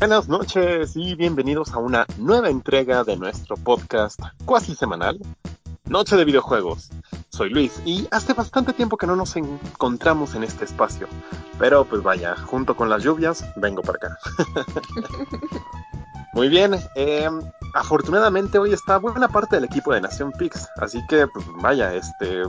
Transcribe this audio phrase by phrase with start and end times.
[0.00, 5.18] Buenas noches y bienvenidos a una nueva entrega de nuestro podcast cuasi semanal,
[5.84, 6.88] Noche de Videojuegos.
[7.28, 11.06] Soy Luis y hace bastante tiempo que no nos encontramos en este espacio,
[11.58, 14.18] pero pues vaya, junto con las lluvias, vengo para acá.
[16.32, 17.28] Muy bien, eh,
[17.74, 22.44] afortunadamente hoy está buena parte del equipo de Nación Pix, así que pues vaya, este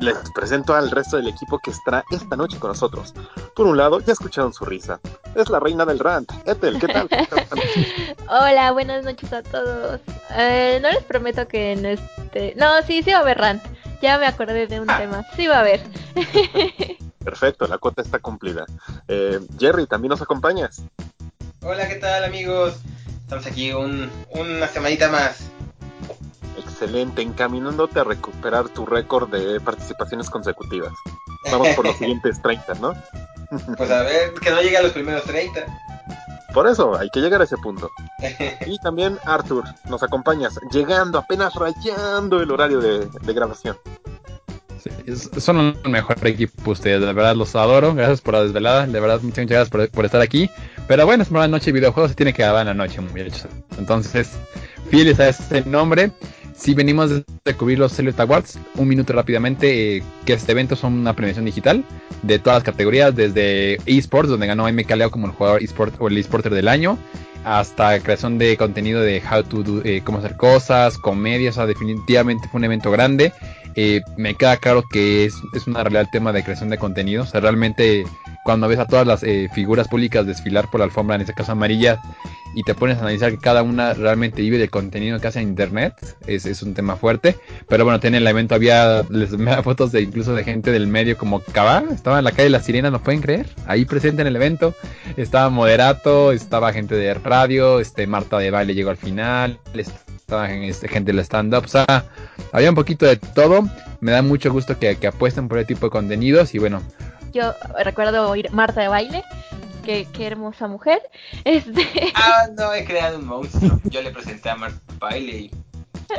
[0.00, 3.14] les presento al resto del equipo que estará esta noche con nosotros.
[3.54, 4.98] Por un lado, ya escucharon su risa.
[5.34, 6.32] Es la reina del rant.
[6.46, 7.08] Ethel, ¿qué tal?
[8.28, 10.00] Hola, buenas noches a todos.
[10.30, 12.54] Eh, no les prometo que en este...
[12.56, 13.62] No, sí, sí va a haber rant.
[14.00, 14.98] Ya me acordé de un ah.
[14.98, 15.26] tema.
[15.36, 15.82] Sí va a haber.
[17.24, 18.64] Perfecto, la cuota está cumplida.
[19.06, 20.82] Eh, Jerry, ¿también nos acompañas?
[21.60, 22.76] Hola, ¿qué tal amigos?
[23.20, 25.50] Estamos aquí una semanita más
[26.60, 30.92] excelente, encaminándote a recuperar tu récord de participaciones consecutivas.
[31.50, 32.94] Vamos por los siguientes 30, ¿no?
[33.76, 35.66] Pues a ver, que no llegue a los primeros 30.
[36.52, 37.90] Por eso, hay que llegar a ese punto.
[38.66, 43.76] Y también Arthur, nos acompañas, llegando, apenas rayando el horario de, grabación.
[45.38, 49.20] son un mejor equipo ustedes, de verdad los adoro, gracias por la desvelada, de verdad
[49.22, 50.50] muchas, gracias por, estar aquí.
[50.86, 53.46] Pero bueno, es una noche de videojuegos, se tiene que grabar en la noche, muchachos.
[53.78, 54.30] Entonces,
[54.90, 56.10] fieles a ese nombre,
[56.60, 60.92] si venimos de cubrir los Elliot Awards, un minuto rápidamente, eh, que este evento son
[60.92, 61.82] una premiación digital
[62.22, 66.18] de todas las categorías, desde esports, donde ganó Caleo como el jugador esport o el
[66.18, 66.98] esporter del año,
[67.44, 71.66] hasta creación de contenido de how to do, eh, cómo hacer cosas, comedias, o sea,
[71.66, 73.32] definitivamente fue un evento grande.
[73.74, 77.22] Eh, me queda claro que es, es una realidad el tema de creación de contenido,
[77.22, 78.04] o sea, realmente
[78.44, 79.20] cuando ves a todas las
[79.52, 82.00] figuras públicas desfilar por la alfombra, en este caso amarilla,
[82.54, 85.48] y te pones a analizar que cada una realmente vive del contenido que hace en
[85.48, 85.94] internet,
[86.26, 87.36] es, un tema fuerte.
[87.68, 91.16] Pero bueno, en el evento había, les da fotos de incluso de gente del medio
[91.16, 93.46] como Cabá, estaba en la calle Las Sirenas, ¿no pueden creer?
[93.66, 94.74] Ahí presente en el evento,
[95.16, 100.88] estaba Moderato, estaba gente de radio, este Marta de Baile llegó al final, estaba este,
[100.88, 102.06] gente del stand-up, o sea,
[102.52, 103.68] había un poquito de todo.
[104.00, 106.82] Me da mucho gusto que, que apuesten por ese tipo de contenidos y bueno.
[107.32, 107.54] Yo
[107.84, 109.24] recuerdo oír Marta de Baile
[109.82, 111.00] qué, hermosa mujer.
[111.44, 111.86] Este...
[112.14, 113.80] Ah, no, he creado un monstruo.
[113.84, 115.50] Yo le presenté a Marta de baile y,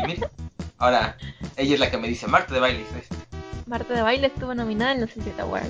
[0.05, 0.29] mira,
[0.77, 1.17] ahora
[1.57, 2.85] ella es la que me dice Marta de baile.
[3.67, 5.69] Marta de baile estuvo nominada en los City Awards.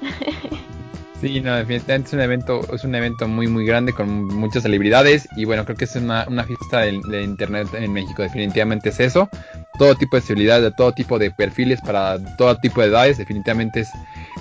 [1.20, 5.26] Sí, no, definitivamente es un evento, es un evento muy muy grande con muchas celebridades
[5.36, 9.30] y bueno, creo que es una, una fiesta de, internet en México, definitivamente es eso.
[9.78, 13.80] Todo tipo de celebridades, de todo tipo de perfiles para todo tipo de edades, definitivamente
[13.80, 13.88] es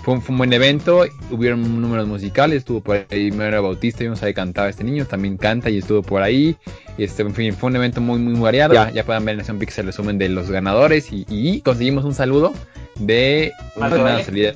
[0.04, 4.68] fue un, buen evento, hubieron números musicales, estuvo por ahí Mera Bautista, vimos ahí cantaba
[4.68, 6.58] este niño, también canta y estuvo por ahí.
[6.98, 8.74] Este, en fin, fue un evento muy muy variado.
[8.74, 12.14] Ya, ya pueden ver en Nación Pixel el resumen de los ganadores y, conseguimos un
[12.14, 12.54] saludo
[13.00, 14.54] de una salida.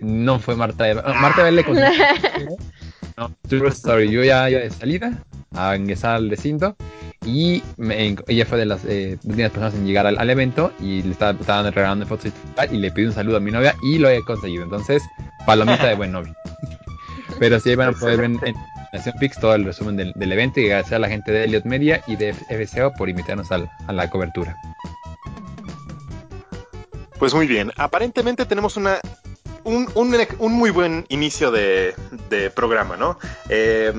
[0.00, 1.62] No fue Marta de Marta le
[3.18, 4.10] No, True Story.
[4.10, 5.22] Yo ya, ya de salida
[5.54, 6.74] a ingresar al recinto
[7.24, 7.62] y
[8.26, 11.72] ella fue de las eh, últimas personas en llegar al, evento y le estaba, estaban
[11.72, 12.32] regalando fotos
[12.70, 14.64] y, le pidió un saludo a mi novia y lo he conseguido.
[14.64, 15.02] Entonces,
[15.46, 16.34] palomita de buen novio.
[17.38, 18.54] Pero sí van a poder ver en,
[18.92, 22.00] Nación Pix todo el resumen del, evento y agradecer a la gente de Elliot Media
[22.06, 24.56] y de FCO por invitarnos a la cobertura.
[27.18, 29.00] Pues muy bien, aparentemente tenemos una
[29.64, 31.94] un, un, muy buen inicio de,
[32.30, 33.18] de programa, ¿no?
[33.48, 33.92] Eh,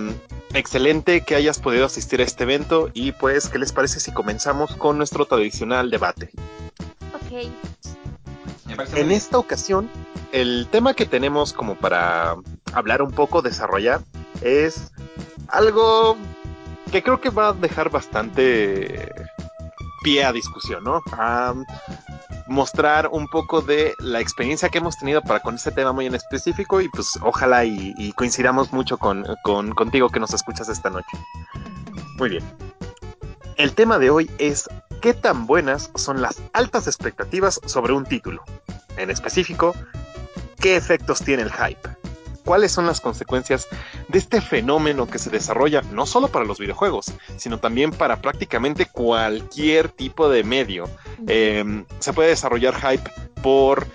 [0.53, 4.75] excelente que hayas podido asistir a este evento y pues, ¿qué les parece si comenzamos
[4.75, 6.29] con nuestro tradicional debate?
[7.13, 7.49] Ok.
[8.95, 9.89] En esta ocasión,
[10.31, 12.35] el tema que tenemos como para
[12.73, 14.01] hablar un poco, desarrollar,
[14.41, 14.91] es
[15.47, 16.17] algo
[16.91, 19.11] que creo que va a dejar bastante
[20.05, 21.01] pie a discusión, ¿no?
[22.45, 26.13] mostrar un poco de la experiencia que hemos tenido para con este tema muy en
[26.13, 31.17] específico y pues ojalá y, coincidamos mucho con, contigo que nos escuchas esta noche.
[32.19, 32.43] Muy bien.
[33.57, 34.69] El tema de hoy es
[35.01, 38.43] qué tan buenas son las altas expectativas sobre un título.
[38.97, 39.73] En específico,
[40.59, 42.04] qué efectos tiene el hype
[42.45, 43.67] cuáles son las consecuencias
[44.07, 48.85] de este fenómeno que se desarrolla no solo para los videojuegos, sino también para prácticamente
[48.85, 50.89] cualquier tipo de medio.
[51.27, 53.09] Em, se puede desarrollar hype
[53.41, 53.87] por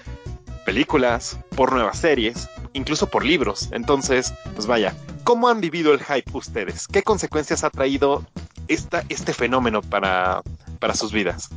[0.64, 3.68] películas, por nuevas series, incluso por libros.
[3.72, 6.86] Entonces, pues vaya, ¿cómo han vivido el hype ustedes?
[6.88, 8.26] ¿Qué consecuencias ha traído
[8.68, 10.42] esta, este fenómeno para,
[10.78, 11.50] para sus vidas?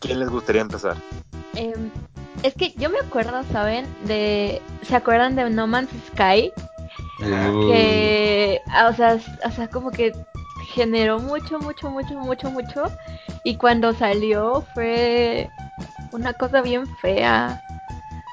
[0.00, 0.96] ¿Quién les gustaría empezar?
[1.54, 1.90] Em,
[2.46, 3.86] es que yo me acuerdo, ¿saben?
[4.04, 4.62] De.
[4.82, 6.52] ¿Se acuerdan de No Man's Sky?
[7.18, 8.60] Que.
[8.68, 10.12] Ah, o sea, o sea, como que
[10.68, 12.84] generó mucho, mucho, mucho, mucho, mucho.
[13.44, 15.48] Y cuando salió fue
[16.12, 17.62] una cosa bien fea.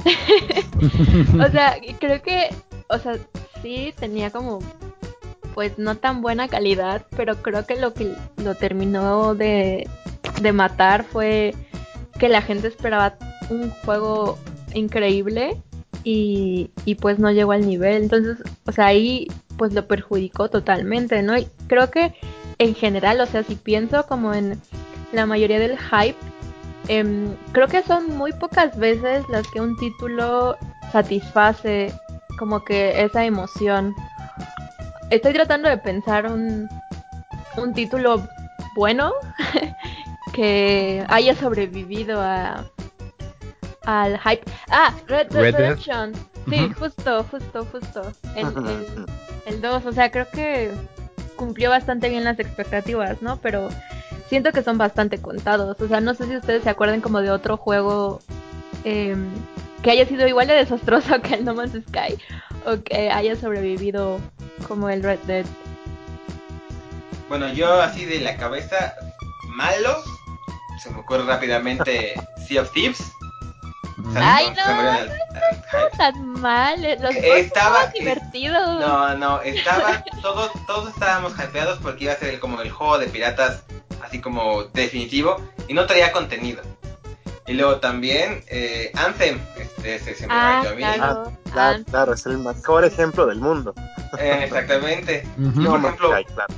[1.45, 2.50] o sea, creo que.
[2.89, 3.18] O sea,
[3.62, 4.60] sí tenía como
[5.56, 9.88] pues no tan buena calidad, pero creo que lo que lo terminó de,
[10.42, 11.54] de matar fue
[12.18, 13.15] que la gente esperaba
[13.50, 14.38] un juego
[14.74, 15.62] increíble
[16.04, 18.04] y, y pues no llegó al nivel.
[18.04, 21.38] Entonces, o sea, ahí pues lo perjudicó totalmente, ¿no?
[21.38, 22.13] Y creo que
[22.60, 24.60] en general, o sea, si pienso como en
[25.12, 26.18] la mayoría del hype,
[26.88, 30.57] em, creo que son muy pocas veces las que un título
[30.92, 31.94] satisface
[32.38, 33.96] como que esa emoción.
[35.10, 36.68] Estoy tratando de pensar un,
[37.57, 38.28] un título
[38.75, 39.13] bueno
[40.34, 42.66] que haya sobrevivido a
[43.86, 44.44] al hype.
[44.70, 45.62] Ah, Red Dead Red Dead.
[45.62, 46.14] Redemption.
[46.50, 46.74] Sí, Ujú.
[46.80, 48.12] justo, justo, justo.
[48.36, 49.06] El, el,
[49.46, 50.72] el 2, o sea, creo que
[51.36, 53.38] cumplió bastante bien las expectativas, ¿no?
[53.38, 53.70] Pero
[54.28, 55.80] siento que son bastante contados.
[55.80, 58.20] O sea, no sé si ustedes se acuerdan como de otro juego
[58.84, 59.30] em,
[59.82, 62.18] que haya sido igual de desastroso que el No Man's Sky
[62.66, 64.20] o que haya sobrevivido
[64.68, 65.46] como el Red Dead.
[67.30, 68.96] Bueno, yo así de la cabeza,
[69.48, 70.04] malos,
[70.82, 72.14] se me ocurre rápidamente
[72.48, 73.02] Sea of Thieves.
[74.16, 75.98] Ay, no, al hype.
[75.98, 78.80] Tan mal, eh, los juegos estaba- estaban divertidos.
[78.80, 82.98] No, no, estaba, todos, todos estábamos hypeados porque iba a ser el- como el juego
[83.00, 83.64] de piratas,
[84.04, 86.62] así como definitivo, y no traía contenido.
[87.46, 90.78] Y luego también eh, Anthem, este, ese se me Ah, a mí.
[90.78, 91.34] claro.
[91.52, 93.74] Claro, Ah, claro, es el mejor ejemplo del mundo.
[94.18, 95.28] Eh, exactamente.
[95.38, 96.54] No, No, por ejemplo, claro.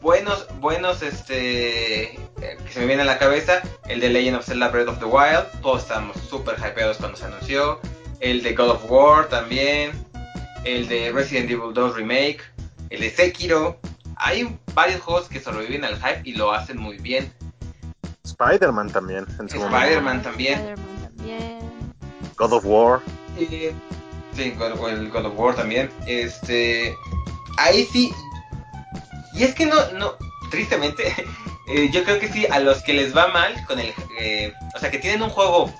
[0.00, 2.18] Buenos, buenos, este, eh,
[2.64, 5.04] que se me viene a la cabeza, el de Legend of Zelda Breath of the
[5.04, 7.80] Wild, todos estábamos súper hypeados cuando se anunció,
[8.20, 9.92] el de God of War también,
[10.64, 12.40] el de Resident Evil 2 Remake,
[12.90, 13.78] el de Sekiro,
[14.16, 17.32] hay varios juegos que sobreviven al hype y lo hacen muy bien.
[18.24, 19.78] Spider-Man también, en su Spider- momento.
[19.78, 20.58] Spider-Man también.
[20.58, 21.58] Spider-Man también.
[22.36, 23.00] God of War.
[23.38, 25.90] Sí, God, o el God of War también.
[26.06, 26.94] Este,
[27.56, 28.12] ahí sí.
[29.38, 30.16] Y es que no, no,
[30.50, 31.14] tristemente,
[31.68, 34.78] eh, yo creo que sí, a los que les va mal con el, eh, o
[34.78, 35.72] sea, que tienen un juego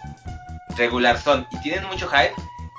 [0.76, 2.34] regular son y tienen mucho hype,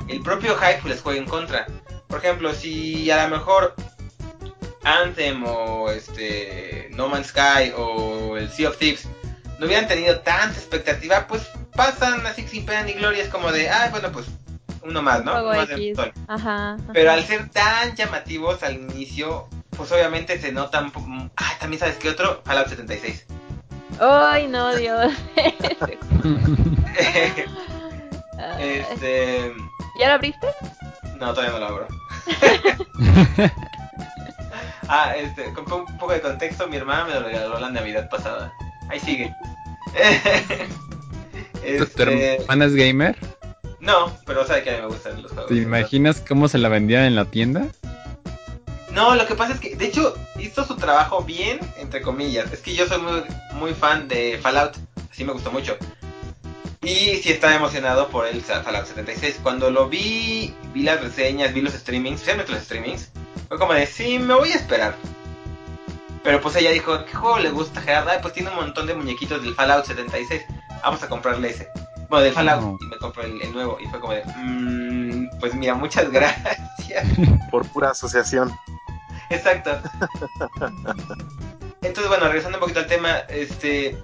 [0.07, 1.67] el propio hype les juega en contra.
[2.07, 3.75] Por ejemplo, si a lo mejor
[4.83, 9.05] Anthem o este No Man's Sky o el Sea of Thieves
[9.59, 11.43] no hubieran tenido tanta expectativa, pues
[11.75, 14.27] pasan así sin pena ni gloria, es como de, ah, bueno, pues
[14.81, 15.33] uno más, ¿no?
[15.33, 16.77] Uno más de ajá.
[16.93, 20.92] Pero al ser tan llamativos al inicio, pues obviamente se notan.
[21.38, 23.25] Ah, también sabes que otro, Fallout 76.
[24.00, 25.13] Ay, no, Dios.
[28.60, 29.54] Este.
[30.00, 30.48] ¿Ya lo abriste?
[31.19, 31.88] No, todavía no lo abro.
[34.88, 38.54] ah, este, con un poco de contexto, mi hermana me lo regaló la Navidad pasada.
[38.89, 39.33] Ahí sigue.
[41.62, 43.18] ¿Tu este, hermana es gamer?
[43.80, 45.50] no, pero sabe que a mí me gustan los juegos.
[45.50, 47.68] ¿Te imaginas cómo se la vendían en la tienda?
[48.91, 52.51] No, lo que pasa es que, de hecho, hizo su trabajo bien, entre comillas.
[52.51, 54.77] Es que yo soy muy, muy fan de Fallout,
[55.12, 55.77] así me gustó mucho.
[56.81, 59.39] Y sí estaba emocionado por el Fallout 76.
[59.44, 63.12] Cuando lo vi, vi las reseñas, vi los streamings, especialmente los streamings,
[63.47, 64.95] fue como de, sí, me voy a esperar.
[66.24, 68.09] Pero pues ella dijo, ¿qué juego le gusta a Gerard?
[68.09, 70.42] Ay, pues tiene un montón de muñequitos del Fallout 76,
[70.83, 71.69] vamos a comprarle ese.
[72.09, 72.77] Bueno, del Fallout, No.
[72.81, 73.77] y me compré el, el nuevo.
[73.79, 77.06] Y fue como de, "Mm, pues mira, muchas gracias.
[77.51, 78.51] Por pura asociación.
[79.29, 79.79] Exacto.
[81.81, 83.97] Entonces, bueno, regresando un poquito al tema, este,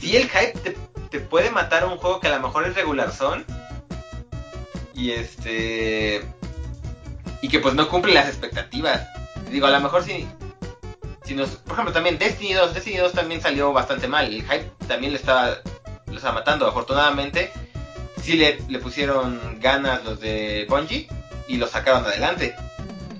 [0.00, 0.76] si el hype te,
[1.10, 3.44] te puede matar a un juego que a lo mejor es regular son
[4.92, 6.22] y este
[7.42, 9.06] y que pues no cumple las expectativas.
[9.50, 10.26] Digo, a lo mejor si
[11.24, 14.70] si nos, por ejemplo, también Destiny 2, Destiny 2 también salió bastante mal, el hype
[14.88, 15.56] también le estaba
[16.06, 16.66] lo estaba matando.
[16.66, 17.50] Afortunadamente,
[18.22, 21.08] sí le, le pusieron ganas los de Bungie
[21.48, 22.54] y lo sacaron adelante.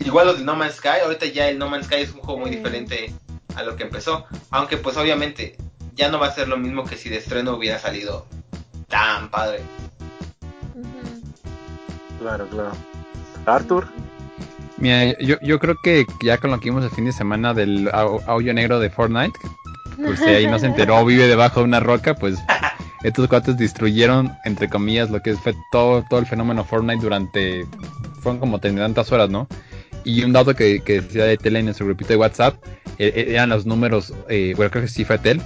[0.05, 2.41] Igual los de No Man's Sky, ahorita ya el No Man's Sky es un juego
[2.41, 3.13] muy diferente
[3.55, 4.25] a lo que empezó.
[4.51, 5.57] Aunque pues obviamente
[5.95, 8.27] ya no va a ser lo mismo que si de estreno hubiera salido
[8.89, 9.61] tan padre.
[12.21, 12.73] Claro, claro.
[13.47, 13.87] Arthur,
[14.79, 17.89] Mira, yo, yo creo que ya con lo que vimos el fin de semana del
[17.93, 19.33] au- audio negro de Fortnite,
[19.97, 22.37] pues si ahí no se enteró, vive debajo de una roca, pues
[23.07, 27.65] estos cuates destruyeron, entre comillas, lo que fue todo, todo el fenómeno Fortnite durante,
[28.21, 29.47] fueron como tantas horas, ¿no?
[30.05, 32.57] Y un dato que, que decía de Tele en nuestro grupito de WhatsApp,
[32.99, 35.41] eh, eh, eran los números, eh, bueno, creo que sí fue Tel,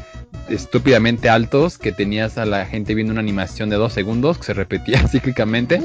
[0.48, 4.54] estúpidamente altos, que tenías a la gente viendo una animación de dos segundos que se
[4.54, 5.80] repetía cíclicamente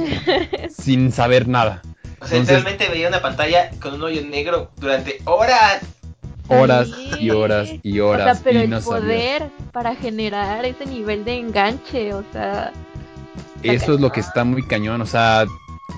[0.69, 1.81] sin saber nada.
[2.21, 5.81] O sea, Entonces- literalmente veía una pantalla con un hoyo negro durante horas.
[6.47, 7.09] Horas Sí.
[7.25, 9.01] y horas y O horas sea, pero y el no sabías.
[9.01, 12.71] poder para generar ese nivel de enganche, o sea,
[13.63, 15.45] Eso es lo que está muy cañón, o sea,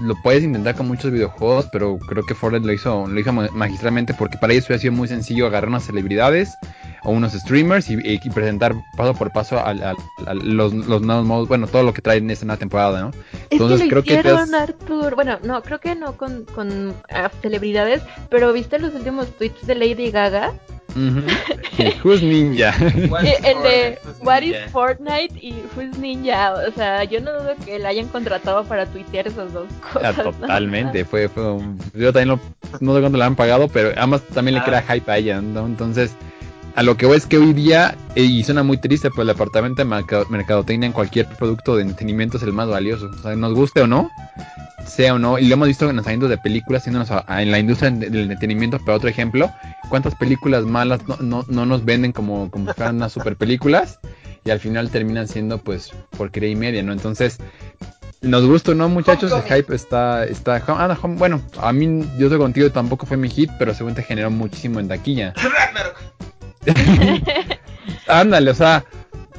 [0.02, 4.14] lo puedes intentar con muchos videojuegos, pero creo que Fortnite lo hizo, lo hizo magistralmente
[4.14, 6.56] porque para ellos hubiera sido muy sencillo agarrar unas celebridades
[7.08, 9.96] o unos streamers y, presentar paso por paso a,
[10.34, 13.12] los, nuevos modos, bueno, todo lo que traen en esta nueva temporada, ¿no?
[13.50, 18.02] Entonces es que creo que Arthur, bueno, no, creo que no con, con ah, celebridades,
[18.30, 20.54] pero ¿viste los últimos tweets de Lady Gaga?
[22.04, 22.74] Who's Ninja?
[22.82, 26.56] el de What is Fortnite y Who's Ninja.
[26.68, 30.16] O sea, yo no dudo que la hayan contratado para tuitear esas dos cosas.
[30.16, 31.58] totalmente, fue, fue
[31.94, 32.40] yo también
[32.82, 35.66] no sé cuánto le han pagado, pero además también le crea hype a ella, ¿no?
[35.66, 36.16] Entonces,
[36.78, 39.84] a lo que voy es que hoy día, y suena muy triste, pues el departamento
[39.84, 43.10] de mercadotecnia en cualquier producto de entretenimiento es el más valioso.
[43.10, 44.12] O sea, nos guste o no,
[44.86, 47.90] sea o no, y lo hemos visto en los años de películas, en la industria
[47.90, 49.52] del entretenimiento, pero otro ejemplo,
[49.90, 54.00] cuántas películas malas no, no, nos venden como, como fueran unas super películas
[54.46, 56.94] y al final terminan siendo pues porquería y media, ¿no?
[56.94, 57.40] Entonces,
[58.22, 59.32] nos gusta, ¿no, muchachos?
[59.32, 63.50] El hype está, está, ah, bueno, a mí, yo estoy contigo, tampoco fue mi hit,
[63.58, 65.34] pero según te generó muchísimo en taquilla.
[68.08, 68.86] Ándale, o sea,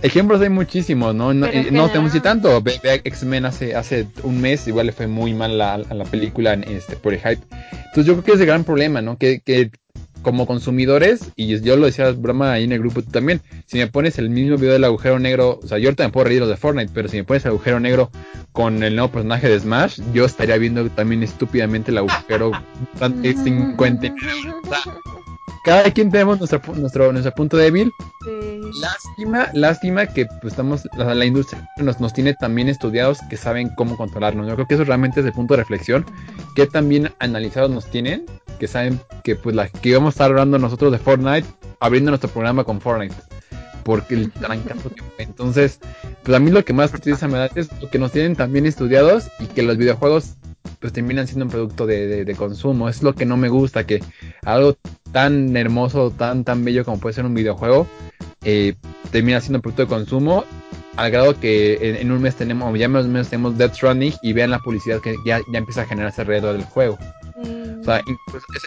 [0.03, 1.35] ejemplos hay muchísimos, ¿no?
[1.35, 2.61] No, no tenemos ni tanto.
[2.63, 6.97] Ve, X-Men hace, hace un mes, igual le fue muy mal a la película este,
[6.97, 7.43] por el hype.
[7.73, 9.17] Entonces yo creo que es el gran problema, ¿no?
[9.17, 9.71] Que, que
[10.23, 14.19] como consumidores, y yo lo decía broma ahí en el grupo también, si me pones
[14.19, 16.57] el mismo video del agujero negro, o sea, yo ahorita me puedo reír los de
[16.57, 18.11] Fortnite, pero si me pones el agujero negro
[18.53, 22.53] con el nuevo personaje de Smash, yo estaría viendo también estúpidamente el agujero
[23.01, 24.15] 50
[25.65, 27.93] cada quien tenemos nuestro, nuestro, nuestro punto débil.
[28.81, 33.97] Lástima, lástima que pues, estamos, la, industria nos, nos tiene también estudiados que saben cómo
[33.97, 34.47] controlarnos.
[34.47, 36.05] Yo creo que eso realmente es el punto de reflexión.
[36.55, 38.27] Que también analizados nos tienen,
[38.59, 41.47] que saben que pues la que íbamos a estar hablando nosotros de Fortnite,
[41.81, 43.15] abriendo nuestro programa con Fortnite.
[43.85, 44.33] Porque el
[45.17, 45.81] Entonces,
[46.23, 48.67] pues a mí lo que más tristeza me da es lo que nos tienen también
[48.67, 50.35] estudiados y que los videojuegos
[50.81, 52.89] pues terminan siendo un producto de, de, consumo.
[52.89, 54.03] Es lo que no me gusta, que
[54.45, 54.77] algo
[55.13, 57.87] tan hermoso, tan, tan bello como puede ser un videojuego,
[58.45, 58.75] eh,
[59.11, 60.45] termina siendo un producto de consumo.
[60.97, 64.33] Al grado que en, un mes tenemos, ya más o menos tenemos Death Stranding y
[64.33, 66.99] vean la publicidad que ya, ya empieza a generarse alrededor del juego.
[67.81, 68.03] O sea,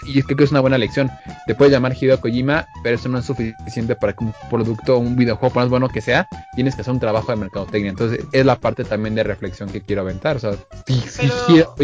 [0.06, 1.10] y es que es una buena lección.
[1.46, 5.00] Te puedes llamar Hideo Kojima, pero eso no es suficiente para que un producto o
[5.00, 7.92] un videojuego, por más bueno que sea, tienes que hacer un trabajo de mercadotecnia.
[7.92, 10.38] Entonces, es la parte también de reflexión que quiero aventar.
[10.38, 10.54] O sea,
[10.86, 11.76] si, Hideo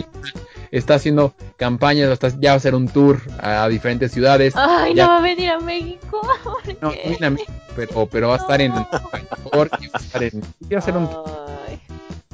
[0.71, 4.53] está haciendo campañas, está, ya va a hacer un tour a, diferentes ciudades.
[4.55, 6.21] Ay, no va a venir a México.
[6.81, 8.71] No, viene a México, pero, pero va a estar en.
[8.73, 8.87] va
[9.93, 10.41] a estar en.
[10.41, 11.09] Va a hacer un.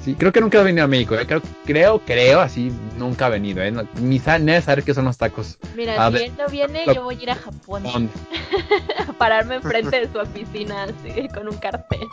[0.04, 1.26] Sí, creo que nunca ha venido a México, ¿eh?
[1.26, 3.74] creo, creo, creo, así nunca ha venido, ¿eh?
[4.02, 5.58] ni sabe, saber qué son los tacos.
[5.78, 7.84] Mira, si él no viene, yo voy a ir a Japón.
[7.88, 12.02] a pararme enfrente de su oficina, así, con un cartel.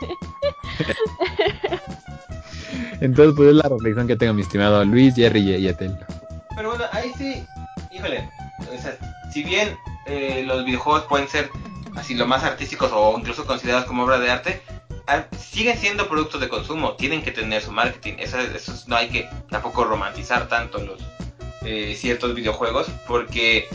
[3.00, 5.98] Entonces, pues es la reflexión que tengo, mi estimado Luis, Jerry y, Etel.
[6.54, 7.44] Pero bueno, ahí sí,
[7.90, 8.30] híjole,
[8.72, 8.96] o sea,
[9.32, 11.50] si bien eh, los videojuegos pueden ser
[11.96, 14.62] así lo más artísticos o incluso considerados como obra de arte,
[15.38, 18.14] siguen siendo productos de consumo, tienen que tener su marketing.
[18.18, 18.38] Eso,
[18.86, 21.00] no hay que tampoco romantizar tanto los
[21.62, 23.68] eh, ciertos videojuegos, porque,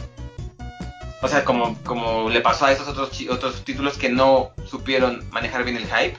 [1.22, 5.63] o sea, como, como le pasó a esos otros, otros títulos que no supieron manejar
[5.63, 6.18] bien el hype.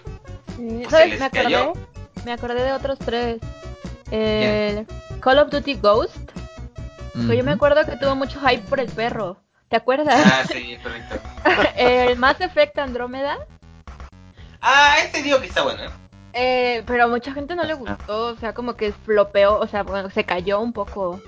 [0.57, 1.19] Pues ¿Sabes?
[1.19, 1.73] me, acordé,
[2.25, 3.39] me acordé de otros tres.
[5.21, 6.17] Call of Duty Ghost.
[7.15, 9.39] Yo me acuerdo que tuvo mucho hype por el perro.
[9.69, 10.23] ¿Te acuerdas?
[10.25, 11.17] Ah, sí, correcto.
[11.77, 13.39] el Mass Effect Andrómeda.
[14.61, 15.91] Ah, este digo que está bueno, ¿eh?
[16.37, 16.83] ¿eh?
[16.87, 20.11] pero a mucha gente no le gustó, o sea, como que flopeó, o sea, bueno,
[20.11, 21.21] se cayó un poco.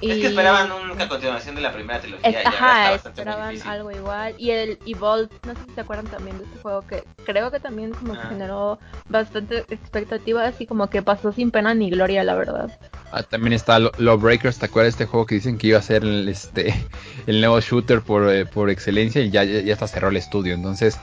[0.00, 2.42] Es que esperaban una continuación de la primera trilogía.
[2.44, 4.34] ajá, esperaban algo igual.
[4.36, 7.60] Y el Evolve, no sé si se acuerdan también de este juego que creo que
[7.60, 8.28] también como que ah.
[8.28, 12.76] generó bastante expectativas y como que pasó sin pena ni gloria, la verdad.
[13.12, 16.02] Ah, también está Lawbreakers, ¿te acuerdas de este juego que dicen que iba a ser
[16.02, 16.74] el, este,
[17.28, 20.54] el nuevo shooter por, eh, por excelencia y ya, ya, ya hasta cerró el estudio?
[20.54, 20.98] Entonces,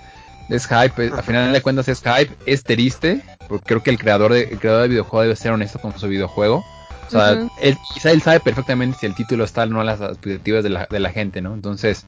[0.49, 4.33] es hype, al final de cuentas es hype, es triste, porque creo que el creador
[4.33, 6.63] de, el creador de videojuego debe ser honesto con su videojuego.
[7.07, 9.99] O sea, él, quizá él sabe perfectamente si el título está o no a las
[9.99, 11.55] expectativas de la, de la gente, ¿no?
[11.55, 12.05] Entonces,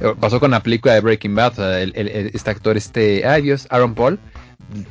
[0.00, 3.42] eh, pasó con la película de Breaking Bad, o sea, el, este actor, este, ay
[3.42, 4.20] Dios, Aaron Paul,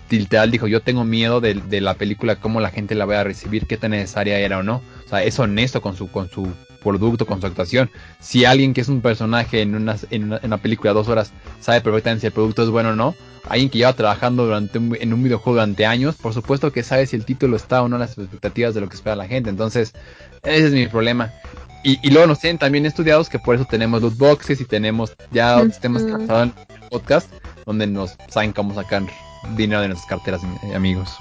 [0.09, 3.23] literal dijo, yo tengo miedo de, de, la película, cómo la gente la va a
[3.23, 4.81] recibir, qué tan necesaria era o no.
[5.05, 6.47] O sea, es honesto con su, con su
[6.83, 7.89] producto, con su actuación.
[8.19, 11.81] Si alguien que es un personaje en una, en una, película de dos horas sabe
[11.81, 13.15] perfectamente si el producto es bueno o no,
[13.47, 17.15] alguien que lleva trabajando durante en un videojuego durante años, por supuesto que sabe si
[17.15, 19.49] el título está o no en las expectativas de lo que espera la gente.
[19.49, 19.93] Entonces,
[20.43, 21.31] ese es mi problema.
[21.83, 25.13] Y, y luego nos tienen también estudiados que por eso tenemos los boxes y tenemos
[25.31, 26.53] ya sistemas en el
[26.89, 27.29] podcast
[27.65, 29.03] donde nos saben cómo sacar
[29.55, 31.17] dinero de nuestras carteras, eh, amigos.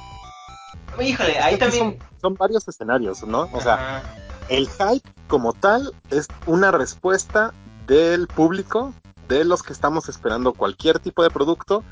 [1.00, 3.48] Híjole, ahí también son varios escenarios, ¿no?
[3.52, 4.02] O sea,
[4.48, 7.52] el hype como tal es una respuesta
[7.86, 8.94] del público,
[9.28, 11.82] de los que estamos esperando cualquier tipo de producto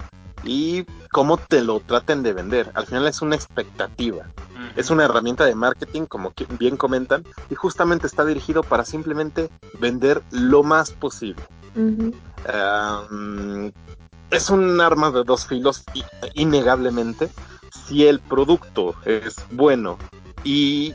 [0.45, 2.71] y cómo te lo traten de vender.
[2.75, 4.27] Al final es una expectativa.
[4.77, 10.23] Es una herramienta de marketing, como bien comentan, y justamente está dirigido para simplemente vender
[10.31, 11.43] lo más posible.
[14.31, 15.85] es un arma de dos filos,
[16.35, 17.31] innegablemente.
[17.87, 19.99] Si el producto es bueno
[20.45, 20.95] y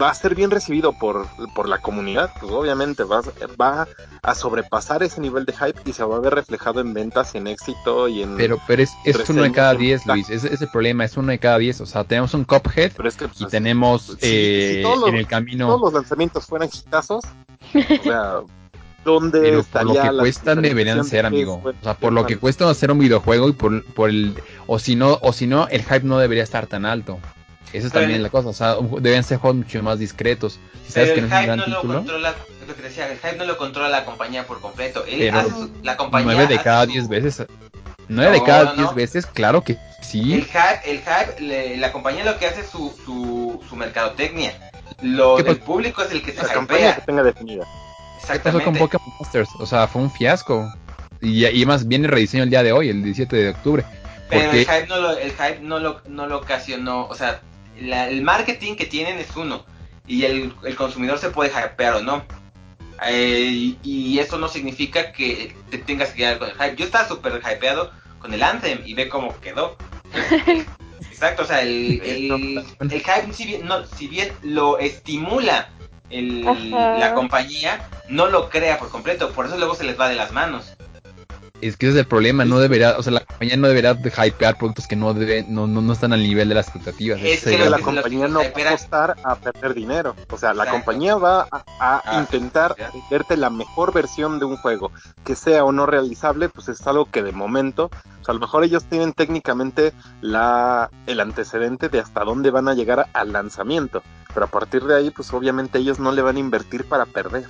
[0.00, 3.22] va a ser bien recibido por, por la comunidad, pues obviamente va,
[3.60, 3.88] va
[4.22, 7.46] a sobrepasar ese nivel de hype y se va a ver reflejado en ventas, en
[7.46, 8.36] éxito y en...
[8.36, 11.28] Pero, pero es, es uno de cada diez, Luis, ese es el problema, es uno
[11.28, 15.66] de cada diez, o sea, tenemos un Cuphead pues, y tenemos eh, en el camino...
[15.66, 17.24] todos los lanzamientos fueran chistazos,
[17.74, 18.40] o sea...
[19.04, 21.62] ¿Dónde pero por lo que cuestan deberían ser, amigo.
[21.64, 24.34] O sea, por lo que cuesta hacer un videojuego y por, por el...
[24.66, 27.20] O si no, o si no, el hype no debería estar tan alto.
[27.72, 30.58] Esa es también la cosa, o sea, deben ser juegos mucho más discretos.
[30.86, 32.34] Si sabes que no es un gran no título, lo controla,
[32.66, 35.04] lo que decía, el hype no lo controla la compañía por completo.
[35.06, 35.50] Él hace
[35.82, 37.46] la compañía 9 de cada 10 veces.
[38.08, 40.34] 9 de cada 10 veces, claro que sí.
[40.34, 44.52] El hype, el hype la compañía lo que hace es su, su, su mercadotecnia.
[45.02, 47.66] Lo del público es el que se la campaña que tenga definida.
[48.32, 49.50] ¿Qué pasó con Pokémon Masters?
[49.58, 50.72] O sea, fue un fiasco.
[51.20, 53.84] Y, y más viene rediseño el día de hoy, el 17 de octubre.
[54.28, 57.40] Pero el hype no lo, el hype no lo, no lo ocasionó, o sea,
[57.78, 59.64] el marketing que tienen es uno
[60.06, 62.24] y el, consumidor se puede hypear o no.
[63.06, 66.76] Eh, y, eso no significa que te tengas que quedar con el hype.
[66.76, 69.76] Yo estaba súper hypeado con el Anthem y ve cómo quedó.
[71.10, 75.70] Exacto, o sea, el, el, hype, si bien, no, si bien lo estimula
[76.10, 79.32] la compañía, no lo crea por completo.
[79.32, 80.75] Por eso luego se les va de las manos.
[81.60, 84.10] Es que ese es el problema, no deberá, o sea, la compañía no deberá de
[84.10, 87.18] hypear productos que no, deben, no, no, están al nivel de las expectativas.
[87.22, 90.14] Es que la compañía no va a apostar a perder dinero.
[90.30, 94.92] O sea, la compañía va a, ah, intentar venderte la mejor versión de un juego.
[95.24, 97.86] Que sea o no realizable, pues es algo que de momento,
[98.20, 102.68] o sea, a lo mejor ellos tienen técnicamente la, el antecedente de hasta dónde van
[102.68, 104.02] a llegar al lanzamiento.
[104.34, 107.46] Pero a partir de ahí, pues obviamente ellos no le van a invertir para perder.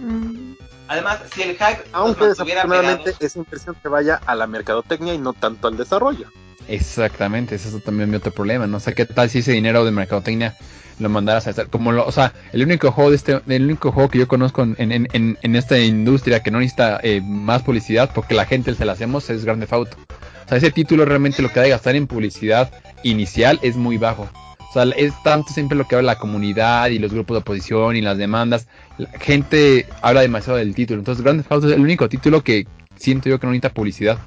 [0.00, 0.52] Mm.
[0.88, 1.82] Además, si el hype.
[1.92, 6.28] Aunque desafortunadamente esa inversión que vaya a la mercadotecnia y no tanto al desarrollo.
[6.68, 8.78] Exactamente, ese es también mi otro problema, ¿no?
[8.78, 10.56] O sea, ¿qué tal si ese dinero de mercadotecnia
[10.98, 11.68] lo mandaras a estar?
[11.68, 14.62] Como lo, o sea, el único juego de este, el único juego que yo conozco
[14.62, 18.74] en, en, en, en esta industria que no necesita eh, más publicidad porque la gente
[18.74, 19.96] se la hacemos es Grande Auto.
[20.44, 22.72] O sea, ese título realmente lo que ha de gastar en publicidad
[23.04, 24.28] inicial es muy bajo.
[24.76, 27.96] O sea, es tanto siempre lo que habla la comunidad y los grupos de oposición
[27.96, 28.68] y las demandas.
[28.98, 30.98] La gente habla demasiado del título.
[30.98, 34.18] Entonces, Grand Theft Auto es el único título que siento yo que no necesita publicidad.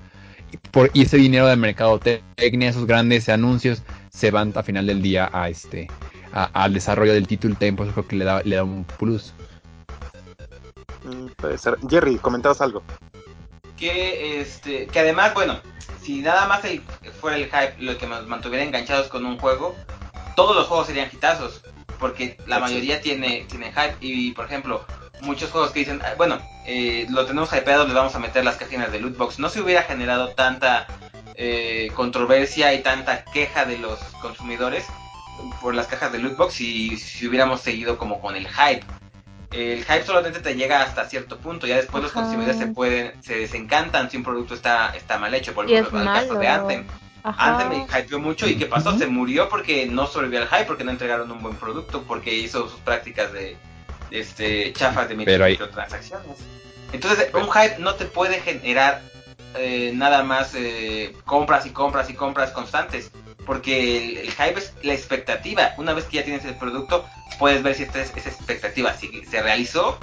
[0.52, 4.88] Y, por, y ese dinero del mercado técnico, esos grandes anuncios, se van a final
[4.88, 5.88] del día a este
[6.34, 7.54] al desarrollo del título.
[7.54, 9.34] Tempo, eso creo que le da, le da un plus.
[11.04, 11.78] Mm, puede ser.
[11.88, 12.82] Jerry, comentabas algo.
[13.78, 15.60] Que este, que además, bueno,
[16.02, 16.82] si nada más el,
[17.22, 19.76] fuera el hype lo que nos mantuviera enganchados con un juego,
[20.40, 21.62] todos los juegos serían hitazos,
[22.00, 23.98] porque la mayoría tiene, tiene hype.
[24.00, 24.86] Y por ejemplo,
[25.20, 28.56] muchos juegos que dicen, ah, bueno, eh, lo tenemos hypeado, le vamos a meter las
[28.56, 29.40] cajinas de lootbox.
[29.40, 30.88] No se hubiera generado tanta
[31.36, 34.86] eh, controversia y tanta queja de los consumidores
[35.62, 38.86] por las cajas de lootbox si, si hubiéramos seguido como con el hype.
[39.52, 43.40] El hype solamente te llega hasta cierto punto, ya después los consumidores se pueden, se
[43.40, 46.86] desencantan si un producto está, está mal hecho, por ejemplo, el caso de Anthem
[47.24, 48.98] antes me hypeó mucho y ¿qué pasó?
[48.98, 52.70] Se murió porque no sobrevivió al hype, porque no entregaron un buen producto, porque hizo
[52.70, 53.58] sus prácticas de,
[54.12, 56.38] este chafas de microtransacciones.
[56.92, 59.02] Entonces, un hype no te puede generar
[59.56, 63.12] eh, nada más eh, compras y compras y compras constantes,
[63.46, 65.74] porque el, hype es la expectativa.
[65.78, 67.06] Una vez que ya tienes el producto,
[67.38, 70.00] puedes ver si esta es, esa expectativa, si se realizó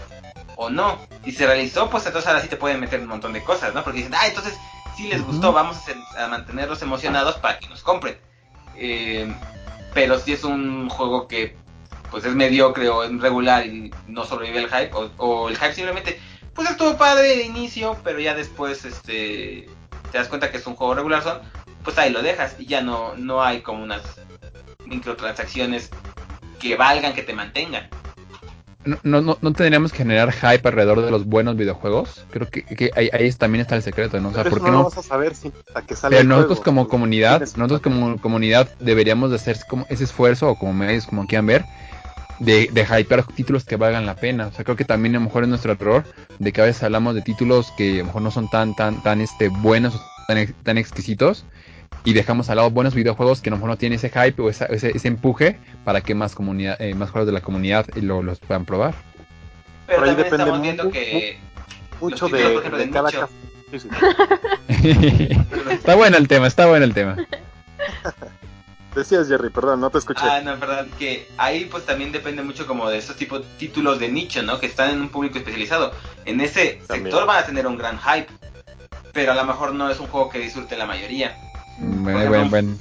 [0.56, 0.98] o no.
[1.24, 3.82] Si se realizó, pues entonces ahora sí te pueden meter un montón de cosas, ¿no?
[3.82, 4.54] Porque dicen, ah, entonces
[4.96, 5.76] si les gustó, vamos
[6.16, 8.16] a, mantenerlos emocionados para que nos compren.
[8.76, 9.32] Eh,
[9.94, 11.56] pero si es un juego que
[12.10, 16.20] pues es mediocre o es regular y no sobrevive el hype, o, el hype simplemente,
[16.54, 19.68] pues estuvo padre de inicio, pero ya después este
[20.12, 21.40] te das cuenta que es un juego regular, son,
[21.82, 24.02] pues ahí lo dejas y ya no, no hay como unas
[24.86, 25.90] microtransacciones
[26.60, 27.90] que valgan, que te mantengan
[28.86, 32.24] no, no, no tendríamos que generar hype alrededor de los buenos videojuegos.
[32.30, 34.28] Creo que, que ahí, ahí, también está el secreto, ¿no?
[34.28, 34.78] O sea, ¿por qué no?
[34.78, 35.52] Vamos a saber si
[35.86, 40.50] que sale Pero nosotros como comunidad, nosotros como comunidad deberíamos de hacer como ese esfuerzo,
[40.50, 41.64] o como medios, como quieran ver,
[42.38, 44.48] de, de hypear títulos que valgan la pena.
[44.48, 46.04] O sea, creo que también a lo mejor es nuestro error
[46.38, 49.02] de que a veces hablamos de títulos que a lo mejor no son tan, tan,
[49.02, 51.44] tan este, buenos, tan, tan exquisitos,
[52.06, 54.48] y dejamos al lado buenos videojuegos que a lo mejor no tienen ese hype o
[54.48, 58.22] esa- ese, ese empuje para que más comunidad, eh, más jugadores de la comunidad lo-
[58.22, 58.94] los puedan probar.
[59.86, 61.38] Pero Por ahí depende estamos viendo que
[62.00, 63.20] Mucho de, títulos, por ejemplo, de de cada nicho.
[63.20, 63.32] caso.
[63.72, 63.88] Sí, sí.
[65.70, 67.16] está bueno el tema, está bueno el tema.
[68.94, 70.22] Decías, Jerry, perdón, no te escuché.
[70.24, 74.08] Ah, no, verdad, que ahí pues también depende mucho como de esos tipos títulos de
[74.08, 74.58] nicho, ¿no?
[74.58, 75.92] Que están en un público especializado.
[76.24, 77.04] En ese También.
[77.10, 78.28] sector van a tener un gran hype,
[79.12, 81.36] pero a lo mejor no es un juego que disfrute la mayoría.
[81.78, 82.76] Bueno, bueno.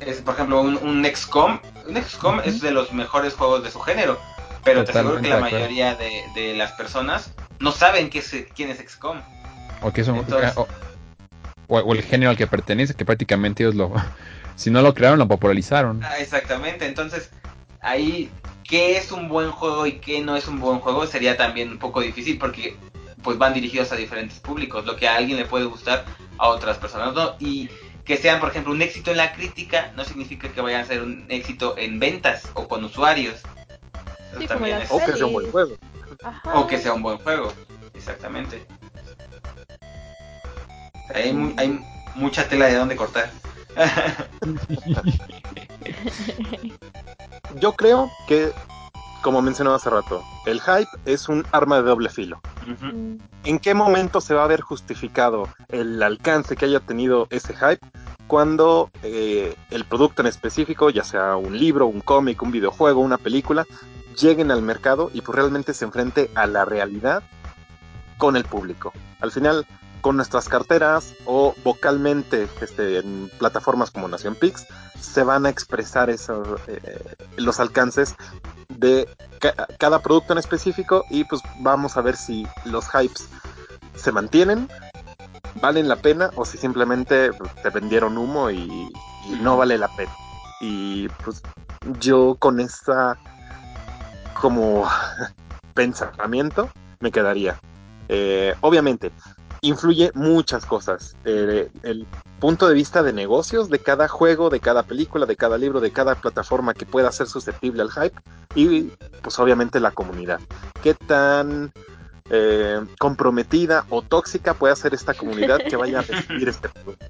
[0.00, 1.58] Es, por ejemplo, un, un XCOM.
[1.88, 4.18] Un XCOM es de los mejores juegos de su género,
[4.64, 8.34] pero te aseguro que la de mayoría de, de las personas no saben qué es,
[8.54, 9.20] quién es XCOM.
[9.82, 10.66] O que Entonces- o,
[11.68, 13.92] o- o el género al que pertenece, que prácticamente ellos lo,
[14.56, 16.02] si no lo crearon, lo popularizaron.
[16.04, 17.30] Ah, exactamente, entonces
[17.80, 18.30] ahí
[18.64, 21.78] qué es un buen juego y qué no es un buen juego sería también un
[21.78, 22.76] poco difícil porque
[23.22, 26.04] pues van dirigidos a diferentes públicos, lo que a alguien le puede gustar
[26.38, 27.34] a otras personas, ¿no?
[27.38, 27.68] Y
[28.04, 31.02] que sean, por ejemplo, un éxito en la crítica no significa que vayan a ser
[31.02, 33.36] un éxito en ventas o con usuarios.
[33.36, 35.76] Eso Sí, como también las es- O que sea un buen juego.
[36.24, 36.54] Ajá.
[36.58, 37.52] o que sea un buen juego,
[37.94, 38.64] exactamente.
[41.14, 41.80] Hay, mu- hay
[42.14, 43.30] mucha tela de dónde cortar.
[47.56, 48.52] Yo creo que,
[49.22, 52.40] como mencionaba hace rato, el hype es un arma de doble filo.
[52.66, 57.54] Mm, ¿En qué momento se va a ver justificado el alcance que haya tenido ese
[57.54, 57.80] hype?
[58.26, 63.18] Cuando eh, el producto en específico, ya sea un libro, un cómic, un videojuego, una
[63.18, 63.66] película,
[64.18, 67.22] lleguen al mercado y pues realmente se enfrente a la realidad
[68.18, 68.92] con el público.
[69.20, 69.66] Al final,
[70.00, 74.66] con nuestras carteras o vocalmente este, en plataformas como Nación Pix,
[75.00, 78.14] se van a expresar esos, eh, los alcances
[78.78, 79.08] de
[79.38, 83.28] ca- cada producto en específico y pues vamos a ver si los hypes
[83.96, 84.68] se mantienen,
[85.60, 88.92] valen la pena o si simplemente pues, te vendieron humo y,
[89.26, 90.12] y no vale la pena.
[90.60, 91.42] Y pues
[92.00, 93.16] yo con esta
[94.40, 94.88] como
[95.74, 96.68] pensamiento
[97.00, 97.58] me quedaría.
[98.08, 99.10] Eh, obviamente,
[99.62, 101.16] influye muchas cosas.
[101.24, 102.06] Eh, el
[102.40, 105.92] punto de vista de negocios de cada juego, de cada película, de cada libro, de
[105.92, 108.20] cada plataforma que pueda ser susceptible al hype
[108.56, 108.90] y
[109.22, 110.40] pues obviamente la comunidad.
[110.82, 111.72] ¿Qué tan
[112.30, 117.06] eh, comprometida o tóxica puede ser esta comunidad que vaya a recibir este producto?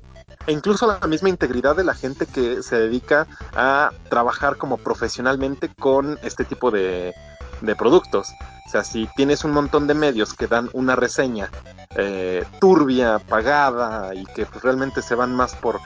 [0.46, 5.70] E incluso la misma integridad de la gente que se dedica a trabajar como profesionalmente
[5.74, 7.14] con este tipo de,
[7.62, 8.28] de productos.
[8.66, 11.50] O sea, si tienes un montón de medios que dan una reseña
[11.96, 15.80] eh, turbia, pagada y que pues, realmente se van más por,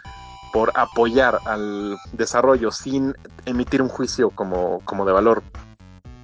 [0.52, 3.14] por apoyar al desarrollo sin
[3.44, 5.42] emitir un juicio como, como de valor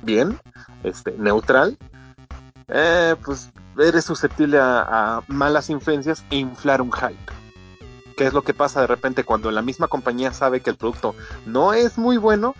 [0.02, 0.38] bien,
[0.82, 1.78] este, neutral,
[2.68, 7.32] eh, pues eres susceptible a, a malas influencias e inflar un hype.
[8.16, 11.14] ¿Qué es lo que pasa de repente cuando la misma compañía sabe que el producto
[11.46, 12.54] no es muy bueno?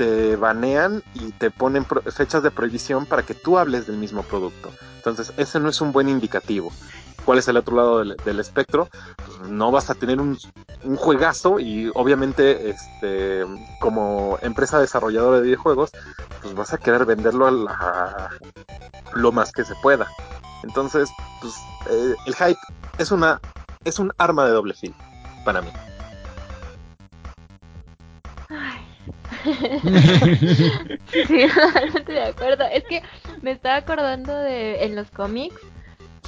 [0.00, 4.70] Te banean y te ponen fechas de prohibición para que tú hables del mismo producto.
[4.96, 6.72] Entonces, ese no es un buen indicativo.
[7.26, 8.88] ¿Cuál es el otro lado del, espectro?
[9.26, 10.38] Pues, no vas a tener un,
[10.84, 13.44] un juegazo y obviamente este
[13.78, 15.90] como empresa desarrolladora de videojuegos
[16.40, 18.30] pues vas a querer venderlo a la-
[19.12, 20.06] lo más que se pueda
[20.62, 21.10] entonces
[21.42, 21.54] pues
[21.90, 22.58] eh, el hype
[22.96, 23.38] es una
[23.84, 24.94] es un arma de doble filo
[25.44, 25.68] para mí
[31.12, 32.64] sí, totalmente de acuerdo.
[32.72, 33.02] Es que
[33.42, 35.60] me estaba acordando de en los cómics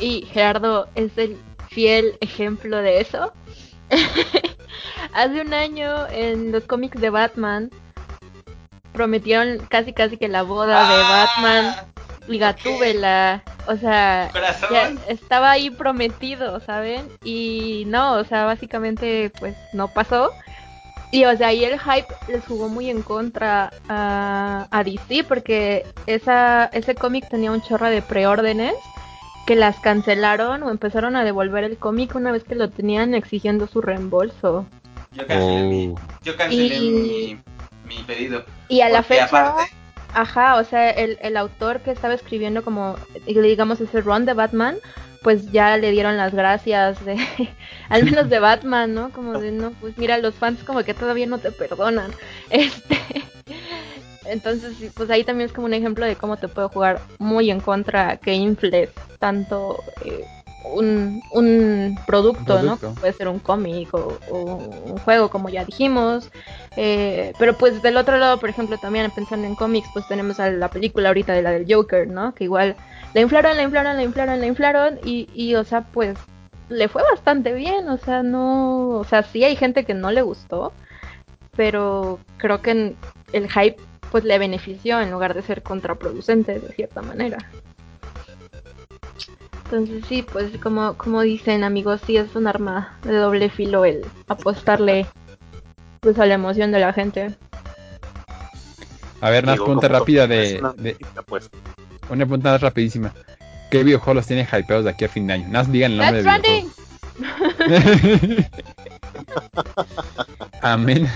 [0.00, 1.36] y Gerardo es el
[1.68, 3.32] fiel ejemplo de eso.
[5.14, 7.70] Hace un año en los cómics de Batman
[8.92, 11.92] prometieron casi casi que la boda de Batman
[12.28, 14.30] y Gatúbela, o sea,
[14.70, 17.08] ya estaba ahí prometido, ¿saben?
[17.24, 20.30] Y no, o sea, básicamente pues no pasó.
[21.12, 25.84] Y o sea, ahí el hype les jugó muy en contra a, a DC porque
[26.06, 28.72] esa, ese cómic tenía un chorro de preórdenes
[29.46, 33.66] que las cancelaron o empezaron a devolver el cómic una vez que lo tenían exigiendo
[33.66, 34.66] su reembolso.
[35.12, 36.00] Yo cancelé, mi, Oh.
[36.24, 36.90] yo cancelé Y-
[37.88, 38.44] mi, mi pedido.
[38.68, 39.70] Y a la fecha, aparte,
[40.14, 42.96] ajá, o sea, el, el autor que estaba escribiendo como,
[43.26, 44.76] digamos, ese run de Batman,
[45.22, 47.16] pues ya le dieron las gracias de,
[47.88, 49.10] al menos de Batman, ¿no?
[49.10, 52.10] Como de, no, pues mira, los fans como que todavía no te perdonan.
[52.50, 52.98] Este,
[54.26, 57.60] entonces, pues ahí también es como un ejemplo de cómo te puede jugar muy en
[57.60, 60.24] contra que infles tanto eh,
[60.64, 62.76] un, un producto, ¿no?
[62.76, 64.38] Puede ser un cómic o, o
[64.86, 66.30] un juego, como ya dijimos.
[66.76, 70.50] Eh, pero pues del otro lado, por ejemplo, también pensando en cómics, pues tenemos a
[70.50, 72.34] la película ahorita de la del Joker, ¿no?
[72.34, 72.76] Que igual
[73.14, 76.16] la inflaron, la inflaron, la inflaron, la inflaron y, y o sea, pues
[76.68, 80.22] le fue bastante bien, o sea, no, o sea, sí hay gente que no le
[80.22, 80.72] gustó,
[81.54, 82.94] pero creo que
[83.32, 83.76] el hype
[84.10, 87.38] pues le benefició en lugar de ser contraproducente de cierta manera.
[89.64, 94.04] Entonces sí, pues como, como dicen amigos, sí es un arma de doble filo el
[94.28, 95.06] apostarle
[96.00, 97.34] pues a la emoción de la gente.
[99.22, 100.60] A ver, una pregunta rápida de,
[101.26, 101.48] pues.
[102.12, 103.14] Una pregunta rapidísima.
[103.70, 105.48] ¿Qué videojuegos tienen hypeados de aquí a fin de año?
[105.48, 106.66] Nada digan el nombre de
[110.60, 111.08] Amén.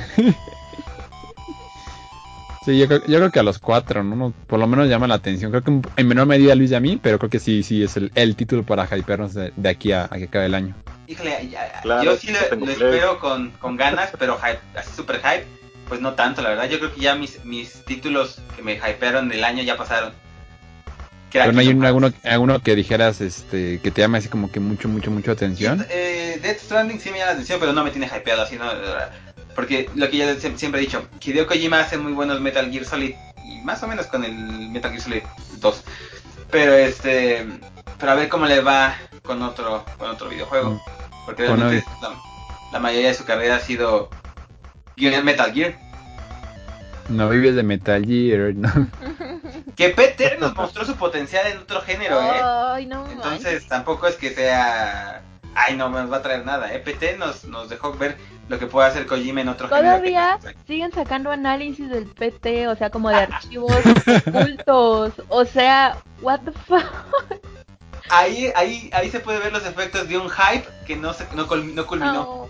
[2.65, 4.33] sí, yo creo, que a los cuatro, ¿no?
[4.47, 5.51] Por lo menos llama la atención.
[5.51, 7.99] Creo que en menor medida Luis y a mí, pero creo que sí, sí es
[7.99, 10.75] el, título para hypearnos de, aquí a, que acabe el año.
[11.09, 11.51] Híjole,
[12.03, 14.41] yo sí lo, espero con, ganas, pero
[14.75, 15.45] así super hype,
[15.91, 16.71] pues no tanto, la verdad.
[16.71, 20.15] Yo creo que ya mis, mis títulos que me hypearon del año ya pasaron.
[21.41, 24.89] Pero no hay alguno, alguno que dijeras este que te llame así como que mucho,
[24.89, 25.87] mucho, mucho atención.
[25.91, 28.65] Eh, Death Stranding sí me llama la atención, pero no me tiene hypeado así, ¿no?
[29.55, 33.15] Porque lo que ya siempre he dicho, Hideo Kojima hace muy buenos Metal Gear Solid
[33.45, 34.35] y más o menos con el
[34.71, 35.23] Metal Gear Solid
[35.59, 35.85] 2.
[36.51, 37.47] Pero este,
[37.99, 40.81] pero a ver cómo le va con otro con otro videojuego, mm.
[41.25, 41.85] porque realmente
[42.73, 44.11] la, mayoría de su carrera ha sido
[44.97, 45.79] Metal Gear.
[47.09, 48.71] No vives de Metal Gear, ¿no?
[49.77, 52.41] Que Peter nos mostró su potencial en otro género, ¿eh?
[52.43, 55.23] Ay, no Entonces tampoco es que sea...
[55.55, 56.79] Ay, no nos va a traer nada, ¿eh?
[56.79, 58.17] PT nos, nos dejó ver
[58.49, 59.87] lo que puede hacer Kojima en otro género.
[59.87, 63.73] Todavía siguen sacando análisis del PT, o sea, como de archivos
[64.27, 65.13] ocultos.
[65.29, 66.85] O sea, what the fuck
[68.11, 71.47] ahí, ahí, ahí se puede ver los efectos de un hype que no, se, no,
[71.47, 72.49] culminó.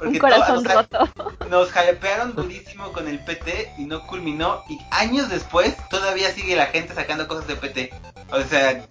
[0.00, 1.08] un corazón roto.
[1.54, 4.64] Nos hypearon durísimo con el PT y no culminó.
[4.68, 7.90] Y años después todavía sigue la gente sacando cosas de PT.
[8.32, 8.84] O sea,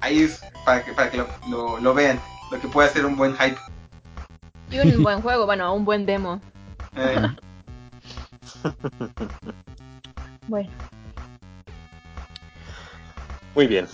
[0.00, 2.20] ahí es para que, para que lo, lo, vean.
[2.50, 3.56] Lo que puede hacer un buen hype.
[4.72, 6.40] Y un buen juego, bueno, un buen demo.
[6.96, 7.22] Eh.
[10.48, 10.68] bueno.
[13.54, 13.86] Muy bien.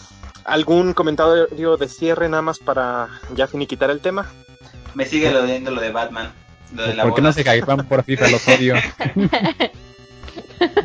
[0.46, 4.26] ¿Algún comentario de cierre nada más para ya finiquitar el tema?
[4.94, 6.32] Me sigue lo de, lo de Batman.
[6.72, 8.74] De ¿Por qué no se caigan por FIFA los odio?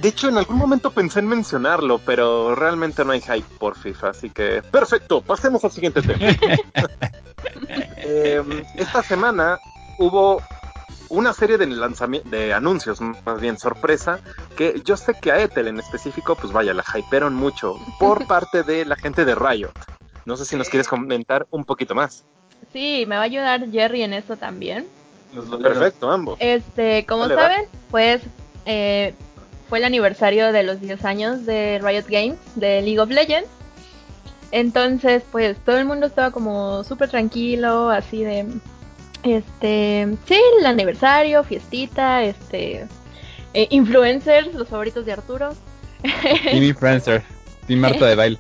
[0.02, 4.10] De hecho, en algún momento pensé en mencionarlo, pero realmente no hay hype por FIFA,
[4.10, 6.20] así que perfecto, pasemos al siguiente tema.
[8.04, 9.58] Em, esta semana
[9.98, 10.42] hubo
[11.10, 11.66] una serie de
[12.26, 14.20] de anuncios, más bien sorpresa,
[14.58, 18.64] que yo sé que a Ethel en específico, pues vaya, la hypearon mucho por parte
[18.64, 19.72] de la gente de Riot.
[20.26, 22.26] No sé si nos quieres comentar un poquito más.
[22.72, 24.86] Sí, me va a ayudar Jerry en eso también.
[25.62, 26.38] Perfecto, ambos.
[26.40, 28.22] Este, como saben, pues
[28.66, 29.14] eh,
[29.70, 33.50] fue el aniversario de los 10 años de Riot Games, de League of Legends.
[34.52, 38.46] Entonces, pues todo el mundo estaba como súper tranquilo, así de,
[39.24, 42.88] este, sí, el aniversario, fiestita, este,
[43.54, 45.56] eh, influencers, los favoritos de Arturo.
[46.02, 47.24] Team influencer,
[47.66, 48.40] Team Marta de baile.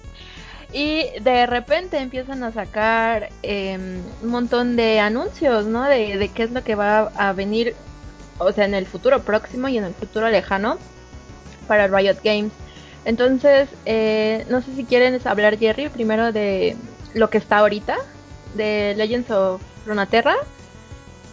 [0.73, 5.83] Y de repente empiezan a sacar em, un montón de anuncios, ¿no?
[5.83, 7.75] De, de, qué es lo que va a venir,
[8.37, 10.77] o sea, en el futuro próximo y en el futuro lejano
[11.67, 12.53] para Riot Games.
[13.05, 16.75] Entonces, eh, no sé si quieren hablar, Jerry, primero de
[17.13, 17.97] lo que está ahorita,
[18.55, 20.35] de Legends of Runeterra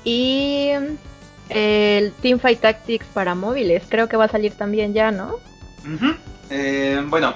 [0.04, 0.70] y
[1.50, 5.36] el Teamfight Tactics para móviles, creo que va a salir también ya, ¿no?
[6.50, 7.34] Eh, bueno,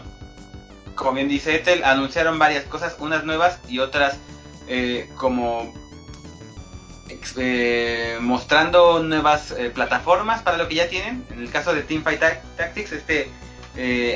[0.95, 4.19] como bien dice Ethel, anunciaron varias cosas, unas nuevas y otras
[4.69, 5.73] eh, como
[7.37, 11.25] eh, mostrando nuevas plataformas para lo que ya tienen.
[11.31, 12.21] En el caso de Teamfight
[12.57, 13.31] Tactics, este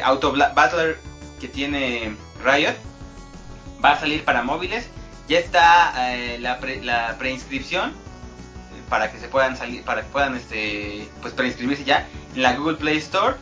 [0.03, 0.99] Auto Battler
[1.41, 2.75] que tiene Riot
[3.85, 4.89] va a salir para móviles.
[5.29, 5.93] Ya está
[6.39, 7.93] la, la preinscripción
[8.89, 12.77] para que se puedan salir, para que puedan este, pues preinscribirse ya en la Google
[12.77, 13.37] Play Store.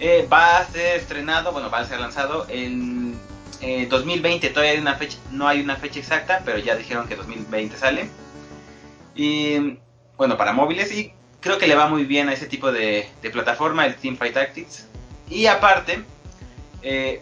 [0.00, 3.18] Eh, va a ser estrenado, bueno, va a ser lanzado en
[3.60, 4.46] 2020.
[4.46, 7.76] Eh, todavía hay una fecha, no hay una fecha exacta, pero ya dijeron que 2020
[7.76, 8.08] sale.
[9.14, 9.78] Y
[10.16, 13.84] bueno, para móviles y creo que le va muy bien a ese tipo de, plataforma,
[13.84, 14.86] el Teamfight Tactics.
[15.28, 16.02] Y aparte,
[16.82, 17.20] eh,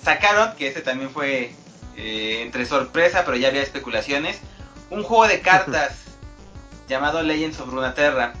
[0.00, 1.52] sacaron, que ese también fue
[1.96, 4.38] entre sorpresa, pero ya había especulaciones,
[4.90, 6.06] un juego de cartas
[6.88, 8.34] llamado Legends of Runeterra.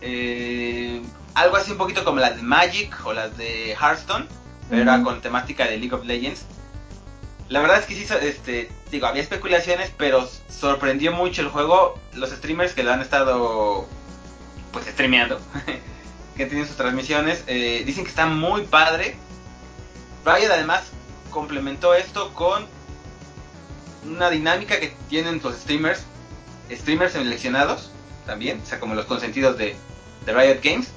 [0.00, 1.02] Eh,
[1.34, 4.26] algo así un poquito como las de Magic o las de Hearthstone,
[4.68, 6.44] pero era con temática de League of Legends.
[7.48, 11.98] La verdad es que sí, este, digo, había especulaciones, pero sorprendió mucho el juego.
[12.14, 13.86] Los streamers que lo han estado,
[14.72, 15.40] pues, streameando,
[16.36, 19.16] que tienen sus transmisiones, eh, dicen que está muy padre.
[20.24, 20.84] Riot además
[21.30, 22.66] complementó esto con
[24.04, 26.04] una dinámica que tienen los streamers,
[26.70, 27.90] streamers seleccionados
[28.26, 29.76] también, o sea, como los consentidos de,
[30.24, 30.92] de Riot Games,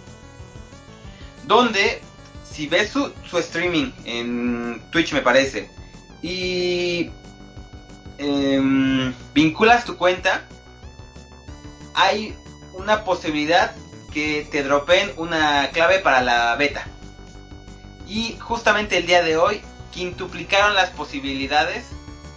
[1.47, 2.01] donde
[2.49, 5.69] si ves su, su streaming en Twitch me parece,
[6.21, 7.09] y
[8.17, 10.45] em, vinculas tu cuenta,
[11.93, 12.35] hay
[12.73, 13.73] una posibilidad
[14.11, 16.87] que te dropeen una clave para la beta.
[18.07, 21.85] Y justamente el día de hoy quintuplicaron las posibilidades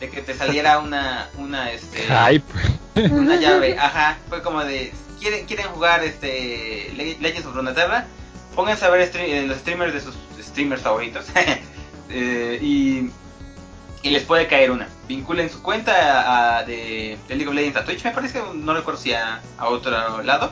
[0.01, 3.11] de que te saliera una una este Hype.
[3.12, 8.07] una llave, ajá, fue como de quieren quieren jugar este Le- Legends of Runeterra,
[8.59, 11.27] pónganse a ver eh, los streamers de sus streamers favoritos
[12.11, 13.09] eh, y
[14.03, 14.88] les puede caer una.
[15.07, 19.12] Vinculen su cuenta de, de League of Legends a Twitch, me parece, no recuerdo si
[19.12, 20.51] a, otro lado.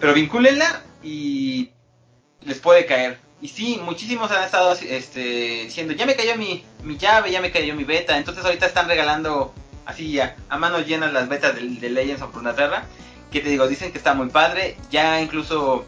[0.00, 1.70] Pero vincúlenla y
[2.40, 3.20] les puede caer.
[3.40, 7.52] Y sí, muchísimos han estado este, diciendo, ya me cayó mi, mi llave, ya me
[7.52, 8.18] cayó mi beta.
[8.18, 12.34] Entonces ahorita están regalando así a, a manos llenas las betas de, de Legends of
[12.34, 12.84] Runeterra.
[13.30, 14.76] Que te digo, dicen que está muy padre.
[14.90, 15.86] Ya incluso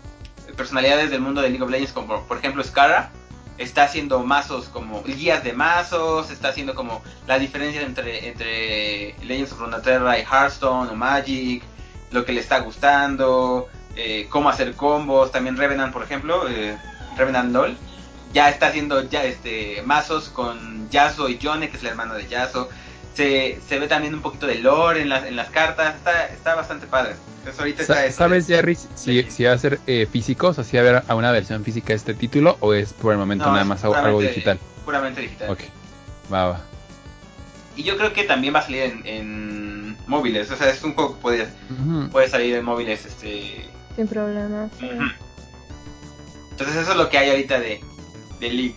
[0.59, 3.11] personalidades del mundo de League of Legends, como por ejemplo Scarra,
[3.57, 9.53] está haciendo mazos como guías de mazos, está haciendo como la diferencia entre, entre Legends
[9.53, 11.63] of Runeterra y Hearthstone o Magic,
[12.11, 16.77] lo que le está gustando, eh, cómo hacer combos, también Revenant por ejemplo, eh,
[17.17, 17.77] Revenant LOL,
[18.33, 22.27] ya está haciendo ya este mazos con Yasuo y Yone, que es el hermano de
[22.29, 22.69] Yasuo.
[23.19, 26.55] Se, se ve también un poquito de lore en las, en las cartas, está, está
[26.55, 27.17] bastante padre.
[27.39, 30.55] Entonces ahorita está Sa- este- ¿Sabes, Jerry, si, si va a ser eh, físico, o
[30.55, 33.11] sea, si va a haber a una versión física de este título o es por
[33.13, 34.61] el momento No, nada más algo, digital?
[34.85, 35.51] Puramente digital.
[35.51, 35.59] Ok,
[36.33, 36.61] va, va.
[37.75, 40.49] Y yo creo que también va a salir en, en móviles.
[40.53, 42.11] O sea, es un juego que puede, Ujú.
[42.11, 43.05] puede salir en móviles.
[43.05, 44.71] este Sin problemas.
[46.53, 47.81] Entonces eso es lo que hay ahorita de,
[48.39, 48.77] de League.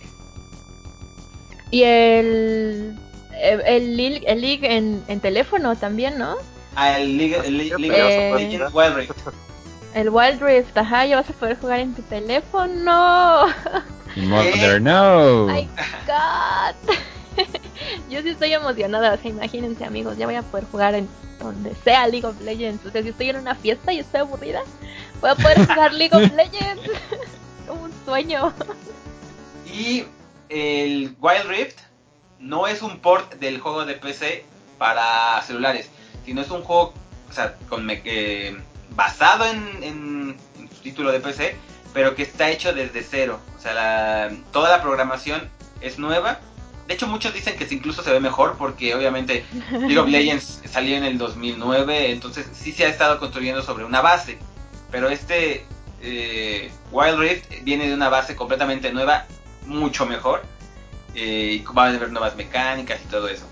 [1.70, 2.98] Y el.
[3.40, 6.36] El, el, League- el League en, en teléfono también, ¿no?
[6.76, 9.12] Ah, el League, el League, League Eh, of Legends Wild Rift.
[9.94, 13.46] El Wild Rift, ajá, ya vas a poder jugar en tu teléfono.
[14.16, 15.48] Mother, no.
[15.50, 15.68] ¡Ay,
[16.06, 16.94] God!
[18.08, 21.74] Yo sí estoy emocionada, o sea, imagínense amigos, ya voy a poder jugar en donde
[21.84, 22.86] sea League of Legends.
[22.86, 24.62] O sea, si estoy en una fiesta y estoy aburrida,
[25.20, 26.90] voy a poder jugar League of Legends.
[27.66, 28.52] Como un sueño.
[29.66, 30.04] Y
[30.48, 31.78] el Wild Rift
[32.42, 34.44] no es un port del juego de PC
[34.78, 35.88] para celulares,
[36.26, 36.92] sino es un juego
[37.30, 38.54] o sea, con me- eh,
[38.94, 41.56] basado en, en- en su título de PC,
[41.94, 43.40] pero que está hecho desde cero.
[43.56, 45.48] O sea, la- toda la programación
[45.80, 46.40] es nueva.
[46.88, 50.96] De hecho, muchos dicen que incluso se ve mejor porque obviamente League of Legends salió
[50.96, 54.36] en el 2009, entonces sí se ha estado construyendo sobre una base.
[54.90, 55.64] Pero este
[56.02, 59.24] eh, Wild Rift viene de una base completamente nueva,
[59.64, 60.42] mucho mejor.
[61.14, 63.46] Eh, y va a haber nuevas mecánicas y todo eso.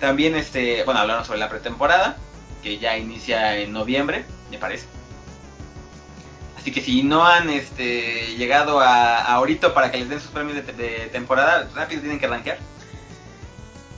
[0.00, 2.16] También, este, bueno, hablaron sobre la pretemporada,
[2.62, 4.86] que ya inicia en noviembre, me parece.
[6.58, 10.30] Así que si no han este, llegado a, a ahorita para que les den sus
[10.30, 12.58] premios de, de temporada, rápido tienen que arrancar.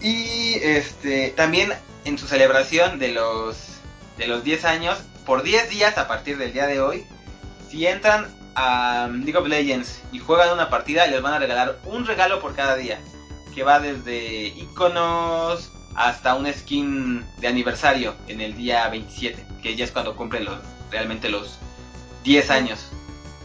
[0.00, 1.72] Y este también
[2.04, 3.78] en su celebración de los
[4.18, 7.07] de los 10 años, por 10 días a partir del día de hoy,
[7.70, 8.38] si entran
[9.12, 12.77] League of Legends y juegan una partida, les van a regalar un regalo por cada
[12.77, 13.01] día,
[13.55, 19.85] que va desde iconos hasta una skin de aniversario en el día 27, que ya
[19.85, 20.59] es cuando cumplen los,
[20.90, 21.59] realmente los
[22.25, 22.88] 10 años.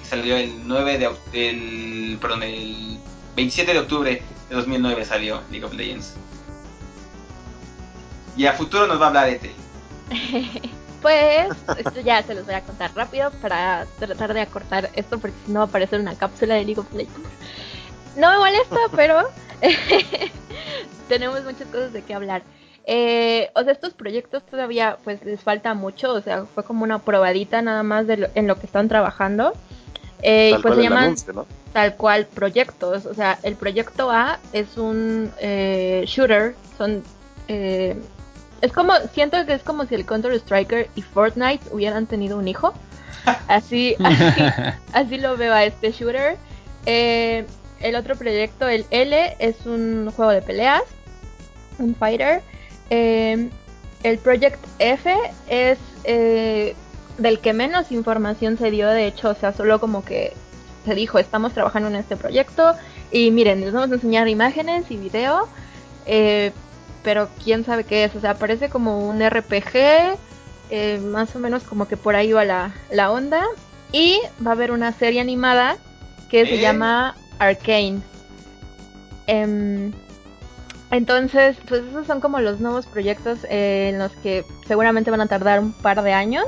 [0.07, 2.99] Salió el 9 de oc- el perdón, el
[3.35, 6.13] 27 de octubre de 2009 salió League of Legends.
[8.37, 9.51] Y a futuro nos va a hablar Ete.
[11.03, 15.35] Pues, esto ya se los voy a contar rápido para tratar de acortar esto porque
[15.45, 17.29] si no va a parecer una cápsula de League of Legends.
[18.17, 19.21] No me molesta, pero
[21.09, 22.41] tenemos muchas cosas de qué hablar.
[22.85, 26.99] Eh, o sea, estos proyectos todavía pues les falta mucho, o sea, fue como una
[26.99, 29.53] probadita nada más de lo- en lo que están trabajando.
[30.21, 31.45] Eh, y Tal pues cual se llaman anuncio, ¿no?
[31.73, 33.05] tal cual proyectos.
[33.05, 36.55] O sea, el proyecto A es un eh, shooter.
[36.77, 37.03] Son.
[38.63, 38.93] Es como.
[39.13, 42.73] Siento que es como si el Counter Striker y Fortnite hubieran tenido un hijo.
[43.47, 44.43] Así, así,
[44.93, 46.35] así lo veo a este shooter.
[46.85, 47.45] Eh,
[47.79, 50.83] el otro proyecto, el L, es un juego de peleas.
[51.79, 52.41] Un fighter.
[52.89, 53.49] Eh,
[54.03, 55.15] el Project F
[55.47, 56.75] es eh,
[57.17, 58.89] del que menos información se dio.
[58.89, 60.33] De hecho, o sea, solo como que
[60.85, 62.75] se dijo, estamos trabajando en este proyecto
[63.11, 65.47] y miren, les vamos a enseñar imágenes y video,
[66.05, 66.51] eh,
[67.03, 70.17] pero quién sabe qué es, o sea, parece como un RPG,
[70.69, 73.43] eh, más o menos como que por ahí va la, la onda,
[73.91, 75.77] y va a haber una serie animada
[76.29, 76.61] que se ¿Eh?
[76.61, 78.01] llama Arcane.
[79.27, 79.91] Em,
[80.91, 85.27] Entonces, pues esos son como los nuevos proyectos eh, en los que seguramente van a
[85.27, 86.45] tardar un par de años.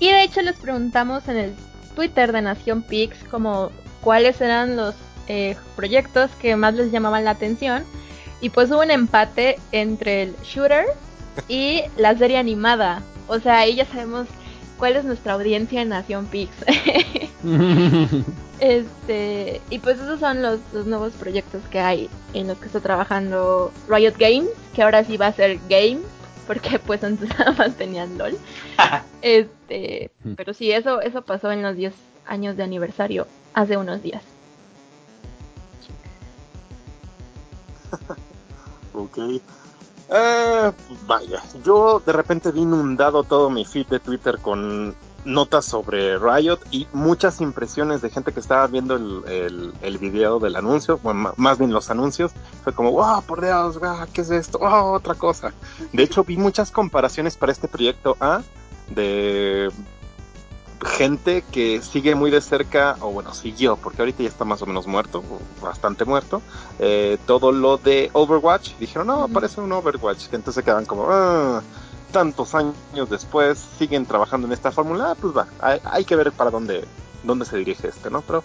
[0.00, 1.54] Y de hecho les preguntamos en el
[1.94, 4.94] Twitter de Nación Pix como cuáles eran los
[5.28, 7.84] eh, proyectos que más les llamaban la atención.
[8.44, 10.84] Y pues hubo un empate entre el shooter
[11.48, 13.00] y la serie animada.
[13.26, 14.26] O sea, ahí ya sabemos
[14.76, 16.52] cuál es nuestra audiencia en Nación Pix.
[18.60, 22.80] este, y pues esos son los, los, nuevos proyectos que hay en los que está
[22.80, 26.00] trabajando Riot Games, que ahora sí va a ser Game,
[26.46, 28.36] porque pues antes nada más tenían LOL.
[29.22, 31.94] este, pero sí, eso, eso pasó en los 10
[32.26, 34.22] años de aniversario hace unos días.
[38.94, 39.18] Ok.
[40.10, 40.72] Eh,
[41.06, 46.58] vaya, yo de repente vi inundado todo mi feed de Twitter con notas sobre Riot
[46.70, 51.32] y muchas impresiones de gente que estaba viendo el, el, el video del anuncio, bueno,
[51.36, 52.32] más bien los anuncios.
[52.62, 53.78] Fue como, wow, por Dios,
[54.12, 54.58] ¿qué es esto?
[54.60, 55.54] Oh, otra cosa.
[55.92, 58.42] De hecho, vi muchas comparaciones para este proyecto A
[58.94, 59.70] de
[60.84, 64.66] gente que sigue muy de cerca, o bueno, siguió, porque ahorita ya está más o
[64.66, 65.22] menos muerto,
[65.60, 66.42] bastante muerto,
[66.78, 68.76] eh, todo lo de Overwatch.
[68.78, 70.28] Dijeron, no, parece un Overwatch.
[70.28, 71.62] Que entonces quedan como, ah,
[72.12, 76.30] tantos años después, siguen trabajando en esta fórmula, ah, pues va, hay, hay, que ver
[76.30, 76.84] para dónde,
[77.24, 78.22] dónde se dirige este, ¿no?
[78.22, 78.44] Pero,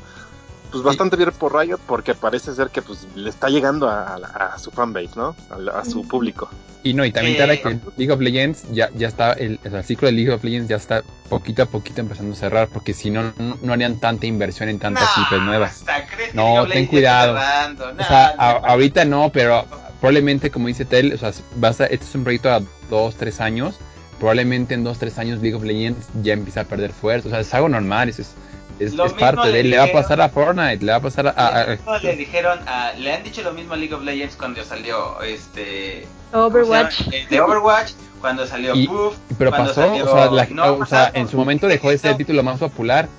[0.72, 4.54] pues bastante bien por Riot, porque parece ser que pues le está llegando a, a,
[4.54, 5.36] a su fanbase, ¿no?
[5.50, 6.50] A, a su público.
[6.82, 9.84] Y no, y también te eh, que League of Legends ya, ya está, el, el,
[9.84, 13.10] ciclo de League of Legends ya está poquito a poquito empezando a cerrar, porque si
[13.10, 15.86] no, no, no harían tanta inversión en tantas no, IPs nuevas.
[16.34, 17.34] No, ten cuidado.
[17.34, 19.66] No, o sea, a, ahorita no, pero
[20.00, 23.42] probablemente, como dice Tel, o sea, vas a, este es un proyecto a dos, tres
[23.42, 23.78] años,
[24.18, 27.42] probablemente en dos, tres años League of Legends ya empieza a perder fuerza, o sea,
[27.42, 28.36] es algo normal, es, es,
[28.80, 31.28] es, es parte de él, le va a pasar a Fortnite, le va a pasar
[31.28, 31.32] a...
[31.32, 34.64] a, a le dijeron, a, le han dicho lo mismo a League of Legends cuando
[34.64, 36.06] salió este...
[36.32, 37.08] Overwatch.
[37.30, 40.06] De Overwatch, cuando salió y, Puff, Pero pasó, salió...
[40.06, 42.60] o sea, la, no, o sea en su momento dejó de ser el título más
[42.60, 43.10] popular,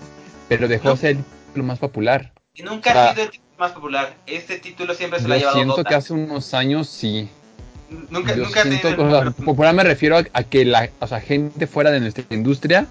[0.48, 2.32] pero dejó de ser el título más popular.
[2.54, 4.14] Y nunca ha sido el título más popular.
[4.26, 5.88] Este título siempre se lo ha llevado siento Dota.
[5.88, 7.28] que hace unos años sí.
[8.08, 11.06] Nunca, Yo nunca ha siento, o sea, popular me refiero a, a, que la o
[11.06, 12.86] sea, gente fuera de nuestra industria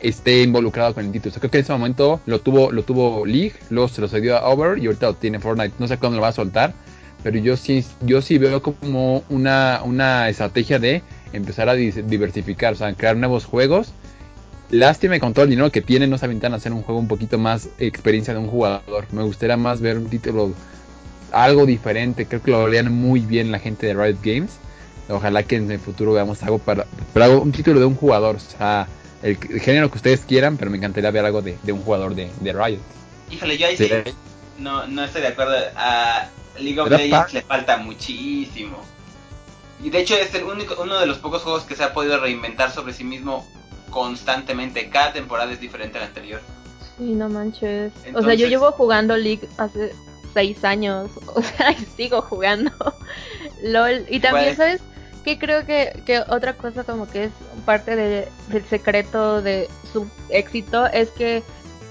[0.00, 1.34] esté involucrado con el título.
[1.38, 4.48] Creo que en ese momento lo tuvo, lo tuvo League, luego se lo cedió a
[4.48, 5.74] Over y ahorita lo tiene Fortnite.
[5.78, 6.74] No sé cuándo lo va a soltar,
[7.22, 12.76] pero yo sí, yo sí veo como una, una estrategia de empezar a diversificar, o
[12.76, 13.92] sea, crear nuevos juegos.
[14.70, 17.06] Lástima con todo el dinero que tienen, no se aventan a hacer un juego un
[17.06, 19.06] poquito más experiencia de un jugador.
[19.12, 20.52] Me gustaría más ver un título
[21.30, 22.26] algo diferente.
[22.26, 24.58] Creo que lo harían muy bien la gente de Riot Games.
[25.08, 28.36] Ojalá que en el futuro veamos algo para, para un título de un jugador.
[28.36, 28.88] O sea,
[29.22, 32.14] el, el, género que ustedes quieran, pero me encantaría ver algo de, de un jugador
[32.14, 32.80] de, de, Riot.
[33.30, 34.12] Híjole, yo ahí sí, sí
[34.58, 35.56] no, no estoy de acuerdo.
[35.76, 38.78] A League of Legends le falta muchísimo.
[39.82, 42.18] Y de hecho es el único, uno de los pocos juegos que se ha podido
[42.18, 43.46] reinventar sobre sí mismo
[43.90, 44.88] constantemente.
[44.88, 46.40] Cada temporada es diferente a la anterior.
[46.96, 47.92] Sí, no manches.
[48.04, 49.94] Entonces, o sea, yo llevo jugando League hace
[50.32, 51.10] seis años.
[51.34, 52.72] O sea, sigo jugando
[53.62, 54.06] LOL.
[54.08, 54.80] Y también, igual, ¿sabes?
[55.26, 57.32] Que creo que, que, otra cosa como que es
[57.64, 61.42] parte de, del secreto de su éxito es que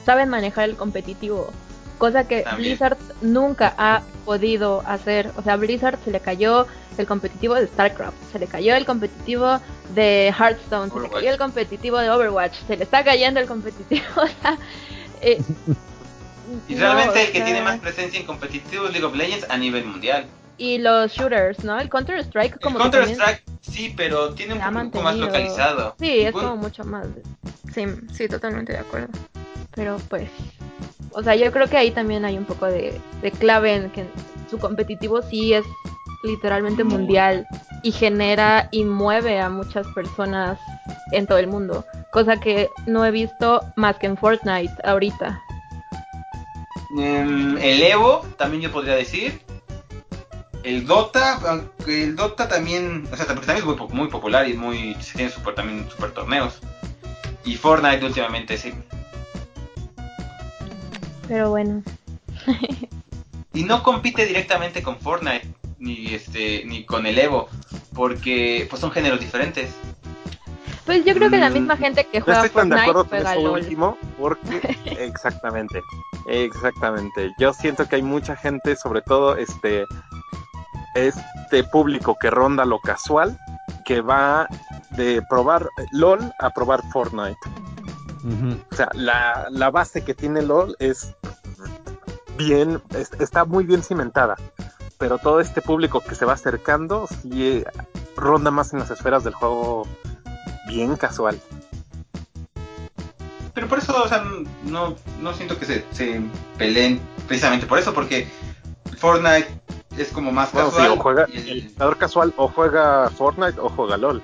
[0.06, 1.52] saben manejar el competitivo.
[1.98, 2.70] Cosa que También.
[2.70, 5.32] Blizzard nunca ha podido hacer.
[5.36, 6.66] O sea, Blizzard se le cayó
[6.98, 9.60] el competitivo de StarCraft, se le cayó el competitivo
[9.94, 10.94] de Hearthstone, Overwatch.
[10.94, 14.06] se le cayó el competitivo de Overwatch, se le está cayendo el competitivo.
[14.16, 14.58] O sea,
[15.22, 15.42] eh,
[16.70, 19.58] y realmente no, el que tiene más presencia en competitivo es League of Legends a
[19.58, 20.26] nivel mundial
[20.58, 21.80] y los shooters, ¿no?
[21.80, 25.96] El Counter Strike como el Counter Strike sí, pero tiene un poco más localizado.
[26.00, 27.08] Sí, es como mucho más.
[27.74, 29.10] Sí, sí, totalmente de acuerdo.
[29.74, 30.30] Pero pues,
[31.12, 34.06] o sea, yo creo que ahí también hay un poco de, de clave en que
[34.50, 35.66] su competitivo sí es
[36.24, 37.48] literalmente mundial
[37.84, 40.60] y genera y mueve a muchas personas
[41.12, 45.42] en todo el mundo, cosa que no he visto más que en Fortnite ahorita.
[46.92, 49.42] Um, el Evo, también yo podría decir,
[50.66, 54.98] el Dota, aunque el Dota también, o sea, también es muy, muy popular y muy
[55.14, 56.60] tiene super, también super torneos.
[57.44, 58.74] Y Fortnite últimamente sí.
[61.28, 61.84] Pero bueno.
[63.54, 65.48] y no compite directamente con Fortnite
[65.78, 67.48] ni este ni con el Evo,
[67.94, 69.70] porque pues son géneros diferentes.
[70.88, 73.06] Pues yo creo que la misma gente que juega no estoy Fortnite tan de acuerdo
[73.10, 73.60] juega con eso LOL.
[73.60, 75.82] último, porque exactamente,
[76.28, 77.32] exactamente.
[77.38, 79.86] Yo siento que hay mucha gente, sobre todo este
[80.96, 83.38] este público que ronda lo casual,
[83.86, 84.48] que va
[84.92, 87.38] de probar LOL a probar Fortnite.
[88.24, 88.64] Uh -huh.
[88.72, 91.14] O sea, la, la, base que tiene LOL es
[92.38, 94.36] bien, es, está muy bien cimentada.
[94.98, 97.64] pero todo este público que se va acercando sí
[98.16, 99.86] ronda más en las esferas del juego
[100.68, 101.40] bien casual.
[103.54, 104.24] Pero por eso, o sea,
[104.64, 106.22] no, no siento que se, se
[106.58, 108.28] peleen precisamente por eso, porque
[108.98, 109.48] Fortnite
[109.98, 110.98] es como más Bueno, sí, casual.
[110.98, 114.22] o juega, y el- el jugador casual o juega Fortnite o juega LOL.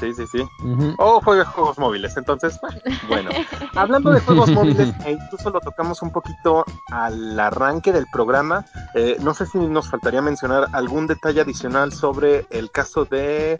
[0.00, 0.48] Sí, sí, sí.
[0.98, 2.16] O juega juegos móviles.
[2.16, 2.58] Entonces,
[3.08, 3.30] bueno,
[3.74, 8.64] hablando de juegos móviles, e incluso lo tocamos un poquito al arranque del programa.
[8.94, 13.58] eh, no sé si nos faltaría mencionar algún detalle adicional sobre el caso de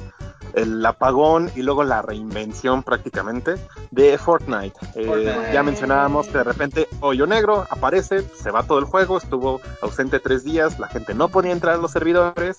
[0.55, 3.55] el apagón y luego la reinvención prácticamente
[3.91, 4.79] de Fortnite.
[4.95, 5.53] Eh, Fortnite.
[5.53, 10.19] Ya mencionábamos que de repente Hoyo Negro aparece, se va todo el juego, estuvo ausente
[10.19, 12.57] tres días, la gente no podía entrar a los servidores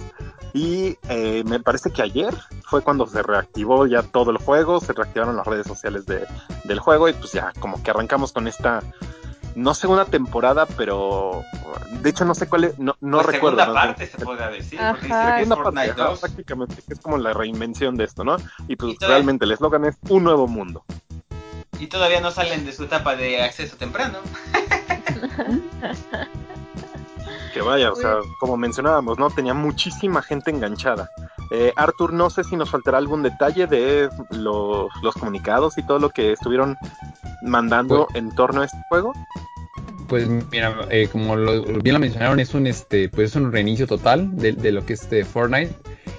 [0.54, 2.34] y eh, me parece que ayer
[2.66, 6.26] fue cuando se reactivó ya todo el juego, se reactivaron las redes sociales de,
[6.64, 8.82] del juego y pues ya como que arrancamos con esta,
[9.56, 11.44] no sé una temporada, pero
[12.02, 13.58] de hecho no sé cuál es, no, no pues, recuerdo.
[13.60, 13.94] segunda bien.
[13.94, 14.92] parte se podría decir, Ajá.
[14.92, 16.20] porque dice que es Fortnite parte, ajá, 2.
[16.20, 18.38] prácticamente, que es como la reinvención de esto, ¿no?
[18.68, 20.84] Y pues Y realmente el eslogan es un nuevo mundo.
[21.80, 24.20] Y todavía no salen de su etapa de acceso temprano.
[27.54, 29.30] Que vaya, o sea, como mencionábamos, ¿no?
[29.30, 31.10] Tenía muchísima gente enganchada.
[31.52, 36.00] Eh, Arthur, no sé si nos faltará algún detalle de los, los comunicados y todo
[36.00, 36.78] lo que estuvieron
[37.44, 39.14] mandando en torno a este juego.
[40.08, 43.88] Pues mira, eh, como lo, bien lo mencionaron, es un este, pues es un reinicio
[43.88, 45.74] total de, de lo que es este Fortnite.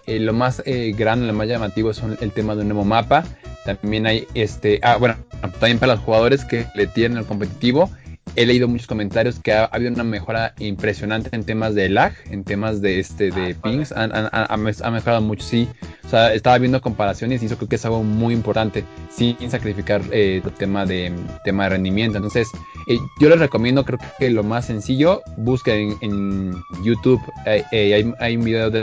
[0.06, 2.84] Eh, lo más eh, grande, lo más llamativo es un- el tema de un nuevo
[2.84, 3.24] mapa.
[3.64, 5.16] También hay este, ah, bueno,
[5.60, 7.88] también para los jugadores que le tienen el competitivo.
[8.34, 12.44] He leído muchos comentarios que ha, habido una mejora impresionante en temas de lag, en
[12.44, 15.68] temas de este de Ah, pings, han, han- han- ha me- ha mejorado mucho, sí.
[16.04, 20.00] O sea, estaba viendo comparaciones y eso creo que es algo muy importante, sin sacrificar
[20.12, 21.12] eh, el tema de
[21.44, 22.16] tema de rendimiento.
[22.16, 22.48] Entonces,
[22.88, 27.94] eh, yo les recomiendo, creo que lo más sencillo, busquen en, en YouTube, eh, eh,
[27.94, 28.80] hay, hay un video de,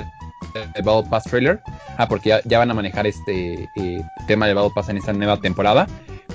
[0.53, 1.59] de Battle Pass trailer,
[1.97, 5.11] ah, porque ya, ya van a manejar este eh, tema de Battle Pass en esta
[5.13, 5.87] nueva temporada.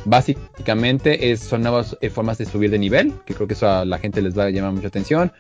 [0.05, 3.85] Básicamente es, son nuevas eh, formas de subir de nivel, que creo que eso a
[3.85, 5.33] la gente les va a llamar mucha atención.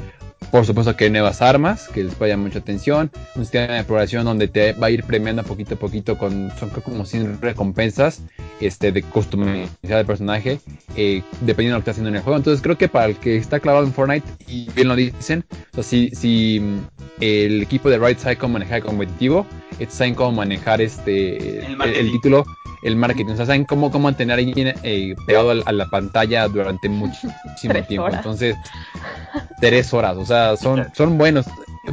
[0.50, 3.10] Por supuesto que hay nuevas armas, que les va a llamar mucha atención.
[3.34, 6.70] Un sistema de progresión donde te va a ir premiando poquito a poquito con, son
[6.70, 8.22] creo como 100 recompensas
[8.60, 10.60] este, de customización del personaje,
[10.96, 12.36] eh, dependiendo de lo que esté haciendo en el juego.
[12.36, 15.74] Entonces creo que para el que está clavado en Fortnite, y bien lo dicen, o
[15.74, 16.78] sea, si, si mm,
[17.20, 19.46] el equipo de Right sabe cómo manejar el competitivo,
[19.88, 22.44] saben cómo manejar este El el, el título,
[22.84, 25.72] el marketing, o sea, saben cómo, cómo mantener a alguien eh, pegado a la, a
[25.72, 28.04] la pantalla durante muchísimo tiempo.
[28.04, 28.18] horas.
[28.18, 28.56] Entonces,
[29.60, 31.46] tres horas, o sea, son, son buenos.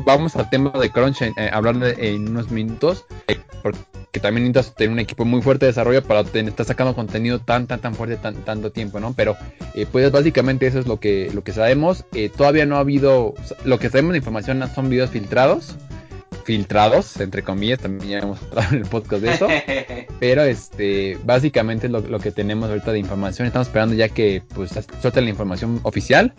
[0.05, 4.75] Vamos al tema de Crunch, eh, hablar de- en unos minutos, eh, porque también necesitas
[4.75, 7.93] tener un equipo muy fuerte de desarrollo para tener- estar sacando contenido tan, tan, tan
[7.95, 9.13] fuerte tan, tanto tiempo, ¿no?
[9.13, 9.35] Pero,
[9.73, 12.05] eh, pues básicamente eso es lo que, lo que sabemos.
[12.13, 13.33] Eh, todavía no ha habido,
[13.65, 15.75] lo que sabemos de información son videos filtrados,
[16.43, 19.47] filtrados, entre comillas, también ya hemos hablado en el podcast de eso.
[20.19, 23.47] Pero este, básicamente lo, lo que tenemos ahorita de información.
[23.47, 24.71] Estamos esperando ya que pues
[25.01, 26.33] suelten la información oficial.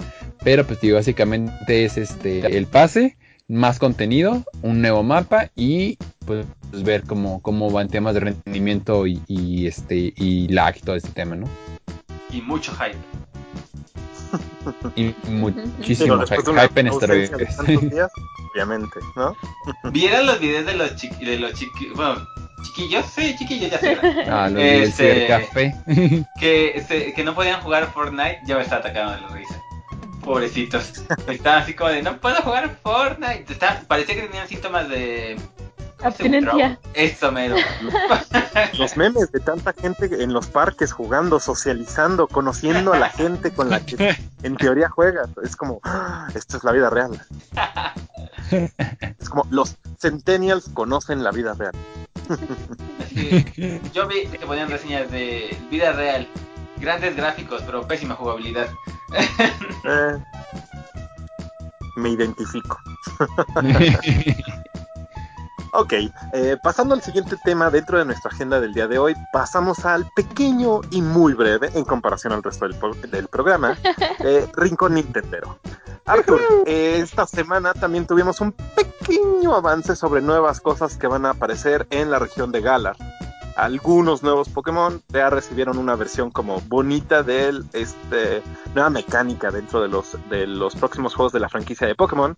[0.45, 3.17] Pero pues digo, básicamente es este el pase,
[3.49, 6.47] más contenido, un nuevo mapa y pues
[6.85, 11.11] ver cómo, cómo van temas de rendimiento y, y, este y lag y todo este
[11.11, 11.49] tema, ¿no?
[12.33, 12.97] y mucho hype.
[14.97, 17.57] Y muchísimo después de hype, una hype en este ausencia de revés.
[17.57, 18.11] tantos días,
[18.53, 19.37] obviamente, ¿no?
[19.93, 22.27] ¿Vieron los videos de los chiqui de los chiqui bueno,
[22.65, 23.07] chiquillos?
[23.15, 23.99] Sí, chiquillos ya sé.
[24.31, 25.75] Ah, los del Este- cibercafé.
[26.41, 29.61] que, se- que no podían jugar Fortnite, yo me estaba atacando de la risa.
[30.23, 31.03] Pobrecitos.
[31.27, 33.53] Estaban así como de, no puedo jugar Fortnite.
[33.53, 35.37] Estaban- parecía que tenían síntomas de...
[36.03, 36.79] Abstinencia.
[36.95, 37.57] Eso, mero.
[38.79, 43.71] Los memes de tanta gente en los parques jugando, socializando, conociendo a la gente con
[43.71, 45.29] la que en teoría juegas.
[45.43, 47.21] Es como, "Ah, esto es la vida real.
[49.19, 51.73] Es como, los centennials conocen la vida real.
[53.95, 56.29] Yo vi que ponían reseñas de vida real.
[56.79, 58.67] Grandes gráficos, pero pésima jugabilidad.
[59.85, 60.19] Eh,
[61.97, 62.79] me identifico.
[65.75, 65.93] Ok,
[66.35, 70.05] eh, pasando al siguiente tema dentro de nuestra agenda del día de hoy, pasamos al
[70.15, 73.79] pequeño y muy breve, en comparación al resto del, pro- del programa,
[74.19, 75.59] eh, Rincón Nintendero.
[76.05, 81.31] Arthur, eh, esta semana también tuvimos un pequeño avance sobre nuevas cosas que van a
[81.31, 82.97] aparecer en la región de Galar.
[83.57, 88.43] Algunos nuevos Pokémon ya recibieron una versión como bonita de este
[88.75, 92.35] nueva mecánica dentro de los de los próximos juegos de la franquicia de Pokémon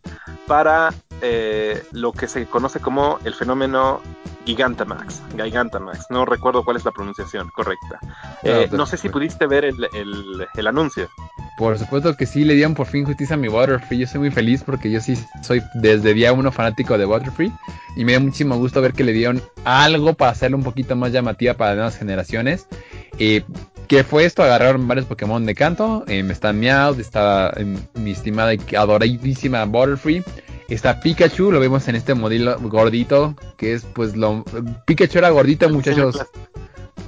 [0.49, 0.93] para
[1.27, 4.01] eh, lo que se conoce como el fenómeno
[4.45, 5.23] Gigantamax.
[5.37, 7.99] Gigantamax, no recuerdo cuál es la pronunciación correcta.
[8.43, 11.09] Eh, No, no sé si pudiste ver el, el- el anuncio.
[11.57, 13.99] por supuesto que sí le dieron por fin justicia a mi Waterfree.
[13.99, 17.53] Yo soy muy feliz porque yo sí soy desde día uno fanático de Waterfree.
[17.97, 21.13] Y me da muchísimo gusto ver que le dieron algo para hacerlo un poquito más
[21.13, 22.67] llamativa para las nuevas generaciones.
[23.19, 23.45] Eh,
[23.89, 24.43] ¿Qué fue esto?
[24.43, 26.05] Agarraron varios Pokémon de canto.
[26.07, 30.23] Eh, está Meowth, está eh, mi estimada y adoradísima Waterfree.
[30.69, 34.45] Está Pikachu, lo vemos en este modelo gordito, que es pues lo...
[34.87, 36.19] Pikachu era gordito, muchachos.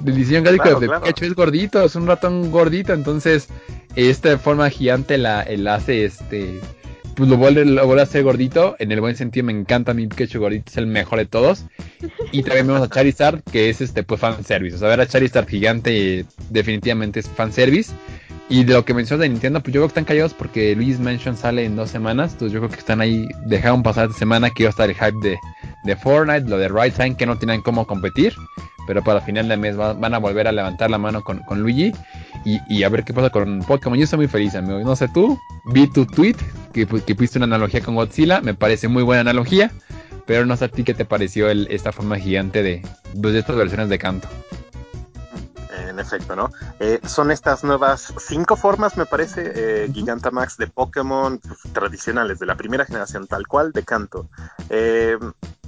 [0.05, 3.47] El diseño gráfico de Pikachu es gordito, es un ratón gordito, entonces
[3.95, 5.39] esta forma gigante la,
[5.73, 6.61] hace este
[7.17, 10.65] pues lo vuelve, a hacer gordito, en el buen sentido me encanta mi Pikachu gordito,
[10.67, 11.65] es el mejor de todos.
[12.31, 14.75] Y también vemos a Charizard, que es este pues fanservice.
[14.75, 17.91] O sea, ver a Charizard gigante definitivamente es fanservice.
[18.49, 20.99] Y de lo que mencionas de Nintendo, pues yo creo que están callados porque Luis
[20.99, 22.33] Mansion sale en dos semanas.
[22.33, 24.95] Entonces yo creo que están ahí, dejaron pasar esta semana que iba a estar el
[24.95, 25.39] hype de,
[25.85, 28.35] de Fortnite, lo de Right Time, que no tienen cómo competir.
[28.87, 31.91] Pero para final de mes van a volver a levantar la mano con, con Luigi
[32.45, 33.97] y, a ver qué pasa con Pokémon.
[33.97, 34.79] Yo estoy muy feliz, amigo.
[34.79, 35.37] No sé tú,
[35.73, 36.37] vi tu tweet
[36.73, 38.41] que, que pusiste una analogía con Godzilla.
[38.41, 39.71] Me parece muy buena analogía.
[40.25, 42.81] Pero no sé a ti qué te pareció el, esta forma gigante de,
[43.21, 44.27] pues, de estas versiones de canto
[45.97, 46.51] en efecto, ¿no?
[46.79, 52.45] Eh, son estas nuevas cinco formas, me parece, eh, Gigantamax de Pokémon pues, tradicionales de
[52.45, 54.29] la primera generación, tal cual, de canto.
[54.69, 55.17] Eh,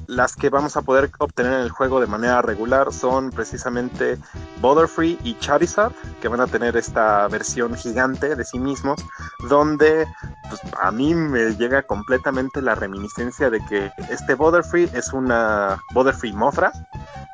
[0.10, 4.18] las que vamos a poder obtener en el juego de manera regular son precisamente
[4.60, 9.00] Butterfree y Charizard, que van a tener esta versión gigante de sí mismos,
[9.48, 10.08] donde
[10.50, 16.34] pues, a mí me llega completamente la reminiscencia de que este Butterfree es una Butterfree
[16.34, 16.72] Mofra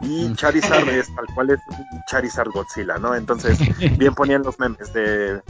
[0.02, 0.36] y mm.
[0.36, 1.60] Charizard es tal cual es
[2.08, 3.16] Charizard Godzilla, ¿no?
[3.16, 3.58] Entonces,
[3.98, 5.42] bien ponían los memes de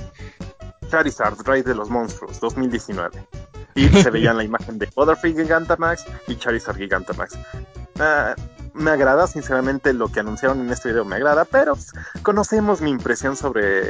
[0.91, 3.44] Charizard, Rey de los Monstruos, 2019
[3.75, 7.37] y se veía la imagen de Butterfree Gigantamax y Charizard Gigantamax.
[7.99, 8.35] Ah,
[8.73, 12.91] me agrada, sinceramente, lo que anunciaron en este video me agrada, pero pues, conocemos mi
[12.91, 13.81] impresión sobre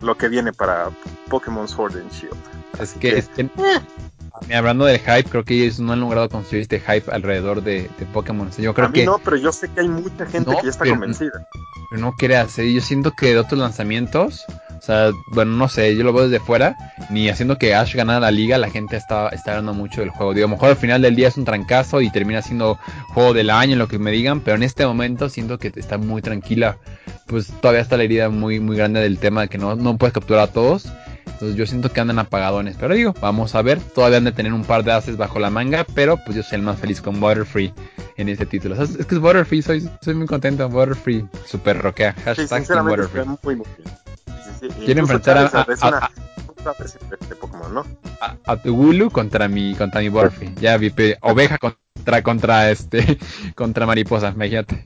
[0.00, 0.90] lo que viene para
[1.28, 2.36] Pokémon Sword and Shield.
[2.80, 4.54] Es que, es que eh.
[4.54, 8.50] hablando del hype, creo que ellos no han logrado construir este hype alrededor de, Pokémon.
[8.52, 10.88] Yo creo a mí no, pero yo sé que hay mucha gente que ya está
[10.88, 11.46] convencida.
[11.90, 14.46] Pero no quiere hacer, yo siento que de otros lanzamientos
[14.80, 16.74] o sea, bueno, no sé, yo lo veo desde fuera,
[17.10, 20.32] ni haciendo que Ash ganara la liga, la gente está, está hablando mucho del juego.
[20.32, 22.78] Digo, a lo mejor al final del día es un trancazo y termina siendo
[23.08, 26.22] juego del año, lo que me digan, pero en este momento siento que está muy
[26.22, 26.78] tranquila.
[27.26, 30.14] Pues todavía está la herida muy, muy grande del tema de que no, no puedes
[30.14, 30.90] capturar a todos.
[31.26, 32.76] Entonces yo siento que andan apagadones.
[32.80, 33.80] Pero digo, vamos a ver.
[33.80, 35.86] Todavía han de tener un par de haces bajo la manga.
[35.94, 37.72] Pero pues yo soy el más feliz con Butterfree
[38.16, 38.82] en este título.
[38.82, 40.68] es que es Butterfree, soy, soy muy contento.
[40.68, 42.14] Butterfree, super roquea.
[42.24, 43.24] Hashtag sí, Butterfree.
[43.24, 43.66] Muy, muy
[44.84, 46.10] Quiero enfrentar a, a, a,
[47.40, 47.86] Pokémon, ¿no?
[48.44, 50.54] a, tu Gulu contra mi contra mi Butterfree.
[50.60, 50.92] Ya vi
[51.22, 51.80] oveja contra
[52.22, 53.18] contra este
[53.54, 54.84] contra mariposa, imagínate.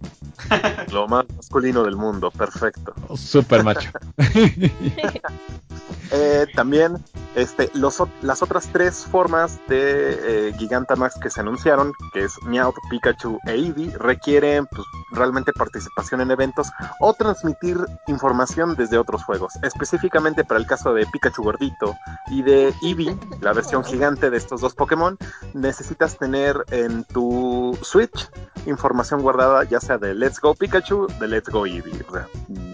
[0.93, 2.95] Lo más masculino del mundo, perfecto.
[3.17, 3.91] Super macho.
[6.11, 7.03] Eh, también
[7.35, 12.77] este, los, las otras tres formas de eh, Gigantamax que se anunciaron, que es Meowth,
[12.91, 16.69] Pikachu e Eevee, requieren pues, realmente participación en eventos
[17.01, 19.55] o transmitir información desde otros juegos.
[19.63, 21.97] Específicamente para el caso de Pikachu gordito
[22.29, 25.19] y de Eevee, la versión gigante de estos dos Pokémon,
[25.55, 28.29] necesitas tener en tu Switch
[28.67, 32.05] información guardada ya sea de Let's Go Pikachu, de Let's Go Eevee.
[32.09, 32.29] O sea,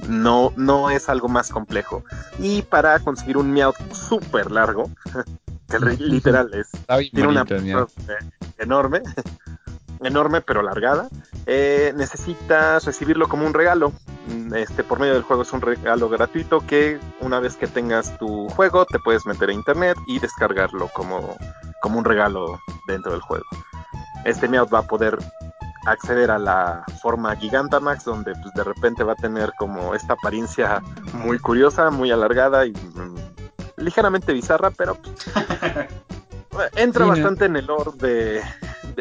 [0.09, 2.05] no, no es algo más complejo.
[2.39, 4.91] Y para conseguir un Meowth súper largo,
[5.69, 6.69] que literal es,
[7.11, 7.45] tiene una
[8.59, 9.03] enorme,
[10.01, 11.09] enorme pero largada,
[11.47, 13.93] eh, necesitas recibirlo como un regalo.
[14.55, 18.49] Este, por medio del juego es un regalo gratuito que una vez que tengas tu
[18.51, 21.37] juego te puedes meter a internet y descargarlo como,
[21.81, 23.47] como un regalo dentro del juego.
[24.25, 25.19] Este Meowth va a poder
[25.87, 30.83] acceder a la forma Gigantamax, donde pues de repente va a tener como esta apariencia
[31.13, 33.15] muy curiosa, muy alargada y mm,
[33.77, 38.43] ligeramente bizarra, pero pues, entra bastante en el lore de,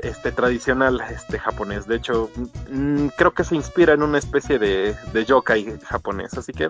[0.03, 1.85] este tradicional este japonés.
[1.85, 2.29] De hecho,
[2.69, 6.69] mm, creo que se inspira en una especie de, de yokai japonés, así que eh,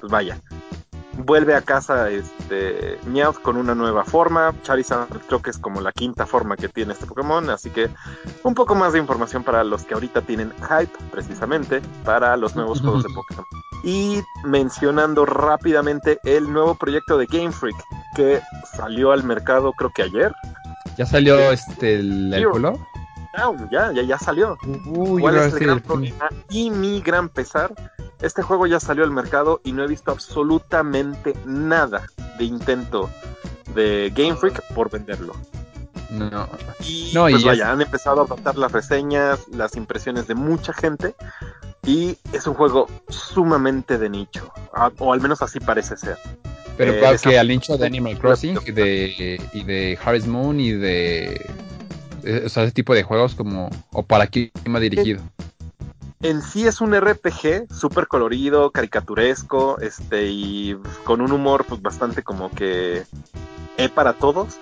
[0.00, 0.38] pues vaya
[1.24, 4.54] vuelve a casa este Meowth con una nueva forma.
[4.62, 7.88] Charizard creo que es como la quinta forma que tiene este Pokémon, así que
[8.42, 12.80] un poco más de información para los que ahorita tienen hype precisamente para los nuevos
[12.80, 13.44] juegos de Pokémon.
[13.82, 17.76] Y mencionando rápidamente el nuevo proyecto de Game Freak
[18.14, 18.40] que
[18.76, 20.32] salió al mercado creo que ayer.
[20.96, 22.46] ¿Ya salió este el, el
[23.70, 24.58] ya, ya, ya salió.
[25.20, 26.28] ¿Cuál es el gran problema?
[26.48, 27.72] Y mi gran pesar
[28.22, 32.06] este juego ya salió al mercado y no he visto absolutamente nada
[32.38, 33.08] de intento
[33.74, 35.34] de Game Freak por venderlo.
[36.10, 36.48] No.
[36.80, 41.14] Y pues vaya, han empezado a adaptar las reseñas, las impresiones de mucha gente.
[41.86, 44.52] Y es un juego sumamente de nicho.
[44.98, 46.18] O al menos así parece ser.
[46.76, 50.72] Pero Eh, que al nicho de Animal Crossing y de, y de Harvest Moon y
[50.72, 51.48] de...
[52.24, 53.70] eh, O sea, ese tipo de juegos como...
[53.92, 55.22] ¿O para quién va dirigido?
[56.22, 62.22] En sí es un RPG súper colorido, caricaturesco, este, y con un humor pues bastante
[62.22, 63.04] como que
[63.78, 64.58] eh, para todos,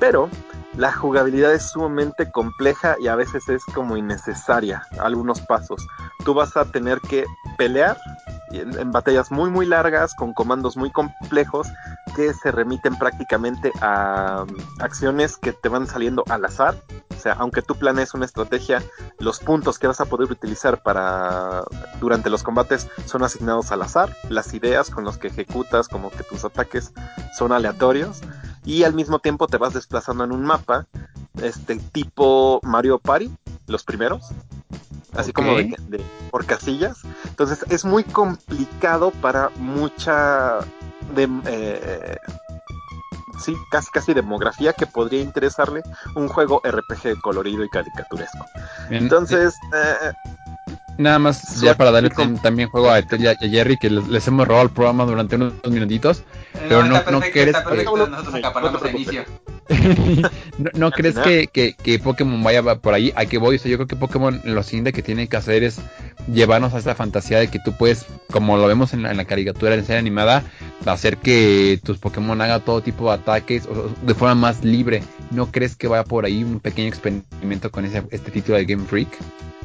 [0.00, 0.28] pero
[0.76, 5.86] la jugabilidad es sumamente compleja y a veces es como innecesaria algunos pasos.
[6.24, 7.24] Tú vas a tener que
[7.56, 7.96] pelear
[8.50, 11.68] en, batallas muy muy largas con comandos muy complejos
[12.14, 16.74] que se remiten prácticamente a um, acciones que te van saliendo al azar.
[17.10, 18.82] O sea, aunque tú planees una estrategia,
[19.18, 21.64] los puntos que vas a poder utilizar para
[22.00, 24.14] durante los combates son asignados al azar.
[24.28, 26.92] Las ideas con las que ejecutas, como que tus ataques
[27.36, 28.20] son aleatorios
[28.66, 30.86] y al mismo tiempo te vas desplazando en un mapa,
[31.42, 33.30] este tipo Mario Party,
[33.68, 34.26] los primeros,
[35.14, 36.98] así como de, de- por casillas.
[37.24, 40.58] Entonces es muy complicado para mucha
[41.14, 42.16] de, eh,
[43.42, 45.82] sí, casi casi demografía que podría interesarle
[46.14, 48.44] un juego RPG colorido y caricaturesco.
[48.90, 50.12] Bien, Entonces, eh,
[50.98, 54.48] Nada más ya para darle tam- también juego a a Jerry que les, les hemos
[54.48, 56.22] robado el programa durante unos minutitos.
[56.68, 59.14] Pero no- no perfecto, crees que- No te acaparamos al preocupes.
[59.14, 59.24] inicio.
[60.58, 63.12] ¿No, no crees que, que, que Pokémon vaya va por ahí?
[63.16, 63.56] ¿A qué voy?
[63.56, 65.78] O sea, yo creo que Pokémon lo siguiente que tiene que hacer es
[66.32, 69.24] llevarnos a esta fantasía de que tú puedes, como lo vemos en la, en la
[69.24, 70.44] caricatura en serie animada,
[70.86, 75.02] hacer que tus Pokémon hagan todo tipo de ataques o- o de forma más libre.
[75.32, 78.84] ¿No crees que vaya por ahí un pequeño experimento con ese, este título de Game
[78.84, 79.08] Freak?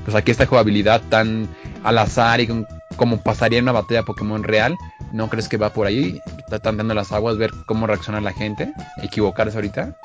[0.04, 1.48] Pues aquí esta jugabilidad tan
[1.84, 4.76] al azar y con- como pasaría en una batalla Pokémon real,
[5.12, 6.20] ¿no crees que va por ahí?
[6.40, 9.96] Está tanteando las aguas, ver cómo reacciona la gente, equivocarse ahorita.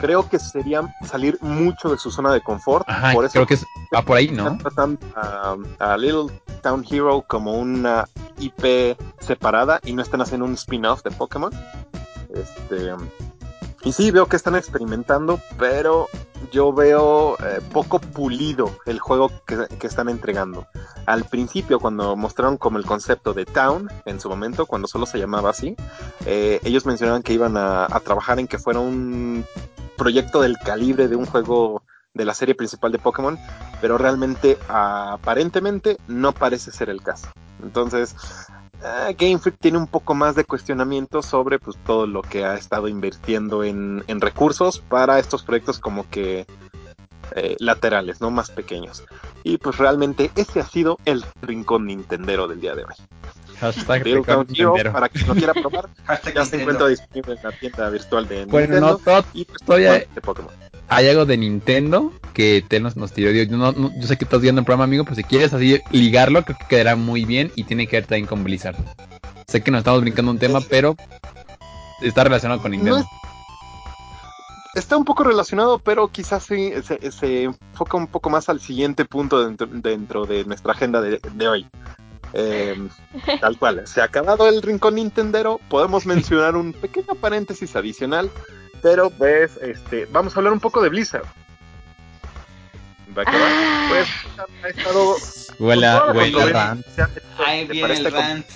[0.00, 2.88] creo que sería salir mucho de su zona de confort.
[2.88, 4.44] Ajá, por eso creo que es- va por ahí, ¿no?
[4.44, 10.46] están tratando a, a Little Town Hero como una IP separada y no están haciendo
[10.46, 11.50] un spin-off de Pokémon.
[12.32, 12.92] Este,
[13.82, 16.08] y sí, veo que están experimentando, pero
[16.52, 20.66] yo veo eh, poco pulido el juego que, que están entregando.
[21.06, 25.18] Al principio, cuando mostraron como el concepto de Town, en su momento, cuando solo se
[25.18, 25.76] llamaba así,
[26.26, 29.44] eh, ellos mencionaban que iban a, a trabajar en que fuera un
[29.96, 31.82] proyecto del calibre de un juego
[32.14, 33.38] de la serie principal de Pokémon,
[33.80, 37.28] pero realmente aparentemente no parece ser el caso.
[37.62, 38.14] Entonces,
[38.82, 42.54] eh, Game Freak tiene un poco más de cuestionamiento sobre pues, todo lo que ha
[42.54, 46.46] estado invirtiendo en, en recursos para estos proyectos como que
[47.36, 49.04] eh, laterales, no más pequeños.
[49.44, 52.94] Y pues realmente ese ha sido el rincón nintendero del día de hoy.
[53.60, 54.92] Hashtag Nintendero.
[54.92, 55.88] para quien lo quiera probar,
[56.34, 59.00] ya se encuentra disponible en la tienda virtual de Bueno, Nintendo.
[59.06, 60.52] no, y pues, todavía- de Pokémon.
[60.90, 63.30] Hay algo de Nintendo que Tel nos, nos tiró.
[63.30, 65.80] Yo, no- no- yo sé que estás viendo el programa, amigo, pues si quieres así
[65.90, 68.76] ligarlo, creo que quedará muy bien y tiene que ver también con Blizzard.
[69.48, 70.94] Sé que nos estamos brincando un tema, pero
[72.02, 72.96] está relacionado con Nintendo.
[72.98, 73.08] No es-
[74.74, 79.04] Está un poco relacionado, pero quizás sí se, se enfoca un poco más al siguiente
[79.04, 81.66] punto dentro, dentro de nuestra agenda de, de hoy.
[82.34, 82.76] Eh,
[83.40, 88.30] tal cual, se ha acabado el rincón Nintendero, podemos mencionar un pequeño paréntesis adicional,
[88.82, 91.24] pero pues este, vamos a hablar un poco de Blizzard.
[93.16, 93.48] Va a acabar.
[93.52, 93.86] Ah.
[93.88, 94.08] Pues
[94.64, 95.16] ha estado
[95.58, 98.46] Huela, que Ahí viene el rant.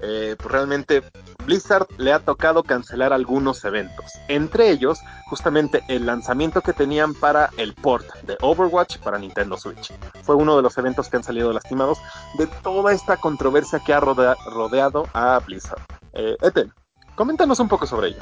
[0.00, 1.02] eh, pues realmente
[1.44, 4.04] Blizzard le ha tocado cancelar algunos eventos.
[4.28, 9.92] Entre ellos, justamente el lanzamiento que tenían para el port de Overwatch para Nintendo Switch.
[10.22, 11.98] Fue uno de los eventos que han salido lastimados
[12.38, 15.80] de toda esta controversia que ha rodea- rodeado a Blizzard.
[16.12, 16.72] Eh, Ethel,
[17.16, 18.20] coméntanos un poco sobre ello.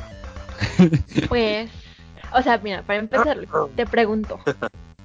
[1.29, 1.71] Pues,
[2.33, 3.39] o sea, mira, para empezar,
[3.77, 4.39] te pregunto,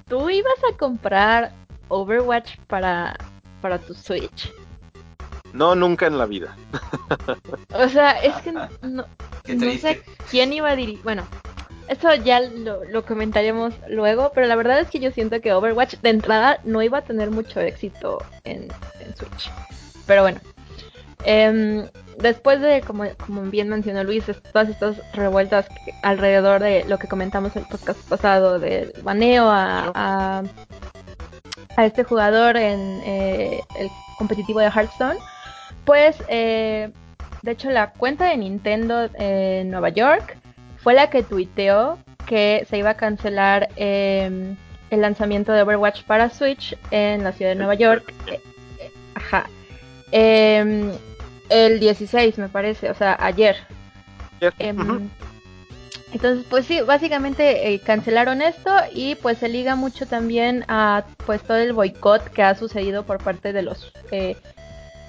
[0.08, 1.52] ¿tú ibas a comprar
[1.88, 3.16] Overwatch para,
[3.60, 4.52] para tu Switch?
[5.52, 6.56] No, nunca en la vida.
[7.74, 9.04] O sea, es que no,
[9.80, 11.02] sé quién iba a dirigir.
[11.02, 11.26] Bueno,
[11.88, 15.96] eso ya lo, lo comentaremos luego, pero la verdad es que yo siento que Overwatch
[15.96, 18.68] de entrada no iba a tener mucho éxito en,
[19.00, 19.50] en Switch.
[20.06, 20.40] Pero bueno,
[21.24, 21.86] em,
[22.18, 25.66] después de, como, como bien mencionó Luis, todas estas revueltas
[26.02, 30.42] alrededor de lo que comentamos en el podcast pasado, del baneo a,
[31.76, 35.18] a, este jugador en eh, el competitivo de Hearthstone,
[35.84, 36.90] pues eh,
[37.42, 40.36] de hecho, la cuenta de Nintendo en Nueva York
[40.78, 44.54] fue la que tuiteó que se iba a cancelar eh,
[44.90, 48.12] el lanzamiento de Overwatch para Switch en la ciudad de Nueva York.
[48.26, 48.40] Eh,
[48.78, 49.48] eh, ajá.
[50.12, 50.92] Eh,
[51.48, 53.56] el 16, me parece, o sea, ayer.
[54.58, 55.10] Em.
[56.12, 61.42] Entonces, pues sí, básicamente eh, cancelaron esto y pues se liga mucho también a pues
[61.42, 64.36] todo el boicot que ha sucedido por parte de los eh,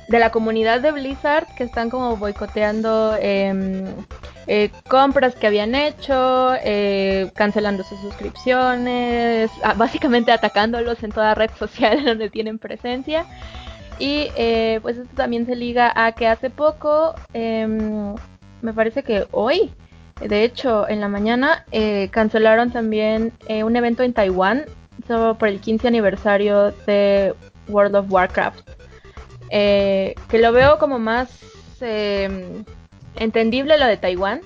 [0.10, 3.86] de la comunidad de Blizzard que están como boicoteando em,
[4.48, 11.52] eh, compras que habían hecho, eh, cancelando sus suscripciones, ah, básicamente atacándolos en toda red
[11.60, 13.26] social donde tienen presencia.
[14.02, 18.16] Y eh, pues esto también se liga a que hace poco, em,
[18.62, 19.72] me parece que hoy,
[20.20, 21.66] de hecho en la mañana,
[22.12, 23.34] cancelaron también
[23.64, 24.66] un evento en Taiwán
[25.38, 27.34] por el 15 aniversario de
[27.68, 28.70] World of Warcraft.
[29.50, 31.30] Eh, que lo veo como más
[31.82, 32.64] em,
[33.18, 34.42] entendible lo de Taiwán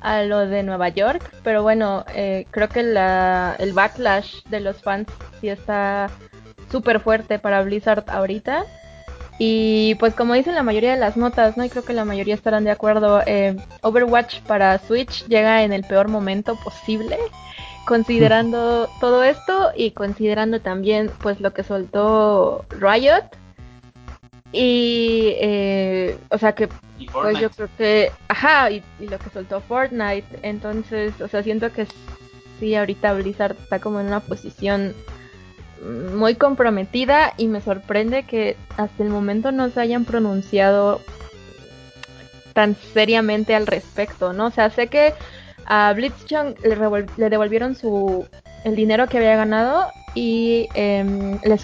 [0.00, 4.82] a lo de Nueva York, pero bueno, eh, creo que la, el backlash de los
[4.82, 5.06] fans
[5.40, 6.10] sí está
[6.72, 8.64] súper fuerte para Blizzard ahorita.
[9.44, 11.64] Y pues como dicen la mayoría de las notas, ¿no?
[11.64, 15.82] Y creo que la mayoría estarán de acuerdo, eh, Overwatch para Switch llega en el
[15.82, 17.18] peor momento posible,
[17.84, 23.24] considerando todo esto y considerando también pues lo que soltó Riot.
[24.52, 26.68] Y, eh, o sea que,
[27.12, 31.88] pues yo creo que, ajá, y, lo que soltó Fortnite, entonces, o sea, siento que
[32.60, 34.94] sí, ahorita Blizzard está como en una posición
[35.82, 41.00] muy comprometida y me sorprende que hasta el momento no se hayan pronunciado
[42.52, 44.46] tan seriamente al respecto, ¿no?
[44.46, 45.14] O sea, sé que
[45.66, 48.26] a Blitzchung le, le devolvieron su
[48.64, 51.56] el dinero que había ganado y em, le,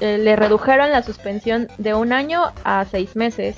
[0.00, 3.56] eh, le redujeron la suspensión de un año a seis meses.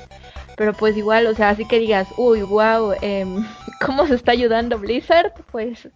[0.56, 3.46] Pero pues igual, o sea, así que digas, uy, wow, em,
[3.86, 5.32] ¿cómo se está ayudando Blizzard?
[5.50, 5.88] Pues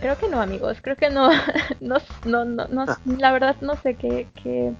[0.00, 1.30] creo que no, amigos, creo que no,
[1.80, 2.98] no, no, no, ah.
[3.04, 4.72] la verdad no sé qué, qué,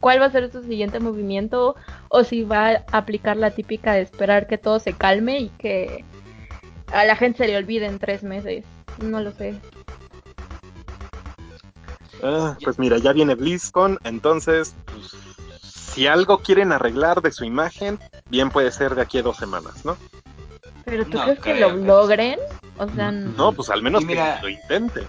[0.00, 1.76] cuál va a ser su siguiente movimiento
[2.08, 6.04] o si va a aplicar la típica de esperar que todo se calme y que
[6.92, 8.64] a la gente se le olvide en tres meses.
[9.02, 9.58] No lo sé.
[12.22, 15.10] Ah, pues mira, ya viene BlizzCon, entonces, pues,
[15.62, 17.98] si algo quieren arreglar de su imagen,
[18.30, 19.96] bien puede ser de aquí a dos semanas, ¿no?
[20.84, 22.38] Pero tú crees que lo logren?
[22.78, 25.06] O sea, no, pues al menos que lo intenten.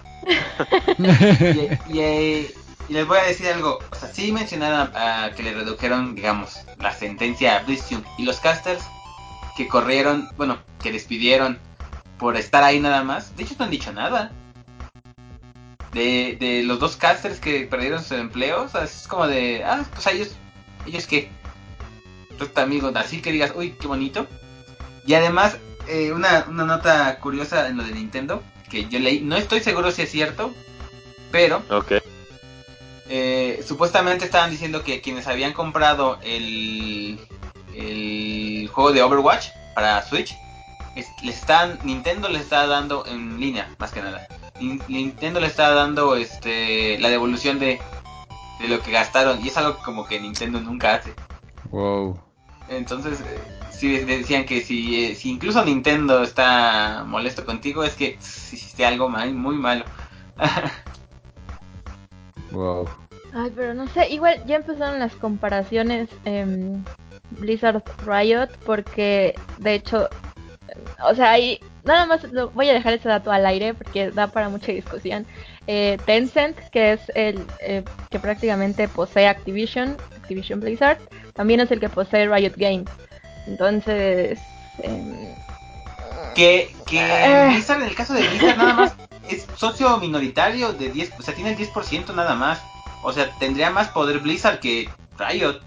[1.88, 2.46] y,
[2.88, 6.92] les voy a decir algo, o sea, sí mencionaron a, que le redujeron, digamos, la
[6.92, 8.82] sentencia a BlizzCon y los casters
[9.56, 11.58] que corrieron, bueno, que despidieron
[12.18, 14.32] por estar ahí nada más, de hecho no han dicho nada.
[15.92, 20.36] De, de los dos casters que perdieron sus empleos, es como de, ah, pues ellos,
[20.86, 21.30] ellos qué,
[22.38, 24.26] pues, amigos, así que digas, uy, qué bonito.
[25.06, 25.58] Y además,
[25.88, 29.90] eh, una, una nota curiosa en lo de Nintendo, que yo leí, no estoy seguro
[29.90, 30.52] si es cierto,
[31.30, 32.00] pero okay.
[33.08, 37.18] eh, supuestamente estaban diciendo que quienes habían comprado el,
[37.74, 40.34] el juego de Overwatch para Switch,
[41.22, 44.26] les están, Nintendo les está dando en línea, más que nada
[44.60, 47.80] Nintendo le está dando este la devolución de,
[48.60, 51.14] de lo que gastaron y es algo como que Nintendo nunca hace.
[51.70, 52.18] Wow.
[52.68, 58.18] Entonces, eh, si decían que si, eh, si incluso Nintendo está molesto contigo es que
[58.20, 59.84] hiciste algo mal, muy malo.
[62.52, 62.88] wow.
[63.34, 66.84] Ay, pero no sé, igual ya empezaron las comparaciones en
[67.30, 70.08] Blizzard Riot porque de hecho,
[71.04, 74.48] o sea, hay nada más voy a dejar ese dato al aire porque da para
[74.48, 75.26] mucha discusión.
[75.66, 80.98] Eh, Tencent, que es el eh, que prácticamente posee Activision, Activision Blizzard,
[81.34, 82.90] también es el que posee Riot Games.
[83.48, 84.38] Entonces...
[84.82, 85.34] Em,
[86.34, 87.48] que, que eh.
[87.48, 88.96] Blizzard, en el caso de Blizzard, nada más
[89.28, 92.62] es socio minoritario de 10, o sea, tiene el 10% nada más.
[93.02, 94.88] O sea, tendría más poder Blizzard que
[95.18, 95.60] Riot.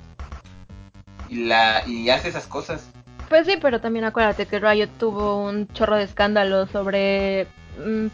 [1.30, 2.90] Y, la, y hace esas cosas.
[3.30, 8.08] Pues sí, pero también acuérdate que Riot tuvo un chorro de escándalo sobre mm,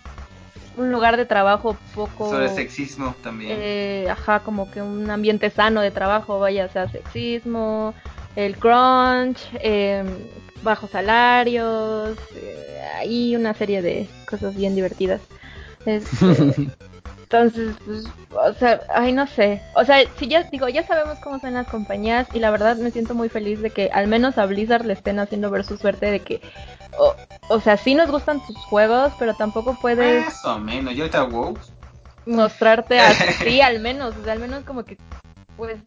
[0.78, 2.30] un lugar de trabajo poco...
[2.30, 3.58] Sobre sexismo también.
[3.60, 7.96] Eh, ajá, como que un ambiente sano de trabajo, vaya sea sexismo,
[8.38, 10.08] el crunch, em,
[10.62, 15.22] bajos salarios, eh, y una serie de cosas bien divertidas.
[15.88, 16.08] Este,
[17.24, 19.62] Entonces, pues, o sea, ay, no sé.
[19.76, 22.92] O sea, si ya digo, ya sabemos cómo son las compañías y la verdad me
[22.92, 26.06] siento muy feliz de que al menos a Blizzard le estén haciendo ver su suerte
[26.06, 26.40] de que,
[26.98, 27.16] o,
[27.50, 30.24] o sea, sí nos gustan tus juegos, pero tampoco puedes...
[30.24, 31.18] Más o menos, yo te
[32.28, 34.98] Mostrarte así al menos, o sea, al menos como que,
[35.58, 35.80] pues,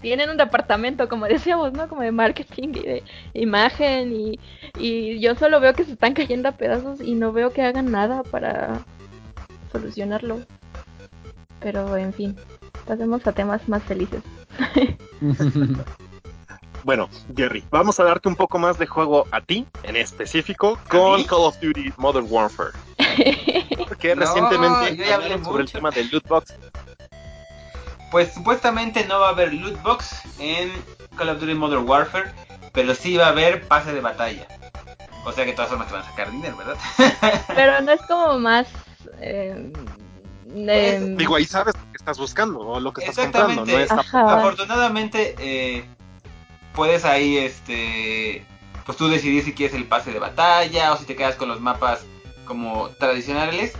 [0.00, 1.88] tienen un departamento, como decíamos, ¿no?
[1.88, 3.02] Como de marketing y de
[3.34, 4.40] imagen y,
[4.78, 7.90] y yo solo veo que se están cayendo a pedazos y no veo que hagan
[7.90, 8.84] nada para
[9.72, 10.40] solucionarlo.
[11.60, 12.36] Pero en fin,
[12.86, 14.22] pasemos a temas más felices.
[16.84, 21.22] bueno, Jerry, vamos a darte un poco más de juego a ti, en específico, con
[21.24, 22.72] Call of Duty Modern Warfare.
[23.88, 26.54] Porque recientemente hablaron sobre el tema del loot box.
[28.10, 30.70] Pues supuestamente no va a haber loot box en
[31.16, 32.32] Call of Duty Modern Warfare,
[32.72, 34.46] pero sí va a haber pase de batalla.
[35.24, 36.76] O sea que de todas formas te van a sacar dinero, ¿verdad?
[37.54, 38.66] Pero no es como más...
[39.20, 39.70] Eh,
[40.46, 43.56] de- Digo, ahí sabes lo que estás buscando o lo que estás Exactamente.
[43.56, 43.78] comprando.
[43.78, 44.38] No es Ajá.
[44.38, 45.84] Afortunadamente, eh,
[46.74, 48.46] puedes ahí, este,
[48.86, 51.60] pues tú decidir si quieres el pase de batalla o si te quedas con los
[51.60, 52.00] mapas
[52.46, 53.74] como tradicionales.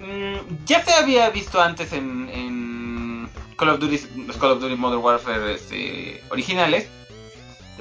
[0.00, 2.69] Mm, ya se había visto antes en, en
[3.60, 3.98] Call of Duty,
[4.40, 6.88] Call of Duty Modern Warfare este, originales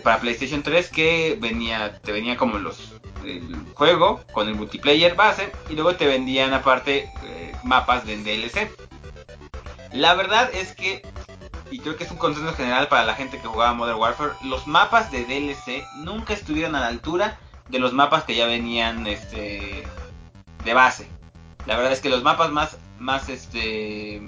[0.04, 5.54] para PlayStation 3 que venía, te venía como los el juego con el multiplayer base
[5.70, 8.70] y luego te vendían aparte eh, mapas de DLC.
[9.94, 11.02] La verdad es que
[11.72, 14.68] y creo que es un consenso general para la gente que jugaba Modern Warfare, los
[14.68, 19.88] mapas de DLC nunca estuvieron a la altura de los mapas que ya venían este
[20.66, 21.08] de base.
[21.66, 24.22] La verdad es que los mapas más más este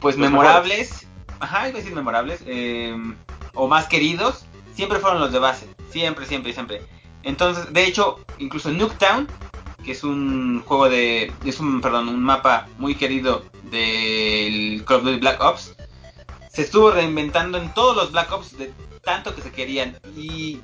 [0.00, 1.06] pues Los memorables,
[1.40, 2.96] ajá, iba a decir memorables, eh,
[3.54, 4.44] o más queridos,
[4.74, 6.82] siempre fueron los de base, siempre, siempre, siempre.
[7.22, 9.28] Entonces, de hecho, incluso Nuketown,
[9.84, 15.04] que es un juego de, es un, perdón, un mapa muy querido del Call of
[15.04, 15.74] Duty Black Ops,
[16.52, 18.72] se estuvo reinventando en todos los Black Ops de
[19.02, 19.98] tanto que se querían.
[20.16, 20.60] Y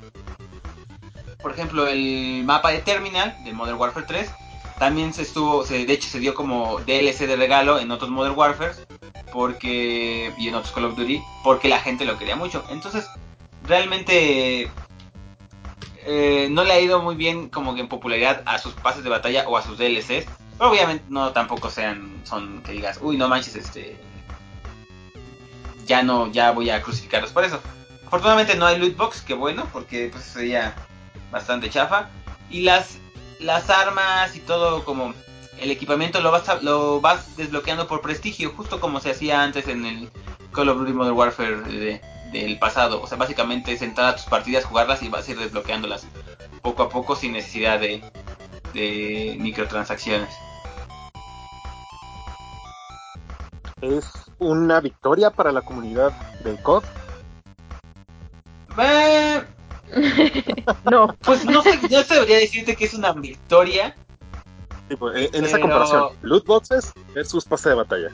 [1.44, 4.30] por ejemplo el mapa de Terminal de Modern Warfare 3
[4.78, 8.34] también se estuvo se, de hecho se dio como DLC de regalo en otros Modern
[8.34, 8.72] Warfare
[9.32, 13.08] porque y en otros Call of Duty porque la gente lo quería mucho entonces
[13.66, 14.70] realmente
[16.06, 19.10] eh, no le ha ido muy bien como que en popularidad a sus pases de
[19.10, 20.26] batalla o a sus DLCs
[20.58, 23.98] pero obviamente no tampoco sean son que digas uy no manches este
[25.86, 27.60] ya no, ya voy a crucificarlos por eso.
[28.06, 30.74] Afortunadamente no hay loot box, que bueno, porque pues sería
[31.30, 32.08] bastante chafa.
[32.50, 32.98] Y las,
[33.40, 35.14] las armas y todo como
[35.60, 39.68] el equipamiento lo vas, a- lo vas desbloqueando por prestigio, justo como se hacía antes
[39.68, 40.10] en el
[40.52, 42.00] Call of Duty Modern Warfare de-
[42.32, 43.00] del pasado.
[43.02, 46.06] O sea, básicamente es entrar a tus partidas, jugarlas y vas a ir desbloqueándolas
[46.62, 48.02] poco a poco sin necesidad de,
[48.72, 50.34] de microtransacciones.
[53.80, 54.06] Es
[54.38, 56.84] una victoria para la comunidad del COD.
[58.78, 59.42] Eh,
[60.90, 61.14] no.
[61.22, 63.94] pues no sé, no sabría decirte que es una victoria.
[64.88, 68.08] Tipo, en, esa comparación, loot boxes versus pase de batalla.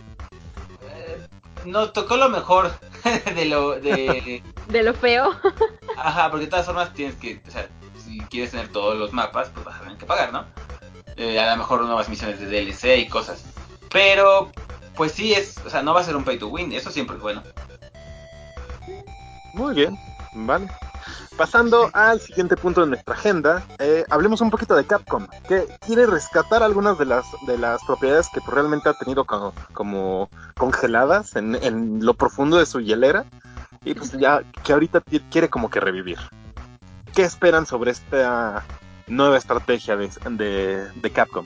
[0.83, 1.27] Eh,
[1.65, 2.71] no tocó lo mejor
[3.35, 5.31] de lo de De lo feo.
[5.97, 7.69] ajá porque de todas formas tienes que o sea
[8.03, 10.45] si quieres tener todos los mapas pues vas a tener que pagar no
[11.17, 13.45] Eh, a lo mejor nuevas misiones de DLC y cosas
[13.91, 14.51] pero
[14.97, 17.17] pues sí es o sea no va a ser un pay to win eso siempre
[17.17, 17.43] es bueno
[19.55, 19.99] Muy bien,
[20.35, 20.69] vale.
[21.37, 26.07] Pasando al siguiente punto de nuestra agenda, eh, hablemos un poquito de Capcom, que quiere
[26.07, 31.55] rescatar algunas de las de las propiedades que realmente ha tenido como, como congeladas en,
[31.57, 33.25] en lo profundo de su hielera
[33.85, 36.19] y pues ya que ahorita quiere como que revivir.
[37.15, 38.65] ¿Qué esperan sobre esta
[39.07, 41.45] nueva estrategia de, de, de Capcom?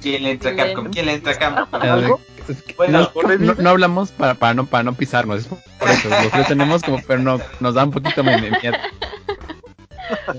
[0.00, 0.56] quién le entra a.
[0.56, 2.20] Capcom quién le entra a Capcom ¿Algo?
[2.48, 5.88] Es que Bueno, no, no- no hablamos para, para no para no pisarnos, es por
[5.90, 8.76] eso, lo tenemos como, pero no, nos da un poquito de de miedo.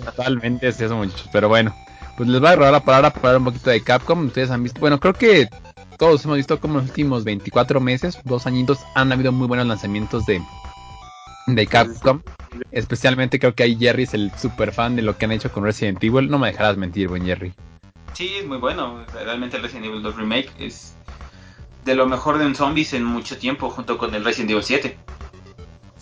[0.06, 1.76] Totalmente es eso, muchachos, pero bueno,
[2.18, 4.26] pues les voy a robar la palabra para hablar un poquito de Capcom.
[4.28, 5.47] Ustedes han visto, bueno, creo que
[5.97, 9.66] todos hemos visto como en los últimos 24 meses, dos añitos, han habido muy buenos
[9.68, 10.41] lanzamientos de,
[11.47, 12.22] de Capcom.
[12.72, 15.64] Especialmente creo que ahí Jerry es el super fan de lo que han hecho con
[15.64, 16.30] Resident Evil.
[16.30, 17.53] No me dejarás mentir, buen Jerry.
[18.14, 20.95] sí es muy bueno realmente Resident Evil 2 remake es
[21.86, 24.98] de lo mejor de un zombies en mucho tiempo junto con el Resident Evil 7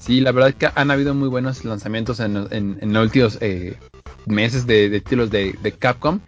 [0.04, 3.78] Sí, la verdad es que han habido muy buenos lanzamientos en, los últimos eh,
[4.26, 6.20] meses de, títulos de, Capcom.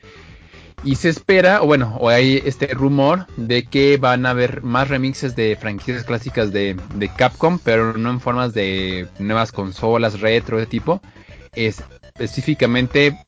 [0.85, 4.87] Y se espera, o bueno, o hay este rumor de que van a haber más
[4.87, 6.77] remixes de franquicias clásicas de,
[7.17, 11.01] Capcom, pero no en formas de nuevas consolas, retro, de tipo.
[11.53, 13.19] Es, específicamente,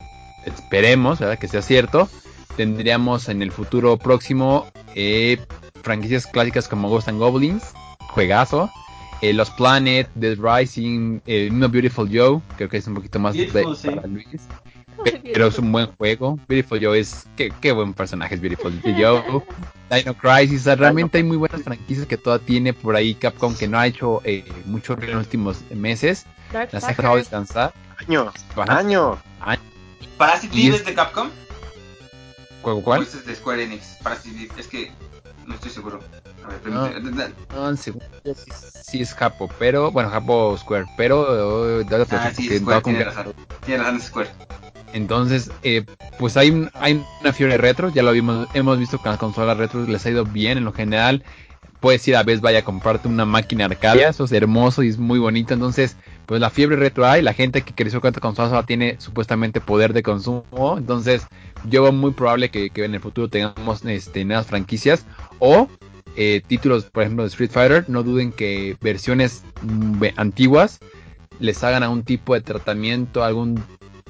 [0.46, 1.20] esperemos.
[1.42, 2.08] Que sea cierto.
[2.56, 4.66] Tendríamos en el futuro próximo
[4.96, 5.40] eh,
[5.88, 7.64] franquicias clásicas como Ghost and Goblins,
[8.12, 8.70] juegazo.
[9.22, 13.34] eh, Los Planet, The Rising, eh, No Beautiful Joe, creo que es un poquito más
[13.36, 13.88] de, sí.
[13.90, 14.28] para Luis.
[15.04, 16.38] Pe- Pero es un buen juego.
[16.48, 17.26] Beautiful Joe es.
[17.36, 19.24] Qué, qué buen personaje es Beautiful Joe.
[19.90, 20.62] Dino Crisis.
[20.62, 23.80] o sea, realmente hay muy buenas franquicias que toda tiene por ahí Capcom que no
[23.80, 26.26] ha hecho eh, mucho en los últimos meses.
[26.52, 27.74] Dark Las ha dejado descansar.
[28.08, 28.78] Año, Ajá.
[28.80, 29.18] año.
[30.18, 31.30] Parasite Eve es- es de Capcom
[32.62, 32.82] ¿Cuál?
[32.84, 33.00] cuál?
[33.04, 33.98] Pues es de Square Enix.
[34.04, 34.92] Parasite Eve, es que
[35.48, 36.00] no estoy seguro.
[36.46, 36.90] A ver, No.
[36.90, 37.34] permíteme.
[37.56, 38.52] No, según yo sí,
[38.84, 39.92] sí es Japo, pero.
[39.92, 41.84] Bueno, Japo Square, pero.
[41.86, 43.34] dale Ah, sí, Square, no tiene razón.
[43.66, 44.30] Tiene razón, Square.
[44.94, 45.86] Entonces, eh,
[46.18, 49.58] pues hay, un- hay una fiebre retro, ya lo vimos, hemos visto que las consolas
[49.58, 51.24] retro les ha ido bien en lo general.
[51.80, 54.98] Puedes ir a vez vaya a comprarte una máquina arcade, eso es hermoso y es
[54.98, 55.54] muy bonito.
[55.54, 55.96] Entonces,
[56.26, 59.62] pues la fiebre retro hay, la gente que creció con esta consola ahora tiene supuestamente
[59.62, 60.76] poder de consumo.
[60.78, 61.28] Entonces,
[61.66, 65.06] yo veo muy probable que, que en el futuro tengamos este, nuevas franquicias
[65.40, 65.68] o
[66.16, 67.86] eh, títulos, por ejemplo, de Street Fighter.
[67.90, 70.80] No duden que versiones mm, antiguas
[71.40, 73.64] les hagan algún tipo de tratamiento, algún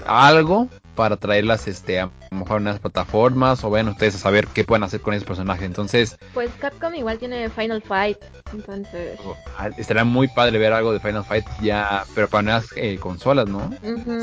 [0.05, 4.47] algo para traerlas este a lo mejor a unas plataformas o vean ustedes a saber
[4.47, 5.65] qué pueden hacer con esos personajes.
[5.65, 8.17] Entonces, Pues Capcom igual tiene Final Fight,
[8.51, 9.19] entonces...
[9.57, 13.47] ah, estaría muy padre ver algo de Final Fight ya, pero para nuevas eh, consolas,
[13.47, 13.69] ¿no?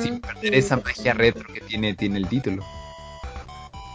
[0.00, 1.18] Sin perder sí, esa sí, magia sí.
[1.18, 2.64] retro que tiene, tiene el título.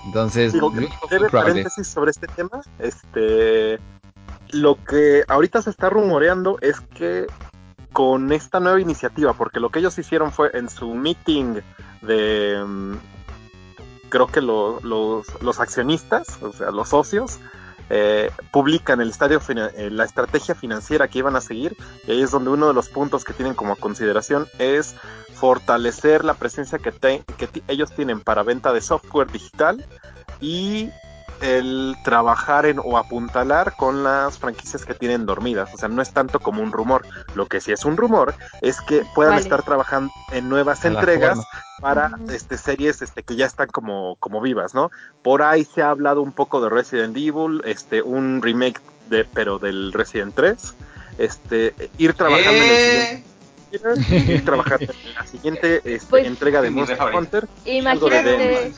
[0.05, 2.61] Entonces, Digo, breve paréntesis sobre este tema.
[2.79, 3.79] Este,
[4.51, 7.27] lo que ahorita se está rumoreando es que
[7.91, 11.59] con esta nueva iniciativa, porque lo que ellos hicieron fue en su meeting
[12.01, 12.93] de, mm,
[14.09, 17.39] creo que lo- los, los accionistas, o sea, los socios,
[17.89, 21.75] eh, publican el estadio eh, la estrategia financiera que iban a seguir
[22.05, 24.95] y ahí es donde uno de los puntos que tienen como consideración es
[25.33, 29.85] fortalecer la presencia que, que ellos tienen para venta de software digital
[30.41, 30.89] y
[31.41, 35.73] el trabajar en o apuntalar con las franquicias que tienen dormidas.
[35.73, 37.05] O sea, no es tanto como un rumor.
[37.35, 39.43] Lo que sí es un rumor es que puedan Vale.
[39.43, 41.39] estar trabajando en nuevas entregas
[41.81, 44.91] para este, series este, que ya están como, como vivas, ¿no?
[45.21, 49.59] Por ahí se ha hablado un poco de Resident Evil, este, un remake de, pero
[49.59, 50.75] del Resident 3.
[51.17, 53.23] Este, ir trabajando en el Eh,
[53.71, 56.97] siguiente, ir trabajando en la siguiente este, Pues- entrega de Monster.
[57.13, 57.47] Hunter.
[57.65, 58.73] Imagínate.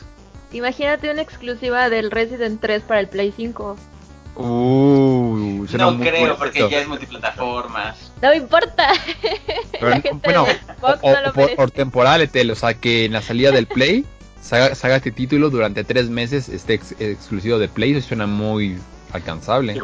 [0.52, 3.76] Imagínate una exclusiva del Resident 3 para el Play 5.
[4.34, 6.70] Uh, no creo, porque esto.
[6.70, 8.12] ya es multiplataformas.
[8.22, 8.88] No me importa.
[9.72, 12.54] Pero, la gente bueno, de Xbox o, no lo o por, por temporal, Etel, o
[12.54, 14.06] sea que en la salida del Play
[14.40, 18.78] saga, saga este título durante tres meses esté ex- exclusivo de Play, eso suena muy
[19.12, 19.78] alcanzable.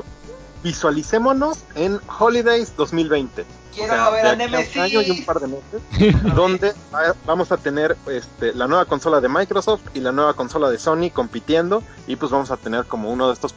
[0.63, 3.45] Visualicémonos en Holidays 2020.
[3.75, 5.25] Quiero O sea, ver de a a un año y un Nemesis.
[5.25, 10.01] par de meses, donde va- vamos a tener este, la nueva consola de Microsoft y
[10.01, 13.53] la nueva consola de Sony compitiendo y pues vamos a tener como uno de estos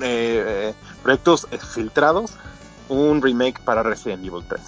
[0.00, 2.32] eh, eh, proyectos eh, filtrados
[2.88, 4.60] un remake para Resident Evil 3.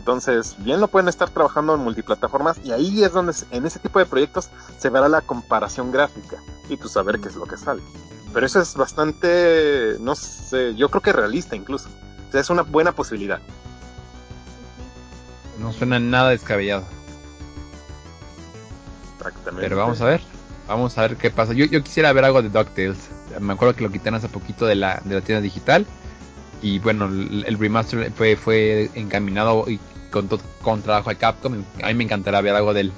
[0.00, 3.98] Entonces, bien lo pueden estar trabajando en multiplataformas y ahí es donde en ese tipo
[3.98, 4.48] de proyectos
[4.78, 6.38] se verá la comparación gráfica
[6.70, 7.82] y pues saber qué es lo que sale.
[8.32, 11.90] Pero eso es bastante, no sé, yo creo que realista incluso.
[12.26, 13.40] O sea, es una buena posibilidad.
[15.58, 16.86] No suena nada descabellado.
[19.18, 19.60] Exactamente.
[19.60, 20.22] Pero vamos a ver.
[20.66, 21.52] Vamos a ver qué pasa.
[21.52, 23.10] Yo, yo quisiera ver algo de DuckTales.
[23.38, 25.84] Me acuerdo que lo quitaron hace poquito de la, de la tienda digital.
[26.62, 29.78] Y bueno, el, el remaster fue, fue encaminado y
[30.10, 30.28] con,
[30.62, 31.64] con trabajo de Capcom.
[31.82, 32.92] A mí me encantará ver algo del,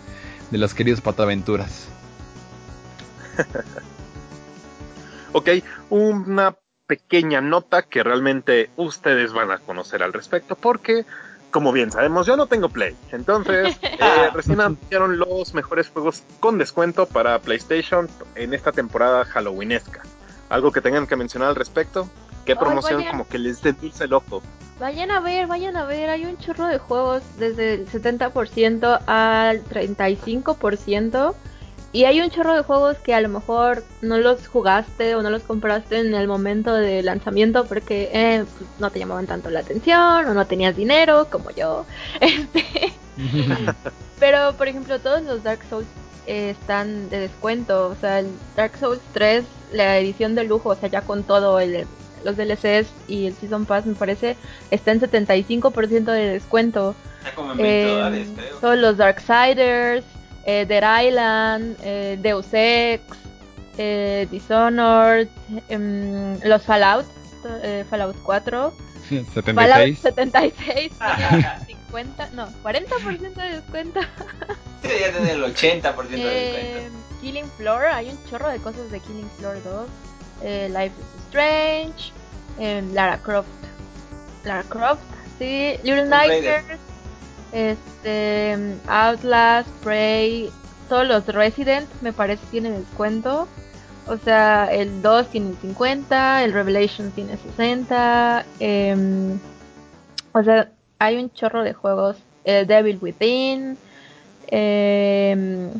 [0.51, 1.89] de los queridos pataventuras.
[5.35, 5.49] Ok,
[5.89, 6.57] una
[6.87, 11.07] pequeña nota que realmente ustedes van a conocer al respecto porque,
[11.51, 12.95] como bien sabemos, yo no tengo Play.
[13.13, 20.03] Entonces, eh, recién anunciaron los mejores juegos con descuento para PlayStation en esta temporada Halloweenesca.
[20.51, 22.11] ¿Algo que tengan que mencionar al respecto?
[22.45, 24.43] ¿Qué promoción como que les dulce el ojo?
[24.81, 29.65] Vayan a ver, vayan a ver, hay un chorro de juegos desde el 70% al
[29.65, 31.35] 35%.
[31.95, 35.29] Y hay un chorro de juegos que a lo mejor no los jugaste o no
[35.29, 39.61] los compraste en el momento de lanzamiento porque eh, pues, no te llamaban tanto la
[39.61, 41.85] atención o no tenías dinero como yo.
[42.21, 42.95] Este,
[44.19, 45.87] pero por ejemplo todos los Dark Souls
[46.27, 47.89] eh, están de descuento.
[47.89, 51.61] O sea, el Dark Souls 3, la edición de lujo, o sea, ya con todo
[51.61, 51.87] el,
[52.25, 54.37] los DLCs y el Season Pass me parece,
[54.71, 56.95] está en 75% de descuento.
[57.19, 58.57] Está como en 20 Eh, dólares, creo.
[58.59, 60.05] todos los Darksiders,
[60.45, 63.03] eh, Dead Island, eh, Deus Ex,
[63.79, 65.29] eh, Dishonored,
[65.69, 67.07] em, los Fallout,
[67.63, 68.73] eh, Fallout 4,
[69.55, 69.99] Fallout 76.
[70.01, 70.93] 76,
[71.29, 74.01] tiene 50, no, 40% de descuento.
[74.83, 76.99] Debería tener el 80% de Eh, descuento.
[77.21, 79.87] Killing Floor, hay un chorro de cosas de Killing Floor 2.
[80.43, 82.13] Eh, Life is Strange,
[82.59, 83.49] em, Lara Croft,
[84.45, 85.03] Lara Croft,
[85.39, 86.07] sí, Little.
[86.09, 86.65] Nightmares,
[87.53, 88.57] este,
[88.89, 90.51] Outlast, Prey,
[90.89, 93.47] todos los Resident me parece tienen descuento.
[94.09, 98.45] O sea, el 2 tiene 50, el Revelation tiene 60.
[98.59, 99.39] em,
[100.33, 102.17] o sea, hay un chorro de juegos.
[102.45, 103.79] El Devil Within.
[104.49, 105.71] em,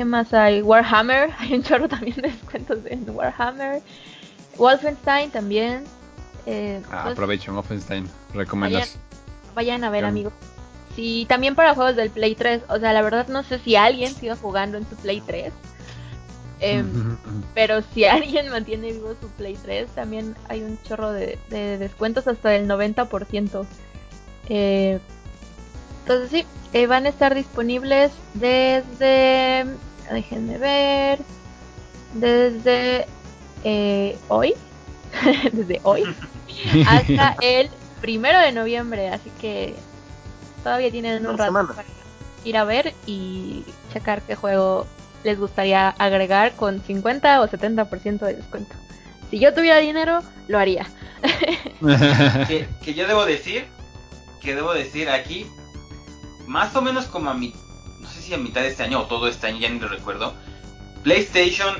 [0.00, 0.62] ¿Qué más hay?
[0.62, 1.28] Warhammer.
[1.38, 3.82] Hay un chorro también de descuentos en Warhammer.
[4.56, 5.84] Wolfenstein también.
[6.46, 8.08] eh, Ah, pues, aprovecho, Offenstein.
[8.32, 8.96] Recomendas.
[9.54, 10.32] vayan a ver, amigos.
[10.96, 12.62] Sí, también para juegos del Play 3.
[12.70, 15.52] O sea, la verdad no sé si alguien sigue jugando en su Play 3.
[16.60, 17.18] Em,
[17.54, 22.48] pero si alguien mantiene vivo su Play 3, también hay un chorro de, descuentos hasta
[22.48, 23.66] del 90%.
[24.48, 24.98] Eh,
[26.04, 29.66] entonces sí, eh, van a estar disponibles desde...
[30.10, 31.20] Déjenme ver.
[32.14, 33.06] Desde
[33.64, 34.54] eh, hoy.
[35.52, 36.04] desde hoy.
[36.86, 37.70] hasta el
[38.00, 39.08] primero de noviembre.
[39.10, 39.74] Así que
[40.62, 41.84] todavía tienen un rato para
[42.44, 44.86] ir a ver y checar qué juego
[45.24, 48.74] les gustaría agregar con 50 o 70% de descuento.
[49.30, 50.86] Si yo tuviera dinero, lo haría.
[52.48, 53.66] que, yo debo decir,
[54.40, 55.46] que debo decir aquí,
[56.46, 57.69] más o menos como a mi, no sé
[58.30, 60.34] si mitad de este año o todo este año, ya ni lo recuerdo,
[61.02, 61.74] PlayStation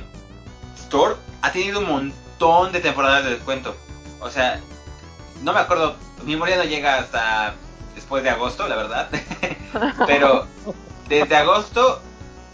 [0.76, 3.76] Store ha tenido un montón de temporadas de descuento.
[4.20, 4.60] O sea,
[5.42, 7.54] no me acuerdo, mi memoria no llega hasta
[7.94, 9.08] después de agosto, la verdad.
[10.06, 10.46] Pero
[11.08, 12.02] desde agosto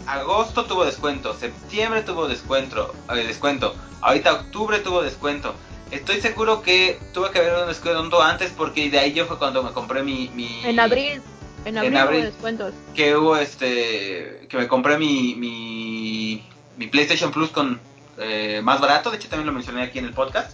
[0.07, 5.53] agosto tuvo descuento, septiembre tuvo descuento, eh, descuento, ahorita octubre tuvo descuento.
[5.91, 9.63] Estoy seguro que tuve que haber un descuento antes porque de ahí yo fue cuando
[9.63, 10.61] me compré mi...
[10.63, 11.21] en abril,
[11.67, 12.73] en abril, descuentos.
[12.95, 14.47] Que hubo este...
[14.49, 17.79] que me compré mi, mi, PlayStation Plus con
[18.17, 20.51] eh, más barato, de hecho también lo mencioné aquí en el podcast.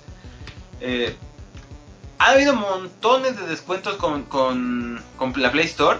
[0.81, 1.15] Eh,
[2.19, 5.99] ha habido montones de descuentos con, con, con la Play Store.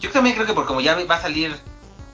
[0.00, 1.56] Yo también creo que por como ya va a salir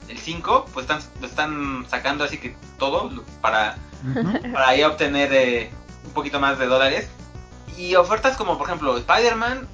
[0.09, 3.77] el 5, pues están, lo están sacando así que todo para,
[4.53, 5.71] para ahí obtener eh,
[6.05, 7.09] un poquito más de dólares.
[7.77, 9.69] Y ofertas como por ejemplo Spider-Man,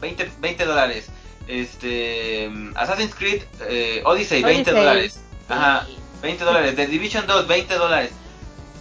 [0.00, 1.10] 20, 20 dólares.
[1.48, 5.20] Este, Assassin's Creed eh, Odyssey, 20 dólares.
[5.48, 5.86] Ajá,
[6.22, 6.76] 20 dólares.
[6.76, 8.10] The Division 2, 20 dólares.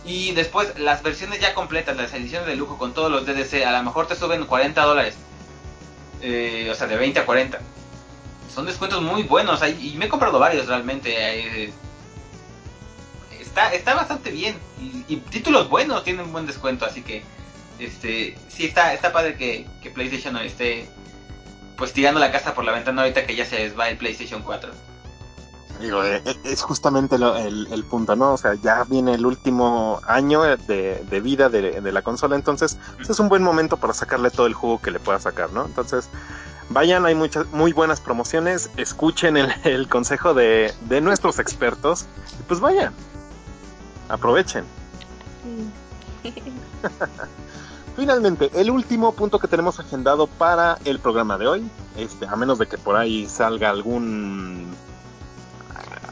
[0.05, 3.71] Y después las versiones ya completas, las ediciones de lujo con todos los DDC, a
[3.71, 5.15] lo mejor te suben 40 dólares.
[6.21, 7.59] Eh, o sea, de 20 a 40
[8.57, 9.61] son descuentos muy buenos.
[9.79, 11.13] Y me he comprado varios realmente.
[11.13, 11.71] Eh,
[13.39, 14.57] está, está bastante bien.
[15.07, 16.83] Y, títulos buenos tienen un buen descuento.
[16.83, 17.21] Así que
[17.77, 20.89] este sí está, está padre que, PlayStation esté
[21.77, 24.41] pues tirando la casa por la ventana ahorita que ya se les va el PlayStation
[24.41, 24.71] 4.
[25.79, 28.33] Digo, eh, eh, es justamente el, punto, ¿no?
[28.33, 33.11] O sea, ya viene el último año de, vida de, de, la consola, entonces pues,
[33.11, 35.65] es un buen momento para sacarle todo el jugo que le pueda sacar, ¿no?
[35.65, 36.09] Entonces,
[36.69, 38.69] Vayan, hay muchas muy buenas promociones.
[38.75, 42.05] Escuchen el, consejo de, nuestros expertos.
[42.39, 42.93] Y pues vayan.
[44.09, 44.65] Aprovechen.
[47.97, 51.63] Finalmente, el último punto que tenemos agendado para el programa de hoy,
[51.97, 54.67] este, a menos de que por ahí salga algún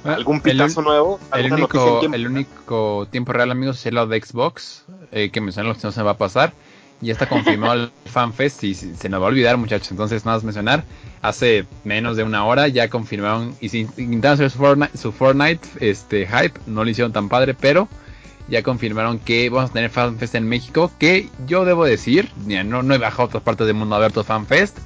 [0.03, 1.19] algún pitazo nuevo.
[1.31, 5.69] El único, el único tiempo real, amigos, es el lado de Xbox, eh, que mencioné
[5.69, 6.53] lo que no se va a pasar.
[7.01, 9.91] Ya está confirmado el FanFest y se nos va a olvidar, muchachos.
[9.91, 10.83] Entonces, nada más mencionar,
[11.21, 15.67] hace menos de una hora ya confirmaron y si intentaron hacer su Fortnite, su Fortnite
[15.81, 17.87] este, hype, no lo hicieron tan padre, pero
[18.49, 20.91] ya confirmaron que vamos a tener FanFest en México.
[20.99, 24.11] Que yo debo decir, no, no he bajado a otras partes del mundo a ver
[24.11, 24.77] todo FanFest,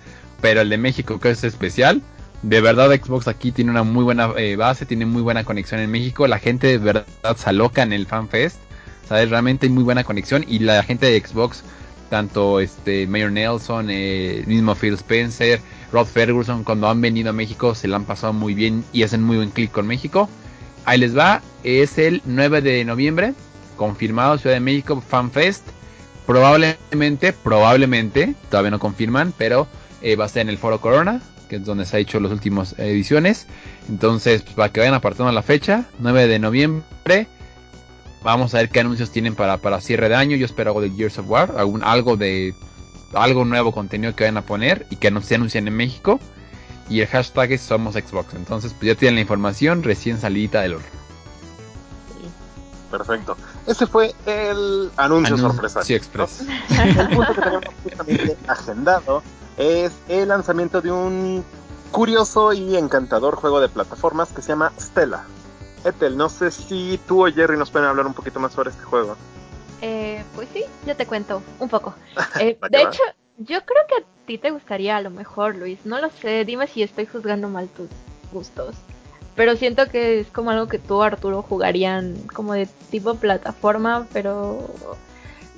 [0.41, 2.01] pero el de México que es especial.
[2.41, 5.91] De verdad, Xbox aquí tiene una muy buena eh, base, tiene muy buena conexión en
[5.91, 6.25] México.
[6.27, 7.05] La gente de verdad
[7.35, 8.57] se aloca en el FanFest.
[9.07, 9.29] ¿Sabes?
[9.29, 11.63] Realmente hay muy buena conexión y la gente de Xbox
[12.09, 15.61] tanto este Mayor Nelson, el mismo Phil Spencer,
[15.93, 19.23] Rod Ferguson, cuando han venido a México se la han pasado muy bien y hacen
[19.23, 20.27] muy buen clic con México.
[20.85, 23.33] Ahí les va, es el 9 de noviembre,
[23.79, 25.65] confirmado Ciudad de México Fan Fest.
[26.27, 29.67] Probablemente, probablemente, todavía no confirman, pero
[30.01, 32.31] eh, va a ser en el Foro Corona, que es donde se ha hecho las
[32.31, 33.47] últimas ediciones.
[33.87, 37.27] Entonces, pues, para que vayan apartando la fecha, 9 de noviembre.
[38.21, 40.35] Vamos a ver qué anuncios tienen para, para cierre de año.
[40.35, 42.53] Yo espero algo de Gears of War, algún, algo de
[43.13, 46.19] algo nuevo contenido que vayan a poner y que no se anuncien en México.
[46.89, 48.33] Y el hashtag es Somos Xbox.
[48.33, 50.99] Entonces, pues ya tienen la información recién salida del horno.
[52.89, 53.37] Perfecto.
[53.69, 55.83] Ese fue el anuncio, sorpresa.
[55.83, 56.41] Sí, express.
[56.71, 59.21] El punto que tenemos justamente agendado
[59.57, 61.45] es el lanzamiento de un
[61.91, 65.23] curioso y encantador juego de plataformas que se llama Stella.
[65.85, 68.81] Ethel, no sé si tú o Jerry nos pueden hablar un poquito más sobre este
[68.81, 69.15] juego.
[69.83, 71.93] Eh, pues sí, yo te cuento un poco.
[72.39, 73.03] Eh, de hecho,
[73.37, 75.77] yo creo que a ti te gustaría a lo mejor, Luis.
[75.85, 77.89] No lo sé, dime si estoy juzgando mal tus
[78.31, 78.75] gustos.
[79.39, 84.67] Pero siento que es como algo que tú, Arturo, jugarían como de tipo plataforma, pero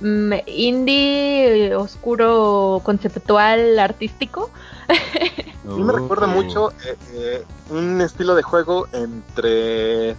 [0.01, 4.51] mm, indie, oscuro, conceptual, artístico.
[5.63, 10.15] mí me recuerda mucho eh, eh, un estilo de juego entre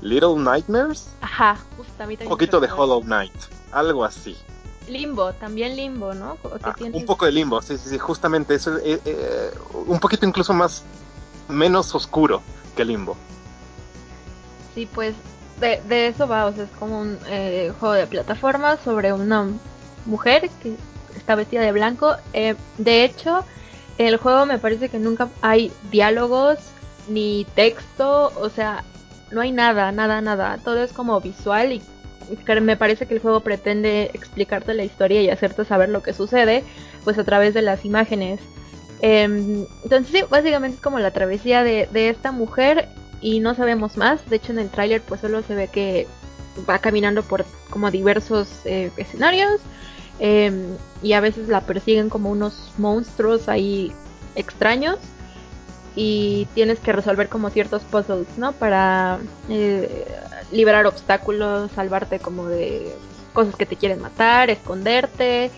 [0.00, 1.08] Little Nightmares.
[1.20, 3.32] Ajá, justo Un poquito de Hollow Knight,
[3.70, 4.36] algo así.
[4.88, 6.36] Limbo, también Limbo, ¿no?
[6.62, 9.50] Ah, un poco de Limbo, sí, sí, sí, justamente eso, eh, eh,
[9.86, 10.82] un poquito incluso más,
[11.48, 12.42] menos oscuro
[12.76, 13.16] que Limbo.
[14.74, 15.14] Sí, pues
[15.60, 19.48] de, de eso va, o sea, es como un eh, juego de plataforma sobre una
[20.06, 20.76] mujer que
[21.16, 22.16] está vestida de blanco.
[22.32, 23.44] de hecho,
[23.98, 26.58] en el juego me parece que nunca hay diálogos
[27.08, 28.84] ni texto, o sea,
[29.30, 30.58] no hay nada, nada, nada.
[30.64, 31.82] Todo es como visual y
[32.62, 36.64] me parece que el juego pretende explicarte la historia y hacerte saber lo que sucede,
[37.04, 38.40] pues a través de las imágenes.
[39.06, 42.88] Em, entonces sí, básicamente es como la travesía de, esta mujer
[43.20, 44.24] y no sabemos más.
[44.30, 46.06] De hecho en el tráiler pues solo se ve que
[46.66, 49.60] va caminando por como diversos eh, escenarios
[50.20, 50.64] em,
[51.02, 53.92] y a veces la persiguen como unos monstruos ahí
[54.36, 54.96] extraños
[55.94, 58.52] y tienes que resolver como ciertos puzzles, ¿no?
[58.52, 59.18] Para
[59.50, 60.06] eh,
[60.50, 62.90] liberar obstáculos, salvarte como de
[63.34, 65.50] cosas que te quieren matar, esconderte.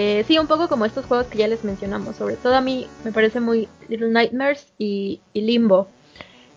[0.00, 2.14] Eh, sí, un poco como estos juegos que ya les mencionamos.
[2.14, 5.88] Sobre todo a mí me parece muy Little Nightmares y, Limbo.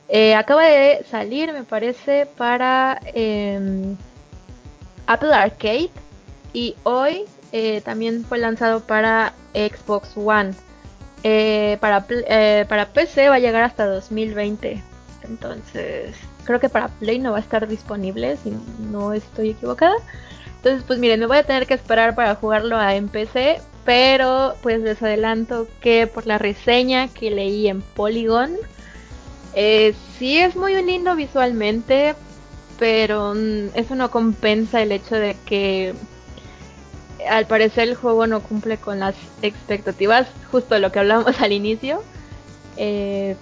[0.09, 3.97] Eh, acaba de salir, me parece, para em,
[5.07, 5.89] Apple Arcade
[6.53, 7.25] y hoy
[7.83, 10.53] también fue lanzado para Xbox One.
[11.23, 14.81] Eh, para, eh, para PC va a llegar hasta 2020.
[15.23, 18.53] Entonces, creo que para Play no va a estar disponible, si
[18.91, 19.95] no estoy equivocada.
[20.57, 23.61] Entonces, pues miren, me voy a tener que esperar para jugarlo a en PC.
[23.83, 28.55] Pero, pues les adelanto que por la reseña que leí en Polygon,
[29.53, 32.13] eh, sí es muy lindo visualmente,
[32.77, 35.95] pero mm, eso no compensa el hecho de que
[37.27, 42.03] al parecer el juego no cumple con las expectativas, justo lo que hablamos al inicio,
[42.77, 43.35] eh,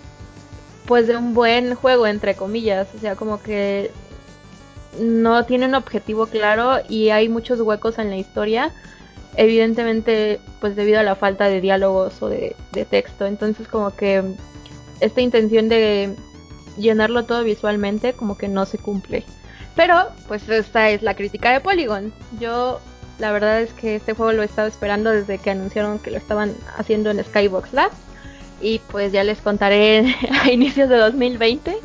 [0.89, 3.91] pues de un buen juego, entre comillas, o sea, como que
[4.99, 8.73] no tiene un objetivo claro y hay muchos huecos en la historia,
[9.35, 12.55] evidentemente pues debido a la falta de diálogos o de,
[12.89, 14.23] texto, entonces como que
[14.99, 16.15] esta intención de
[16.75, 19.25] llenarlo todo visualmente como que no se cumple.
[19.75, 22.11] Pero, pues esta es la crítica de Polygon.
[22.39, 22.79] Yo
[23.19, 26.17] la verdad es que este juego lo he estado esperando desde que anunciaron que lo
[26.17, 27.95] estaban haciendo en Skybox Labs.
[28.61, 31.77] Y pues ya les contaré a inicios de 2020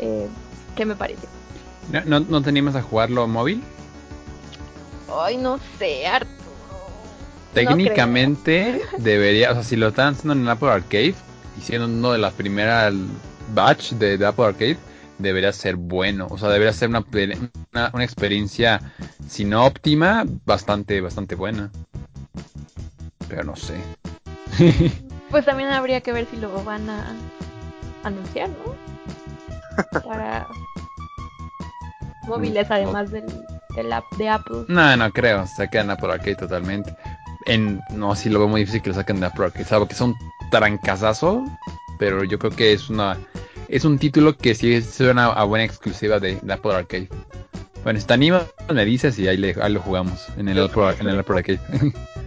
[0.00, 0.28] eh,
[0.76, 1.28] qué me pareció.
[2.06, 3.62] ¿No, no, teníamos a jugarlo móvil?
[5.12, 6.34] Ay, no sé, Arturo.
[7.52, 11.14] Técnicamente debería, o sea, si lo están haciendo en Apple Arcade
[11.62, 12.92] siendo uno de las primeras
[13.54, 14.78] batch de Apple Arcade,
[15.18, 16.26] debería ser bueno.
[16.30, 17.04] O sea, debería ser una,
[17.72, 18.80] una, experiencia,
[19.28, 21.70] si no óptima, bastante, bastante buena.
[23.28, 23.74] Pero no sé.
[25.34, 27.12] pues también habría que ver si lo van a
[28.04, 30.00] anunciar, ¿no?
[30.08, 30.46] Para
[32.28, 33.26] móviles, además del,
[33.74, 34.58] del, app de Apple.
[34.68, 35.44] No, no creo.
[35.48, 36.94] Se quedan Apple Arcade totalmente.
[37.46, 39.64] En, no, sí lo veo muy difícil que lo saquen de Apple Arcade.
[39.64, 40.14] Sabe que es un
[40.52, 41.44] trancazazo,
[41.98, 43.18] pero yo creo que es una
[43.66, 47.08] es un título que sí suena a buena exclusiva de, Apple Arcade.
[47.82, 48.42] Bueno, está anima,
[48.72, 51.60] me dices y ahí, lo jugamos en el, Apple, en el Apple Arcade.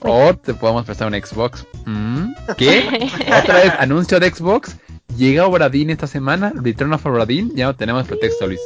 [0.00, 1.66] o te podemos prestar un Xbox.
[1.86, 3.10] Mm, ¿Qué?
[3.42, 4.76] Otra vez, anuncio de Xbox.
[5.16, 6.52] Llega Obradín esta semana.
[6.54, 7.52] Return of Obradín.
[7.54, 8.60] Ya no tenemos pretexto, Luis.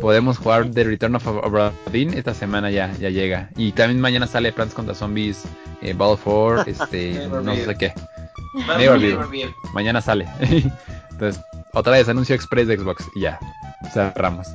[0.00, 2.14] Podemos jugar de Return of Obradín.
[2.14, 3.50] Esta semana ya, ya llega.
[3.56, 5.44] Y también mañana sale Plants contra Zombies.
[5.82, 6.64] Eh, Battle 4.
[6.66, 7.92] Este, no sé qué.
[9.74, 10.28] Mañana sale.
[11.10, 11.42] Entonces,
[11.72, 13.38] otra vez anuncio express de Xbox y ya,
[13.92, 14.48] cerramos.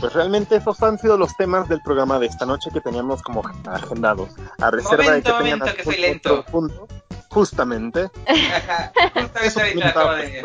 [0.00, 3.42] Pues realmente esos han sido los temas del programa de esta noche que teníamos como
[3.66, 4.30] agendados.
[4.58, 6.44] A reserva de que momento, que soy lento.
[6.44, 6.88] Punto,
[7.28, 8.10] justamente.
[9.42, 10.44] justamente acabo de...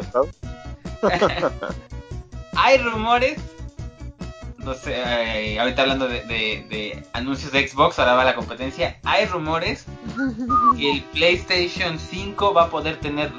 [2.57, 3.37] Hay rumores
[4.65, 9.85] no sé, eh, ahorita hablando de, anuncios de Xbox, ahora va la competencia, hay rumores
[10.77, 13.31] que el PlayStation 5 va a poder tener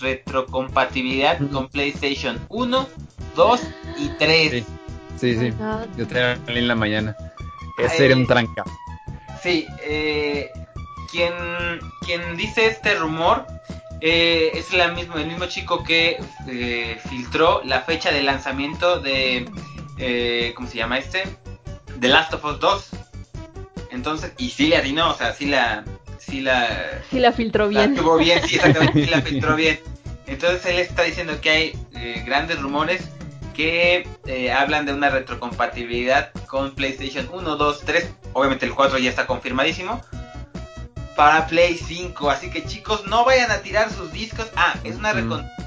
[0.00, 2.88] retrocompatibilidad con PlayStation 1,
[3.36, 3.60] 2
[3.98, 4.50] y 3.
[4.52, 4.64] Sí,
[5.16, 5.52] sí,
[5.96, 7.16] yo te en la mañana.
[7.78, 8.64] Ese sería un tranca.
[9.42, 10.50] Sí, eh,
[11.10, 11.32] quien,
[12.04, 13.46] quien dice este rumor
[14.00, 16.18] eh, es la mismo, el mismo chico que
[16.48, 19.48] eh, filtró la fecha de lanzamiento de
[19.98, 21.24] eh, ¿cómo se llama este?
[22.00, 22.88] The Last of Us 2.
[23.90, 25.84] Entonces, y sí le atinó, o sea, sí la,
[26.18, 27.94] sí la, sí la filtró bien.
[27.94, 29.80] La tuvo bien, sí, exactamente, sí la filtró bien.
[30.26, 33.08] Entonces él está diciendo que hay eh, grandes rumores
[33.54, 38.10] que eh, hablan de una retrocompatibilidad con PlayStation 1, 2, 3.
[38.34, 40.02] Obviamente el 4 ya está confirmadísimo.
[41.16, 42.28] para Play 5.
[42.30, 44.50] Así que chicos, no vayan a tirar sus discos.
[44.56, 45.12] Ah, es una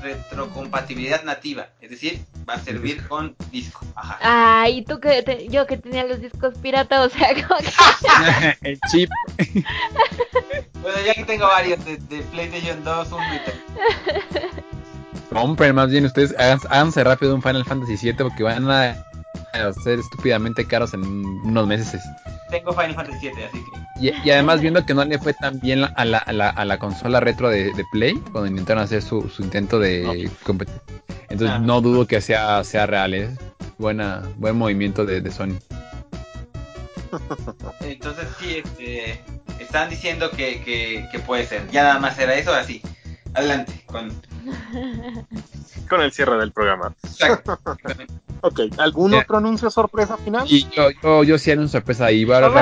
[0.02, 1.68] retrocompatibilidad nativa.
[1.82, 3.86] Es decir, va a servir con disco.
[3.96, 4.20] Ajá.
[4.22, 8.80] Ay, tú que te- yo que tenía los discos pirata, o sea, como que el
[8.92, 9.10] chip.
[10.82, 13.58] Bueno, ya que tengo varios de, de PlayStation 2, 1 y 3.
[15.32, 18.92] Compren más bien ustedes, háganse, rápido un Final Fantasy VII porque van a,
[19.54, 22.02] a ser estúpidamente caros en unos meses.
[22.50, 24.06] Tengo Final Fantasy 7, así que.
[24.08, 26.66] Y, y además viendo que no le fue tan bien a la, a la, a
[26.66, 30.76] la consola retro de, de Play cuando intentaron hacer su, su intento de competir.
[31.30, 31.60] Entonces Ah.
[31.60, 33.32] no dudo que sea, sea real, es
[33.78, 35.58] buena, buen movimiento de, de Sony.
[37.82, 39.22] Entonces, sí, este,
[39.60, 41.70] están diciendo que, que, que puede ser.
[41.72, 42.82] Ya nada más era eso, así.
[43.34, 43.84] Adelante.
[43.86, 44.10] Con...
[45.90, 46.94] Con el cierre del programa.
[47.04, 47.58] Exacto.
[48.42, 50.46] Ok, ¿algún otro anuncio sorpresa final?
[50.48, 52.54] Y yo, yo, yo sí era una sorpresa ahí, va a Oh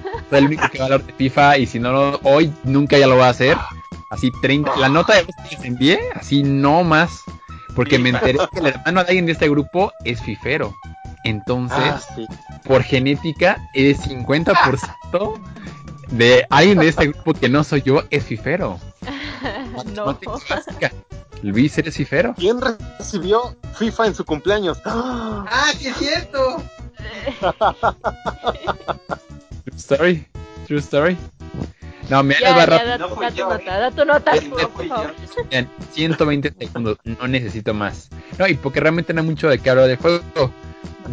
[0.36, 3.08] el único que va a hablar de FIFA y si no, lo- hoy nunca ya
[3.08, 3.56] lo va a hacer.
[4.12, 7.10] Así 30, la nota de que les envié, así no más.
[7.74, 10.72] Porque me enteré que el hermano de alguien de este grupo es fifero.
[11.24, 12.24] Entonces, Ah, sí.
[12.64, 15.40] por genética, es 50%
[16.12, 18.78] de alguien de este grupo que no soy yo es fifero.
[19.84, 20.18] No.
[21.42, 21.96] Luis, eres.
[22.36, 24.78] ¿Quién recibió FIFA en su cumpleaños?
[24.84, 25.44] ¡Ah!
[25.48, 26.62] ¡Ah, sí es cierto!
[29.64, 30.26] True story.
[30.66, 31.16] True story.
[32.10, 32.90] No, me Ya, va ya, rápido.
[32.90, 33.80] da, No da tu yo, nota, ¿eh?
[33.80, 34.32] da tu nota,
[34.72, 35.14] por favor.
[35.36, 35.42] yo.
[35.50, 38.08] En 120 segundos, no necesito más.
[38.38, 40.20] No, y porque realmente no hay mucho de qué hablar del juego.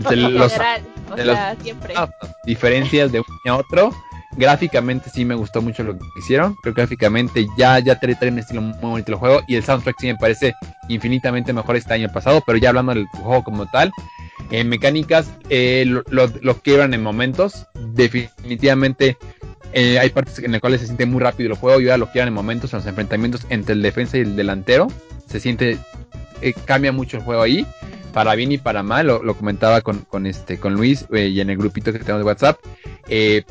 [0.09, 0.81] De los, general,
[1.11, 1.93] o de sea, siempre.
[1.95, 2.09] ah,
[2.45, 3.91] diferencias de uno a otro.
[4.37, 6.55] Gráficamente sí me gustó mucho lo que hicieron.
[6.61, 9.41] Creo que gráficamente ya, ya trae, trae un estilo muy bonito el juego.
[9.47, 10.53] Y el soundtrack sí me parece
[10.89, 12.43] infinitamente mejor este año pasado.
[12.45, 13.91] Pero ya hablando del juego como tal.
[14.51, 17.67] En mecánicas eh, lo, lo, lo quiebran en momentos.
[17.93, 19.17] Definitivamente
[19.71, 21.79] eh, hay partes en las cuales se siente muy rápido el juego.
[21.79, 22.73] Y ahora lo quiebran en momentos.
[22.73, 24.87] En los enfrentamientos entre el defensa y el delantero.
[25.27, 25.77] Se siente...
[26.45, 27.65] eh, cambia mucho el juego ahí.
[28.13, 29.07] Para bien y para mal.
[29.07, 32.59] Lo, comentaba con, este, con Luis eh, y en el grupito que tenemos de WhatsApp.
[33.09, 33.43] Eh,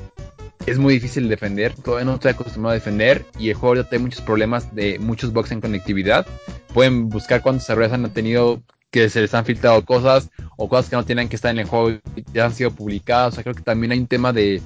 [0.66, 4.04] es muy difícil defender, todavía no estoy acostumbrado a defender y el juego ya tiene
[4.04, 6.26] muchos problemas de muchos bugs en conectividad.
[6.72, 10.96] Pueden buscar cuántos errores han tenido que se les han filtrado cosas o cosas que
[10.96, 13.32] no tienen que estar en el juego y ya han sido publicadas.
[13.32, 14.62] O sea, creo que también hay un tema de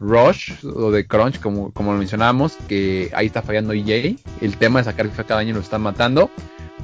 [0.00, 4.14] rush o de crunch, como, como lo mencionábamos, que ahí está fallando EA.
[4.40, 6.30] El tema de sacar FIFA cada año lo están matando.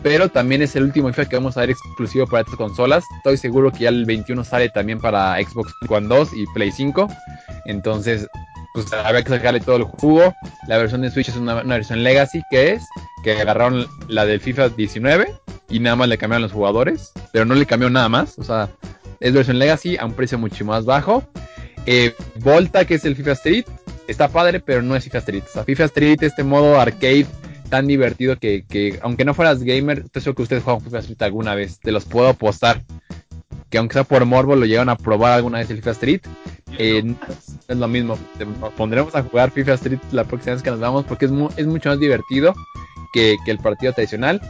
[0.03, 3.03] Pero también es el último FIFA que vamos a ver exclusivo para estas consolas.
[3.17, 7.09] Estoy seguro que ya el 21 sale también para Xbox One 2 y Play 5.
[7.65, 8.29] Entonces,
[8.75, 10.35] pues habría que sacarle todo el jugo.
[10.69, 12.85] La versión de Switch es una, una versión Legacy, que es
[13.25, 15.35] que agarraron la del FIFA 19
[15.69, 18.39] y nada más le cambiaron los jugadores, pero no le cambió nada más.
[18.39, 18.69] O sea,
[19.19, 21.25] es versión Legacy a un precio mucho más bajo.
[21.87, 23.65] Eh, Volta, que es el FIFA Street,
[24.09, 25.43] está padre, pero no es FIFA Street.
[25.49, 27.27] O sea, FIFA Street, este modo arcade
[27.71, 31.23] tan divertido que, que aunque no fueras gamer, estoy seguro que ustedes juegan FIFA Street
[31.23, 31.79] alguna vez.
[31.81, 32.83] Te los puedo apostar.
[33.71, 36.21] Que aunque sea por morbo, lo llegan a probar alguna vez el FIFA Street.
[36.79, 38.17] Eh, no es- lo mismo.
[38.61, 41.51] Nos pondremos a jugar FIFA Street la próxima vez que nos vamos porque es, mu-
[41.57, 42.55] es mucho más divertido
[43.13, 44.41] que, que el partido tradicional.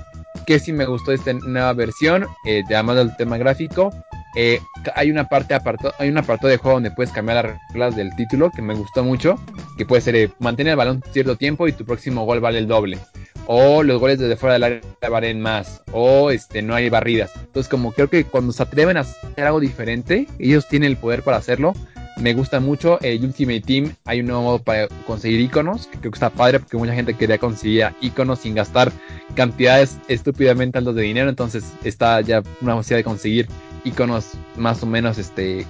[0.47, 3.91] Que sí me gustó esta nueva versión, eh, de- además del tema gráfico.
[4.37, 4.61] Eh,
[4.95, 8.15] hay una parte apartado, hay un apartado de juego donde puedes cambiar las reglas del
[8.17, 9.41] título que me gustó mucho.
[9.79, 12.69] Que puede ser eh, mantener el balón cierto tiempo y tu próximo gol vale el
[12.69, 12.99] doble.
[13.47, 14.81] O los goles desde fuera del área
[15.11, 15.83] valen más.
[15.91, 17.33] O este no hay barridas.
[17.35, 21.23] Entonces como creo que cuando se atreven a hacer algo diferente, ellos tienen el poder
[21.23, 21.73] para hacerlo.
[22.19, 23.95] Me gusta mucho el Ultimate Team.
[24.05, 27.15] Hay un nuevo modo para conseguir iconos, que creo que está padre porque mucha gente
[27.15, 28.93] quería conseguir iconos sin gastar
[29.35, 31.31] cantidades estúpidamente altas de dinero.
[31.31, 33.49] Entonces está ya una posibilidad de conseguir
[33.87, 35.67] iconos más o menos este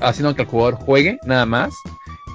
[0.00, 1.72] haciendo que el jugador juegue nada más.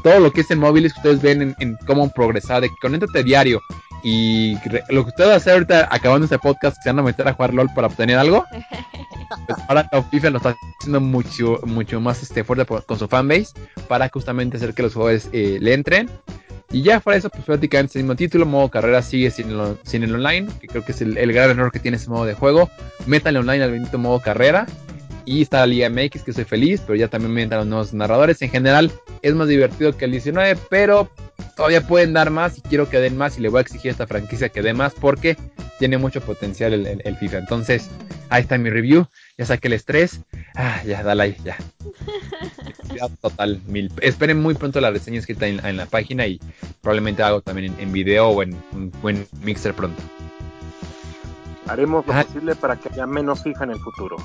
[0.03, 2.76] Todo lo que es en móviles que ustedes ven en, en cómo progresar, de que
[2.81, 3.60] conéctate diario
[4.03, 4.53] y
[4.89, 7.27] lo que ustedes van a hacer ahorita acabando este podcast, que se van a meter
[7.27, 8.45] a jugar LOL para obtener algo,
[9.47, 13.47] pues ahora FIFA lo está haciendo mucho, mucho más este, fuerte por- con su fanbase
[13.88, 16.07] para justamente hacer que los jugadores eh, le entren.
[16.72, 20.03] Y ya fuera eso, pues prácticamente el mismo título, modo carrera sigue sin, lo- sin
[20.03, 22.35] el online, que creo que es el, el gran error que tiene ese modo de
[22.35, 22.69] juego.
[23.07, 24.68] Métanle online al bendito modo carrera.
[25.26, 28.41] Y está la Liga MX, que soy feliz, pero ya también metan los nuevos narradores.
[28.41, 28.91] En general,
[29.22, 31.10] es más divertido que el 19, pero
[31.56, 33.91] todavía pueden dar más y quiero que den más y le voy a exigir a
[33.91, 35.38] esta franquicia que dé más porque
[35.80, 37.39] tiene mucho potencial el, FIFA.
[37.39, 37.89] Entonces,
[38.30, 39.07] ahí está mi review.
[39.38, 40.22] Ya saqué el estrés.
[40.56, 41.57] Ah, ya, dale ya.
[43.22, 43.91] Total, mil.
[44.02, 46.39] Esperen muy pronto la reseña escrita en, en la página y
[46.81, 48.56] probablemente hago también en, en video o en,
[49.02, 50.02] o en Mixer pronto.
[51.67, 52.23] Haremos lo Ah.
[52.23, 54.17] posible para que haya menos FIFA en el futuro.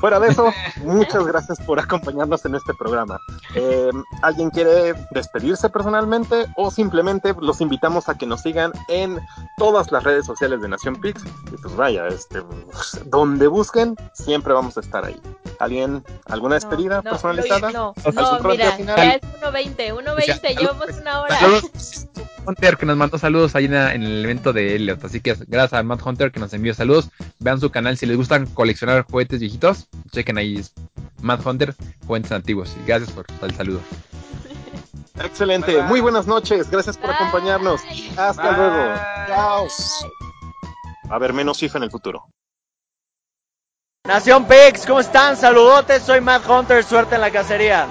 [0.00, 0.52] Fuera de eso,
[0.84, 3.18] muchas gracias por acompañarnos en este programa.
[3.54, 3.90] Eh,
[4.22, 9.20] ¿Alguien quiere despedirse personalmente o simplemente los invitamos a que nos sigan en
[9.56, 11.22] todas las redes sociales de Nación Pix?
[11.52, 12.42] Y pues vaya, este,
[13.06, 15.20] donde busquen, siempre vamos a estar ahí.
[15.58, 17.72] ¿Alguien, alguna despedida no, personalizada?
[17.72, 21.38] No, no, mira, ya es 1.20, 1.20, llevamos una hora.
[22.48, 25.04] Hunter, que nos mandó saludos ahí en, en el evento de Elliot.
[25.04, 27.10] Así que gracias a Matt Hunter que nos envió saludos.
[27.38, 29.88] Vean su canal si les gustan coleccionar juguetes viejitos.
[30.10, 30.60] Chequen ahí
[31.20, 31.74] Matt Hunter,
[32.06, 32.74] juguetes antiguos.
[32.82, 33.80] Y gracias por el saludo.
[35.20, 35.88] Excelente, Bye, bye.
[35.88, 37.16] muy buenas noches, gracias por Bye.
[37.16, 37.80] acompañarnos.
[38.16, 38.56] Hasta Bye.
[38.56, 38.94] luego.
[39.26, 39.66] Chao.
[41.10, 42.24] A ver, menos FIFA en el futuro.
[44.06, 45.36] Nación Pix, ¿cómo están?
[45.36, 47.86] Saludotes, soy Matt Hunter, suerte en la cacería.